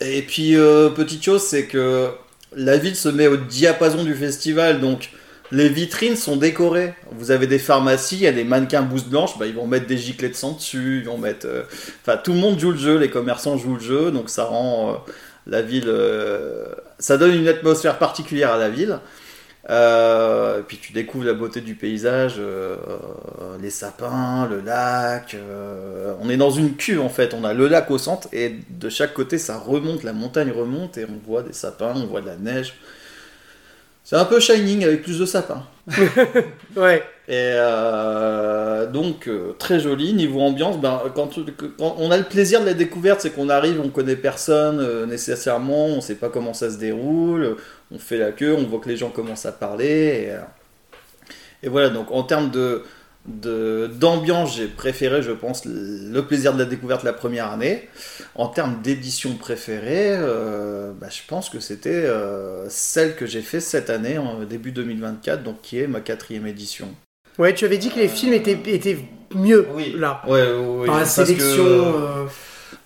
et 0.00 0.22
puis 0.22 0.54
petite 0.96 1.22
chose, 1.22 1.42
c'est 1.42 1.66
que 1.66 2.08
la 2.56 2.78
ville 2.78 2.96
se 2.96 3.10
met 3.10 3.26
au 3.26 3.36
diapason 3.36 4.02
du 4.02 4.14
festival, 4.14 4.80
donc 4.80 5.10
les 5.52 5.68
vitrines 5.68 6.16
sont 6.16 6.36
décorées. 6.36 6.94
Vous 7.12 7.30
avez 7.30 7.46
des 7.46 7.58
pharmacies, 7.58 8.16
il 8.16 8.22
y 8.22 8.26
a 8.26 8.32
des 8.32 8.44
mannequins 8.44 8.82
bouses 8.82 9.04
blanches, 9.04 9.38
bah, 9.38 9.46
ils 9.46 9.54
vont 9.54 9.66
mettre 9.66 9.86
des 9.86 9.96
giclets 9.96 10.28
de 10.28 10.34
sang 10.34 10.52
dessus, 10.52 11.00
ils 11.02 11.06
vont 11.06 11.18
mettre. 11.18 11.46
Euh, 11.46 11.62
enfin, 12.02 12.16
tout 12.16 12.32
le 12.32 12.38
monde 12.38 12.58
joue 12.58 12.70
le 12.70 12.78
jeu, 12.78 12.98
les 12.98 13.10
commerçants 13.10 13.56
jouent 13.56 13.74
le 13.74 13.80
jeu, 13.80 14.10
donc 14.10 14.30
ça 14.30 14.44
rend 14.44 14.90
euh, 14.90 14.94
la 15.46 15.62
ville. 15.62 15.88
Euh, 15.88 16.66
ça 16.98 17.16
donne 17.16 17.34
une 17.34 17.48
atmosphère 17.48 17.98
particulière 17.98 18.52
à 18.52 18.58
la 18.58 18.68
ville. 18.68 19.00
puis 20.68 20.78
tu 20.78 20.92
découvres 20.92 21.24
la 21.24 21.34
beauté 21.34 21.60
du 21.60 21.74
paysage, 21.74 22.40
les 23.60 23.70
sapins, 23.70 24.46
le 24.48 24.60
lac. 24.60 25.36
on 26.20 26.28
est 26.28 26.36
dans 26.36 26.50
une 26.50 26.76
cuve 26.76 27.00
en 27.00 27.08
fait, 27.08 27.34
on 27.34 27.44
a 27.44 27.54
le 27.54 27.68
lac 27.68 27.90
au 27.90 27.98
centre 27.98 28.28
et 28.32 28.56
de 28.68 28.88
chaque 28.88 29.14
côté 29.14 29.38
ça 29.38 29.58
remonte, 29.58 30.02
la 30.02 30.12
montagne 30.12 30.50
remonte 30.50 30.98
et 30.98 31.06
on 31.06 31.18
voit 31.26 31.42
des 31.42 31.54
sapins, 31.54 31.94
on 31.96 32.06
voit 32.06 32.20
de 32.20 32.26
la 32.26 32.36
neige. 32.36 32.74
C'est 34.10 34.16
un 34.16 34.24
peu 34.24 34.40
Shining 34.40 34.82
avec 34.82 35.02
plus 35.02 35.20
de 35.20 35.24
sapins. 35.24 35.62
ouais. 36.76 37.00
Et 37.28 37.52
euh, 37.54 38.86
donc 38.86 39.28
euh, 39.28 39.52
très 39.56 39.78
joli 39.78 40.14
niveau 40.14 40.40
ambiance. 40.40 40.80
Ben, 40.80 41.00
quand, 41.14 41.30
on 41.78 42.10
a 42.10 42.16
le 42.16 42.24
plaisir 42.24 42.60
de 42.60 42.66
la 42.66 42.74
découverte, 42.74 43.20
c'est 43.20 43.30
qu'on 43.30 43.48
arrive, 43.48 43.80
on 43.80 43.88
connaît 43.88 44.16
personne 44.16 44.80
euh, 44.80 45.06
nécessairement, 45.06 45.86
on 45.86 46.00
sait 46.00 46.16
pas 46.16 46.28
comment 46.28 46.54
ça 46.54 46.70
se 46.70 46.78
déroule, 46.78 47.56
on 47.92 48.00
fait 48.00 48.18
la 48.18 48.32
queue, 48.32 48.52
on 48.58 48.64
voit 48.64 48.80
que 48.80 48.88
les 48.88 48.96
gens 48.96 49.10
commencent 49.10 49.46
à 49.46 49.52
parler. 49.52 50.34
et 51.62 51.68
voilà. 51.68 51.90
Donc 51.90 52.10
en 52.10 52.24
termes 52.24 52.50
de 52.50 52.82
d'ambiance, 53.26 54.56
j'ai 54.56 54.66
préféré, 54.66 55.22
je 55.22 55.32
pense, 55.32 55.64
le 55.66 56.20
plaisir 56.22 56.54
de 56.54 56.58
la 56.58 56.64
découverte 56.64 57.04
la 57.04 57.12
première 57.12 57.50
année. 57.50 57.88
En 58.34 58.48
termes 58.48 58.80
d'édition 58.82 59.34
préférée, 59.34 60.16
euh, 60.16 60.92
bah, 60.98 61.08
je 61.10 61.20
pense 61.28 61.50
que 61.50 61.60
c'était 61.60 61.90
euh, 61.90 62.68
celle 62.68 63.16
que 63.16 63.26
j'ai 63.26 63.42
fait 63.42 63.60
cette 63.60 63.90
année, 63.90 64.18
en 64.18 64.42
début 64.44 64.72
2024, 64.72 65.42
donc 65.42 65.60
qui 65.62 65.78
est 65.78 65.86
ma 65.86 66.00
quatrième 66.00 66.46
édition. 66.46 66.88
Ouais, 67.38 67.54
tu 67.54 67.64
avais 67.64 67.78
dit 67.78 67.90
que 67.90 67.98
les 67.98 68.08
films 68.08 68.32
étaient, 68.32 68.58
étaient 68.66 68.98
mieux 69.34 69.66
oui. 69.74 69.94
là. 69.96 70.22
Ouais, 70.26 70.46
oui, 70.52 70.88
la 70.88 71.04
sélection. 71.04 71.64
Euh, 71.64 72.26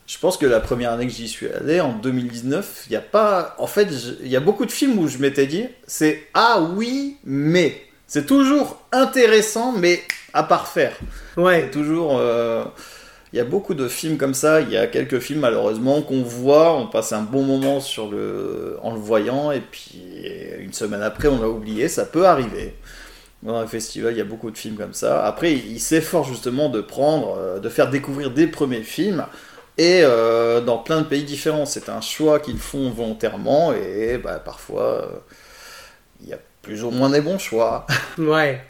je 0.06 0.18
pense 0.18 0.36
que 0.36 0.46
la 0.46 0.60
première 0.60 0.92
année 0.92 1.06
que 1.06 1.12
j'y 1.12 1.28
suis 1.28 1.48
allé, 1.48 1.80
en 1.80 1.92
2019, 1.92 2.84
il 2.88 2.92
y 2.92 2.96
a 2.96 3.00
pas. 3.00 3.54
En 3.58 3.66
fait, 3.66 3.88
il 4.20 4.28
y 4.28 4.36
a 4.36 4.40
beaucoup 4.40 4.66
de 4.66 4.72
films 4.72 4.98
où 4.98 5.08
je 5.08 5.18
m'étais 5.18 5.46
dit, 5.46 5.66
c'est 5.86 6.26
ah 6.34 6.60
oui, 6.76 7.16
mais. 7.24 7.80
C'est 8.14 8.26
toujours 8.26 8.80
intéressant, 8.92 9.72
mais 9.72 10.00
à 10.34 10.44
parfaire. 10.44 10.96
Ouais. 11.36 11.68
toujours. 11.68 12.16
Euh, 12.16 12.64
il 13.32 13.38
y 13.38 13.40
a 13.40 13.44
beaucoup 13.44 13.74
de 13.74 13.88
films 13.88 14.18
comme 14.18 14.34
ça. 14.34 14.60
Il 14.60 14.70
y 14.70 14.76
a 14.76 14.86
quelques 14.86 15.18
films 15.18 15.40
malheureusement 15.40 16.00
qu'on 16.00 16.22
voit, 16.22 16.76
on 16.76 16.86
passe 16.86 17.12
un 17.12 17.22
bon 17.22 17.42
moment 17.42 17.80
sur 17.80 18.08
le, 18.08 18.78
en 18.84 18.92
le 18.92 19.00
voyant, 19.00 19.50
et 19.50 19.58
puis 19.58 20.00
une 20.60 20.72
semaine 20.72 21.02
après 21.02 21.26
on 21.26 21.42
l'a 21.42 21.48
oublié. 21.48 21.88
Ça 21.88 22.04
peut 22.04 22.24
arriver. 22.24 22.76
Dans 23.42 23.56
un 23.56 23.66
festival, 23.66 24.12
il 24.12 24.18
y 24.18 24.20
a 24.20 24.24
beaucoup 24.24 24.52
de 24.52 24.58
films 24.58 24.76
comme 24.76 24.94
ça. 24.94 25.26
Après, 25.26 25.52
il 25.52 25.80
s'efforce 25.80 26.28
justement 26.28 26.68
de 26.68 26.80
prendre, 26.80 27.36
euh, 27.36 27.58
de 27.58 27.68
faire 27.68 27.90
découvrir 27.90 28.30
des 28.30 28.46
premiers 28.46 28.84
films 28.84 29.26
et 29.76 30.02
euh, 30.04 30.60
dans 30.60 30.78
plein 30.78 31.00
de 31.00 31.06
pays 31.06 31.24
différents. 31.24 31.66
C'est 31.66 31.88
un 31.88 32.00
choix 32.00 32.38
qu'ils 32.38 32.58
font 32.58 32.90
volontairement 32.90 33.72
et 33.72 34.18
bah, 34.18 34.38
parfois 34.38 35.24
plus 36.64 36.82
ou 36.82 36.90
moins 36.90 37.10
des 37.10 37.20
bons 37.20 37.38
choix. 37.38 37.86
Ouais. 38.18 38.60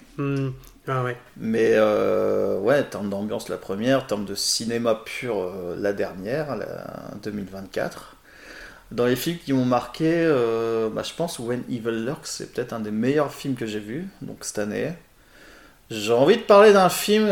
Ah 0.86 1.02
ouais. 1.02 1.16
Mais 1.38 1.70
euh, 1.72 2.58
ouais, 2.58 2.80
en 2.80 2.82
termes 2.82 3.10
d'ambiance, 3.10 3.48
la 3.48 3.56
première, 3.56 4.00
en 4.00 4.06
termes 4.06 4.24
de 4.26 4.34
cinéma 4.34 4.94
pur, 4.94 5.38
euh, 5.38 5.76
la 5.78 5.92
dernière, 5.92 6.56
la 6.56 7.10
2024. 7.22 8.16
Dans 8.90 9.06
les 9.06 9.16
films 9.16 9.38
qui 9.38 9.52
m'ont 9.54 9.64
marqué, 9.64 10.10
euh, 10.12 10.90
bah, 10.90 11.02
je 11.02 11.14
pense 11.14 11.38
When 11.38 11.62
Evil 11.70 12.04
Lurks, 12.04 12.26
c'est 12.26 12.52
peut-être 12.52 12.74
un 12.74 12.80
des 12.80 12.90
meilleurs 12.90 13.32
films 13.32 13.54
que 13.54 13.66
j'ai 13.66 13.80
vu, 13.80 14.06
donc 14.20 14.38
cette 14.42 14.58
année. 14.58 14.92
J'ai 15.90 16.12
envie 16.12 16.36
de 16.36 16.42
parler 16.42 16.72
d'un 16.72 16.88
film 16.88 17.30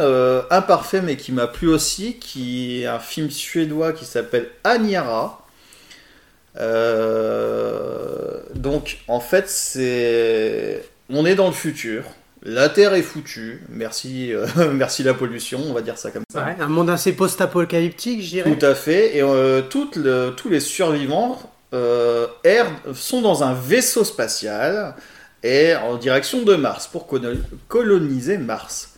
imparfait 0.50 1.00
mais 1.00 1.16
qui 1.16 1.32
m'a 1.32 1.46
plu 1.46 1.68
aussi, 1.68 2.18
qui 2.18 2.82
est 2.82 2.86
un 2.86 2.98
film 2.98 3.30
suédois 3.30 3.92
qui 3.92 4.04
s'appelle 4.04 4.50
Aniara. 4.62 5.41
Euh, 6.58 8.40
donc 8.54 8.98
en 9.08 9.20
fait 9.20 9.48
c'est, 9.48 10.82
on 11.10 11.24
est 11.26 11.34
dans 11.34 11.46
le 11.46 11.52
futur. 11.52 12.04
La 12.44 12.68
Terre 12.68 12.94
est 12.94 13.02
foutue. 13.02 13.62
Merci, 13.68 14.32
euh, 14.34 14.46
merci 14.72 15.02
la 15.04 15.14
pollution, 15.14 15.60
on 15.68 15.72
va 15.72 15.80
dire 15.80 15.96
ça 15.96 16.10
comme 16.10 16.24
ça. 16.32 16.44
Ouais, 16.44 16.56
un 16.58 16.66
monde 16.66 16.90
assez 16.90 17.12
post-apocalyptique, 17.12 18.20
je 18.22 18.28
dirais. 18.28 18.56
Tout 18.58 18.66
à 18.66 18.74
fait. 18.74 19.16
Et 19.16 19.22
euh, 19.22 19.62
toutes 19.62 19.94
le- 19.96 20.32
tous 20.36 20.48
les 20.48 20.60
survivants 20.60 21.38
errent- 21.72 22.94
sont 22.94 23.22
dans 23.22 23.44
un 23.44 23.54
vaisseau 23.54 24.04
spatial 24.04 24.94
et 25.44 25.74
en 25.76 25.96
direction 25.96 26.42
de 26.42 26.54
Mars 26.56 26.86
pour 26.88 27.06
colo- 27.06 27.36
coloniser 27.68 28.36
Mars. 28.38 28.88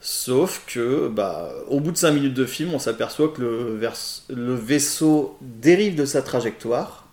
Sauf 0.00 0.64
que, 0.66 1.08
bah, 1.08 1.52
au 1.68 1.80
bout 1.80 1.92
de 1.92 1.96
5 1.96 2.12
minutes 2.12 2.34
de 2.34 2.46
film, 2.46 2.72
on 2.72 2.78
s'aperçoit 2.78 3.28
que 3.28 3.42
le, 3.42 4.54
vaisseau 4.54 5.36
dérive 5.42 5.94
de 5.94 6.06
sa 6.06 6.22
trajectoire 6.22 7.06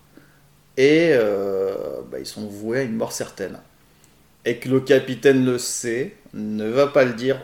et 0.77 1.09
euh, 1.11 1.75
bah, 2.09 2.19
ils 2.19 2.25
sont 2.25 2.47
voués 2.47 2.79
à 2.79 2.83
une 2.83 2.95
mort 2.95 3.11
certaine. 3.11 3.59
Et 4.45 4.57
que 4.57 4.69
le 4.69 4.79
capitaine 4.79 5.45
le 5.45 5.57
sait, 5.57 6.15
ne 6.33 6.69
va 6.69 6.87
pas 6.87 7.03
le 7.03 7.13
dire. 7.13 7.41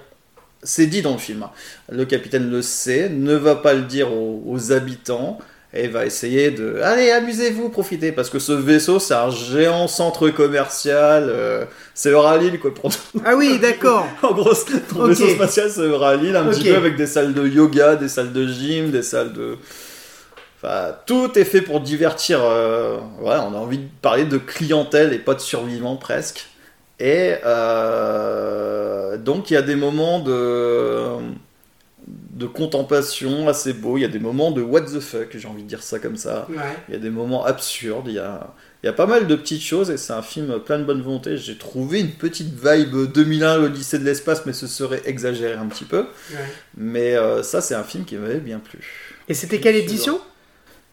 C'est 0.61 0.87
dit 0.87 1.01
dans 1.01 1.11
le 1.11 1.17
film. 1.17 1.43
hein. 1.43 1.51
Le 1.89 2.05
capitaine 2.05 2.49
le 2.49 2.61
sait, 2.61 3.09
ne 3.09 3.33
va 3.33 3.55
pas 3.55 3.73
le 3.73 3.81
dire 3.81 4.13
aux 4.13 4.71
habitants 4.71 5.39
et 5.75 5.87
va 5.87 6.05
essayer 6.05 6.51
de. 6.51 6.79
Allez, 6.83 7.09
amusez-vous, 7.11 7.69
profitez, 7.69 8.11
parce 8.11 8.29
que 8.29 8.37
ce 8.39 8.51
vaisseau, 8.51 8.99
c'est 8.99 9.15
un 9.15 9.31
géant 9.31 9.87
centre 9.87 10.29
commercial. 10.29 11.27
euh, 11.29 11.65
c'est 11.95 12.09
Euralil, 12.11 12.59
quoi. 12.59 12.73
Pour... 12.73 12.91
Ah 13.25 13.35
oui, 13.35 13.57
d'accord. 13.59 14.05
en 14.21 14.33
gros, 14.33 14.53
ton 14.93 15.07
vaisseau 15.07 15.27
spatial, 15.29 15.69
c'est 15.71 15.81
Euralil, 15.81 16.35
un 16.35 16.45
petit 16.45 16.63
peu 16.69 16.75
avec 16.75 16.95
des 16.95 17.07
salles 17.07 17.33
de 17.33 17.47
yoga, 17.47 17.95
des 17.95 18.07
salles 18.07 18.31
de 18.33 18.47
gym, 18.47 18.91
des 18.91 19.03
salles 19.03 19.33
de. 19.33 19.57
Enfin, 20.61 20.95
tout 21.05 21.37
est 21.37 21.43
fait 21.43 21.61
pour 21.61 21.81
divertir. 21.81 22.39
euh, 22.43 22.97
Voilà, 23.19 23.43
on 23.43 23.53
a 23.53 23.57
envie 23.57 23.79
de 23.79 23.87
parler 24.01 24.25
de 24.25 24.37
clientèle 24.37 25.11
et 25.11 25.19
pas 25.19 25.33
de 25.33 25.41
survivants 25.41 25.95
presque. 25.97 26.47
Et 26.99 27.33
euh, 27.45 29.17
donc, 29.17 29.49
il 29.49 29.55
y 29.55 29.57
a 29.57 29.61
des 29.61 29.75
moments 29.75 30.19
de 30.19 31.17
de 32.33 32.47
contemplation 32.47 33.47
assez 33.47 33.73
beaux. 33.73 33.97
Il 33.97 34.01
y 34.01 34.05
a 34.05 34.09
des 34.09 34.19
moments 34.19 34.51
de 34.51 34.61
what 34.61 34.81
the 34.81 34.99
fuck, 34.99 35.29
j'ai 35.37 35.47
envie 35.47 35.63
de 35.63 35.67
dire 35.67 35.83
ça 35.83 35.99
comme 35.99 36.17
ça. 36.17 36.47
Ouais. 36.49 36.57
Il 36.89 36.93
y 36.93 36.97
a 36.97 36.99
des 36.99 37.11
moments 37.11 37.45
absurdes, 37.45 38.07
il 38.07 38.15
y 38.15 38.19
a, 38.19 38.53
il 38.81 38.87
y 38.87 38.89
a 38.89 38.93
pas 38.93 39.05
mal 39.05 39.27
de 39.27 39.35
petites 39.35 39.61
choses 39.61 39.91
et 39.91 39.97
c'est 39.97 40.13
un 40.13 40.23
film 40.23 40.59
plein 40.59 40.79
de 40.79 40.83
bonne 40.83 41.01
volonté. 41.01 41.37
J'ai 41.37 41.57
trouvé 41.57 41.99
une 41.99 42.11
petite 42.11 42.53
vibe 42.53 43.11
2001, 43.13 43.57
l'Odyssée 43.59 43.99
de 43.99 44.03
l'espace, 44.03 44.45
mais 44.47 44.53
ce 44.53 44.65
serait 44.65 45.03
exagéré 45.05 45.53
un 45.53 45.67
petit 45.67 45.85
peu. 45.85 46.07
ouais. 46.31 46.37
Mais 46.75 47.15
euh, 47.15 47.43
ça, 47.43 47.61
c'est 47.61 47.75
un 47.75 47.83
film 47.83 48.03
qui 48.03 48.15
m'avait 48.15 48.39
bien 48.39 48.59
plu. 48.59 48.79
Et 49.29 49.35
c'était 49.35 49.59
quelle 49.59 49.75
édition? 49.75 50.19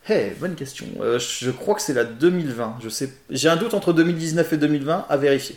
Hey, 0.06 0.32
bonne 0.38 0.54
question. 0.54 0.86
Euh, 1.00 1.18
je 1.18 1.50
crois 1.50 1.74
que 1.74 1.82
c'est 1.82 1.94
la 1.94 2.04
2020. 2.04 2.78
Je 2.82 2.88
sais, 2.88 3.10
j'ai 3.30 3.48
un 3.48 3.56
doute 3.56 3.74
entre 3.74 3.92
2019 3.92 4.52
et 4.52 4.56
2020 4.56 5.06
à 5.08 5.16
vérifier. 5.16 5.56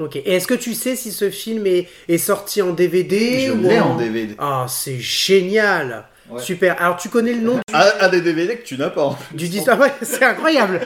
Ok. 0.00 0.16
Et 0.16 0.34
est-ce 0.34 0.46
que 0.46 0.54
tu 0.54 0.74
sais 0.74 0.96
si 0.96 1.12
ce 1.12 1.30
film 1.30 1.66
est, 1.66 1.86
est 2.08 2.18
sorti 2.18 2.62
en 2.62 2.70
DVD 2.72 3.46
je 3.48 3.52
ou 3.52 3.60
l'ai 3.62 3.78
en 3.80 3.96
DVD. 3.96 4.34
Ah, 4.38 4.66
c'est 4.68 4.98
génial. 4.98 6.04
Ouais. 6.30 6.40
Super. 6.40 6.80
Alors, 6.80 6.96
tu 6.96 7.08
connais 7.08 7.32
le 7.32 7.40
nom 7.40 7.58
Un, 7.74 7.88
un 8.06 8.08
des 8.08 8.20
DVD 8.20 8.56
que 8.56 8.62
tu 8.64 8.78
n'as 8.78 8.90
pas. 8.90 9.02
en 9.02 9.14
plus. 9.14 9.36
du 9.36 9.48
dis- 9.48 9.62
Ah 9.66 9.76
ouais, 9.76 9.92
c'est 10.02 10.22
incroyable. 10.24 10.80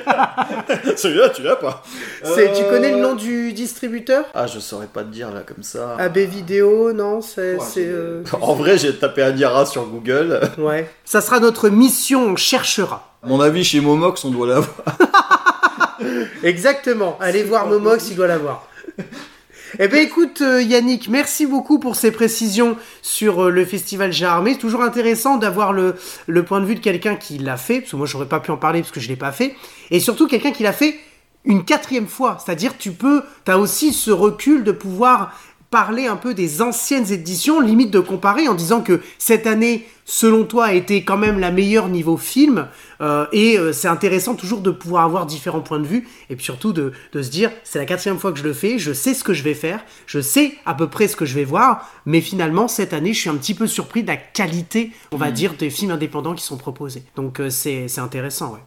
Celui-là, 0.97 1.29
tu 1.29 1.43
l'as 1.43 1.57
pas. 1.57 1.83
Tu 2.25 2.31
Euh, 2.31 2.71
connais 2.71 2.93
le 2.93 2.97
nom 2.99 3.15
du 3.15 3.53
distributeur? 3.53 4.25
Ah, 4.33 4.47
je 4.47 4.59
saurais 4.59 4.87
pas 4.87 5.03
te 5.03 5.09
dire 5.11 5.31
là 5.33 5.43
comme 5.47 5.63
ça. 5.63 5.97
AB 5.99 6.17
Vidéo, 6.21 6.95
non 6.95 7.21
C'est. 7.21 7.57
Ouais, 7.57 7.63
euh, 7.77 8.23
En 8.41 8.55
vrai, 8.55 8.79
j'ai 8.79 8.97
tapé 8.97 9.21
Adiara 9.21 9.67
sur 9.67 9.85
Google. 9.85 10.41
Ouais. 10.57 10.89
Ça 11.05 11.21
sera 11.21 11.41
notre 11.41 11.69
mission, 11.69 12.23
on 12.25 12.37
cherchera. 12.37 13.15
À 13.23 13.27
mon 13.29 13.39
avis, 13.43 13.65
chez 13.65 13.81
Momox, 13.81 14.25
on 14.25 14.31
doit 14.31 14.47
l'avoir. 14.47 14.75
Exactement. 16.43 17.17
Allez 17.21 17.43
voir 17.43 17.67
Momox, 17.67 18.09
il 18.11 18.17
doit 18.17 18.27
l'avoir. 18.27 18.67
Eh 19.81 19.89
ben 19.89 20.07
écoute 20.07 20.41
euh, 20.41 20.63
Yannick, 20.63 21.09
merci 21.09 21.47
beaucoup 21.47 21.81
pour 21.81 21.97
ces 21.97 22.13
précisions 22.13 22.77
sur 23.03 23.47
euh, 23.47 23.51
le 23.51 23.65
festival. 23.65 24.15
C'est 24.15 24.59
toujours 24.59 24.83
intéressant 24.83 25.37
d'avoir 25.37 25.73
le, 25.73 25.97
le 26.29 26.45
point 26.45 26.61
de 26.61 26.65
vue 26.65 26.77
de 26.77 26.81
quelqu'un 26.81 27.17
qui 27.17 27.39
l'a 27.39 27.57
fait, 27.57 27.81
parce 27.81 27.91
que 27.91 27.97
moi 27.97 28.07
j'aurais 28.07 28.29
pas 28.29 28.39
pu 28.39 28.53
en 28.53 28.57
parler 28.57 28.83
parce 28.83 28.93
que 28.93 29.01
je 29.01 29.09
l'ai 29.09 29.17
pas 29.17 29.33
fait, 29.33 29.57
et 29.91 29.99
surtout 29.99 30.29
quelqu'un 30.29 30.53
qui 30.53 30.63
l'a 30.63 30.73
fait 30.73 31.01
une 31.45 31.65
quatrième 31.65 32.07
fois. 32.07 32.39
C'est-à-dire 32.39 32.79
tu 32.79 32.93
peux, 32.93 33.25
tu 33.45 33.51
as 33.51 33.59
aussi 33.59 33.93
ce 33.93 34.13
recul 34.13 34.63
de 34.63 34.71
pouvoir 34.71 35.37
parler 35.75 36.07
un 36.07 36.15
peu 36.15 36.35
des 36.35 36.63
anciennes 36.63 37.11
éditions, 37.11 37.59
limite 37.59 37.91
de 37.91 37.99
comparer 37.99 38.47
en 38.47 38.55
disant 38.55 38.81
que 38.81 39.01
cette 39.19 39.45
année, 39.45 39.89
selon 40.05 40.45
toi, 40.45 40.67
a 40.67 40.73
été 40.73 41.03
quand 41.03 41.17
même 41.17 41.41
la 41.41 41.51
meilleure 41.51 41.89
niveau 41.89 42.17
film. 42.17 42.69
euh, 43.01 43.27
et 43.33 43.59
euh, 43.59 43.73
c'est 43.73 43.89
intéressant 43.89 44.37
toujours 44.37 44.61
de 44.61 44.71
pouvoir 44.71 45.03
avoir 45.05 45.27
différents 45.27 45.63
points 45.63 45.81
de 45.81 45.87
vue 45.87 46.07
et 46.31 46.37
puis 46.37 46.45
surtout 46.45 46.73
de, 46.73 46.93
de 47.13 47.23
se 47.23 47.29
dire 47.29 47.51
c'est 47.65 47.81
la 47.81 47.87
quatrième 47.87 48.21
fois 48.21 48.31
que 48.31 48.39
je 48.39 48.45
le 48.45 48.53
fais, 48.53 48.79
je 48.79 48.93
sais 48.93 49.15
ce 49.15 49.25
que 49.25 49.35
je 49.35 49.43
vais 49.43 49.55
faire, 49.55 49.85
je 50.07 50.21
sais 50.21 50.55
à 50.65 50.75
peu 50.75 50.89
près 50.89 51.09
ce 51.09 51.17
que 51.17 51.25
je 51.25 51.35
vais 51.35 51.45
voir, 51.45 51.91
mais 52.07 52.21
finalement 52.21 52.69
cette 52.69 52.93
année 52.93 53.13
je 53.13 53.19
suis 53.23 53.31
un 53.31 53.37
petit 53.37 53.55
peu 53.55 53.67
surpris 53.67 54.05
de 54.05 54.09
la 54.09 54.17
qualité, 54.17 54.93
on 55.11 55.17
va 55.17 55.33
dire, 55.33 55.55
des 55.55 55.71
films 55.71 55.91
indépendants 55.91 56.37
qui 56.37 56.45
sont 56.45 56.57
proposés. 56.57 57.03
Donc 57.17 57.41
euh, 57.41 57.51
c'est 57.51 57.89
c'est 57.89 58.01
intéressant, 58.01 58.53
ouais. 58.53 58.61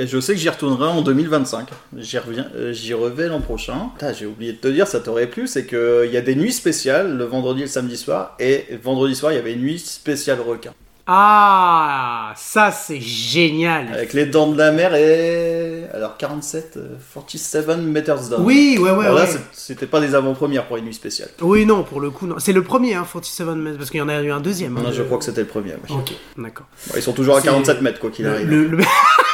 Et 0.00 0.06
je 0.06 0.20
sais 0.20 0.32
que 0.34 0.38
j'y 0.38 0.48
retournerai 0.48 0.86
en 0.88 1.02
2025. 1.02 1.68
J'y 1.96 2.18
reviens, 2.18 2.46
euh, 2.54 2.72
j'y 2.72 2.94
reviens 2.94 3.26
l'an 3.28 3.40
prochain. 3.40 3.90
J'ai 4.16 4.26
oublié 4.26 4.52
de 4.52 4.58
te 4.58 4.68
dire, 4.68 4.86
ça 4.86 5.00
t'aurait 5.00 5.26
plu, 5.26 5.48
c'est 5.48 5.66
qu'il 5.66 6.08
y 6.12 6.16
a 6.16 6.20
des 6.20 6.36
nuits 6.36 6.52
spéciales 6.52 7.16
le 7.16 7.24
vendredi 7.24 7.60
et 7.62 7.64
le 7.64 7.68
samedi 7.68 7.96
soir. 7.96 8.36
Et 8.38 8.64
vendredi 8.82 9.16
soir, 9.16 9.32
il 9.32 9.34
y 9.34 9.38
avait 9.38 9.54
une 9.54 9.62
nuit 9.62 9.80
spéciale 9.80 10.38
requin. 10.40 10.72
Ah, 11.10 12.34
ça 12.36 12.70
c'est 12.70 13.00
génial. 13.00 13.88
Avec 13.92 14.12
les 14.12 14.26
dents 14.26 14.46
de 14.52 14.58
la 14.58 14.70
mer 14.72 14.94
et. 14.94 15.84
Alors 15.94 16.16
47, 16.18 16.74
euh, 16.76 16.96
47 17.14 17.66
meters 17.78 18.28
down. 18.28 18.42
Oui, 18.44 18.76
ouais, 18.78 18.90
ouais, 18.90 19.06
Alors 19.06 19.16
là, 19.18 19.24
ouais. 19.24 19.30
c'est- 19.30 19.40
c'était 19.52 19.86
pas 19.86 20.00
des 20.00 20.14
avant-premières 20.14 20.66
pour 20.66 20.76
une 20.76 20.84
nuit 20.84 20.94
spéciale. 20.94 21.30
Oui, 21.40 21.64
non, 21.66 21.82
pour 21.82 22.00
le 22.00 22.10
coup, 22.10 22.26
non. 22.26 22.36
C'est 22.38 22.52
le 22.52 22.62
premier, 22.62 22.94
hein, 22.94 23.06
47 23.10 23.46
mètres, 23.56 23.78
parce 23.78 23.90
qu'il 23.90 23.98
y 23.98 24.02
en 24.02 24.08
a 24.10 24.20
eu 24.22 24.30
un 24.30 24.40
deuxième. 24.40 24.76
hein. 24.76 24.82
Non, 24.84 24.92
je 24.92 25.02
crois 25.02 25.16
que 25.18 25.24
c'était 25.24 25.40
le 25.40 25.46
premier. 25.46 25.72
ouais. 25.72 25.78
Ok, 25.90 26.12
d'accord. 26.36 26.66
Bon, 26.88 26.92
ils 26.96 27.02
sont 27.02 27.12
toujours 27.14 27.36
à 27.36 27.40
C'est- 27.40 27.46
47 27.48 27.80
mètres, 27.80 27.98
quoi 28.00 28.10
qu'il 28.10 28.26
arrive. 28.26 28.46
le- 28.48 28.66
le- 28.66 28.84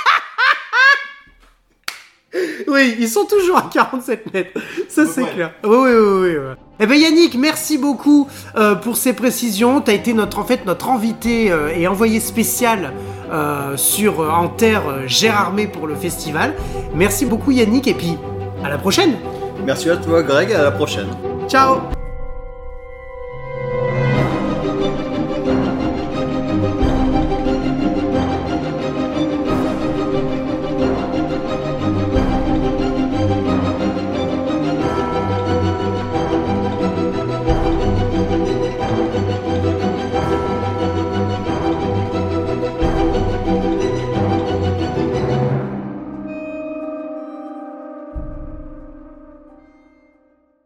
oui, 2.75 2.97
ils 2.99 3.09
sont 3.09 3.25
toujours 3.25 3.57
à 3.59 3.71
47 3.73 4.33
mètres. 4.35 4.51
Ça, 4.89 5.07
c'est 5.07 5.23
Ouais. 5.23 5.31
clair. 5.31 5.53
Oui, 5.65 5.77
oui, 5.77 5.91
oui, 5.93 6.31
oui. 6.37 6.55
Eh 6.81 6.87
ben 6.87 6.97
Yannick, 6.99 7.37
merci 7.39 7.79
beaucoup 7.79 8.29
euh, 8.57 8.75
pour 8.75 8.97
ces 8.97 9.13
précisions. 9.13 9.81
Tu 9.81 9.91
as 9.93 9.95
été 9.95 10.13
notre, 10.13 10.39
en 10.41 10.45
fait, 10.45 10.67
notre 10.67 10.89
invité 10.91 11.51
euh, 11.53 11.69
et 11.77 11.87
envoyé 11.87 12.19
spécial 12.21 12.93
euh, 13.33 13.77
sur 13.77 14.21
en 14.21 14.49
terre 14.49 14.83
euh, 14.89 15.07
Gérardmer 15.07 15.69
pour 15.69 15.87
le 15.87 15.95
festival. 15.95 16.55
Merci 16.95 17.27
beaucoup 17.27 17.53
Yannick 17.53 17.87
et 17.87 17.95
puis 17.95 18.19
à 18.65 18.69
la 18.69 18.79
prochaine. 18.79 19.15
Merci 19.65 19.89
à 19.89 19.97
toi, 19.97 20.23
Greg, 20.23 20.53
à 20.53 20.63
la 20.65 20.73
prochaine. 20.73 21.09
Ciao 21.49 22.04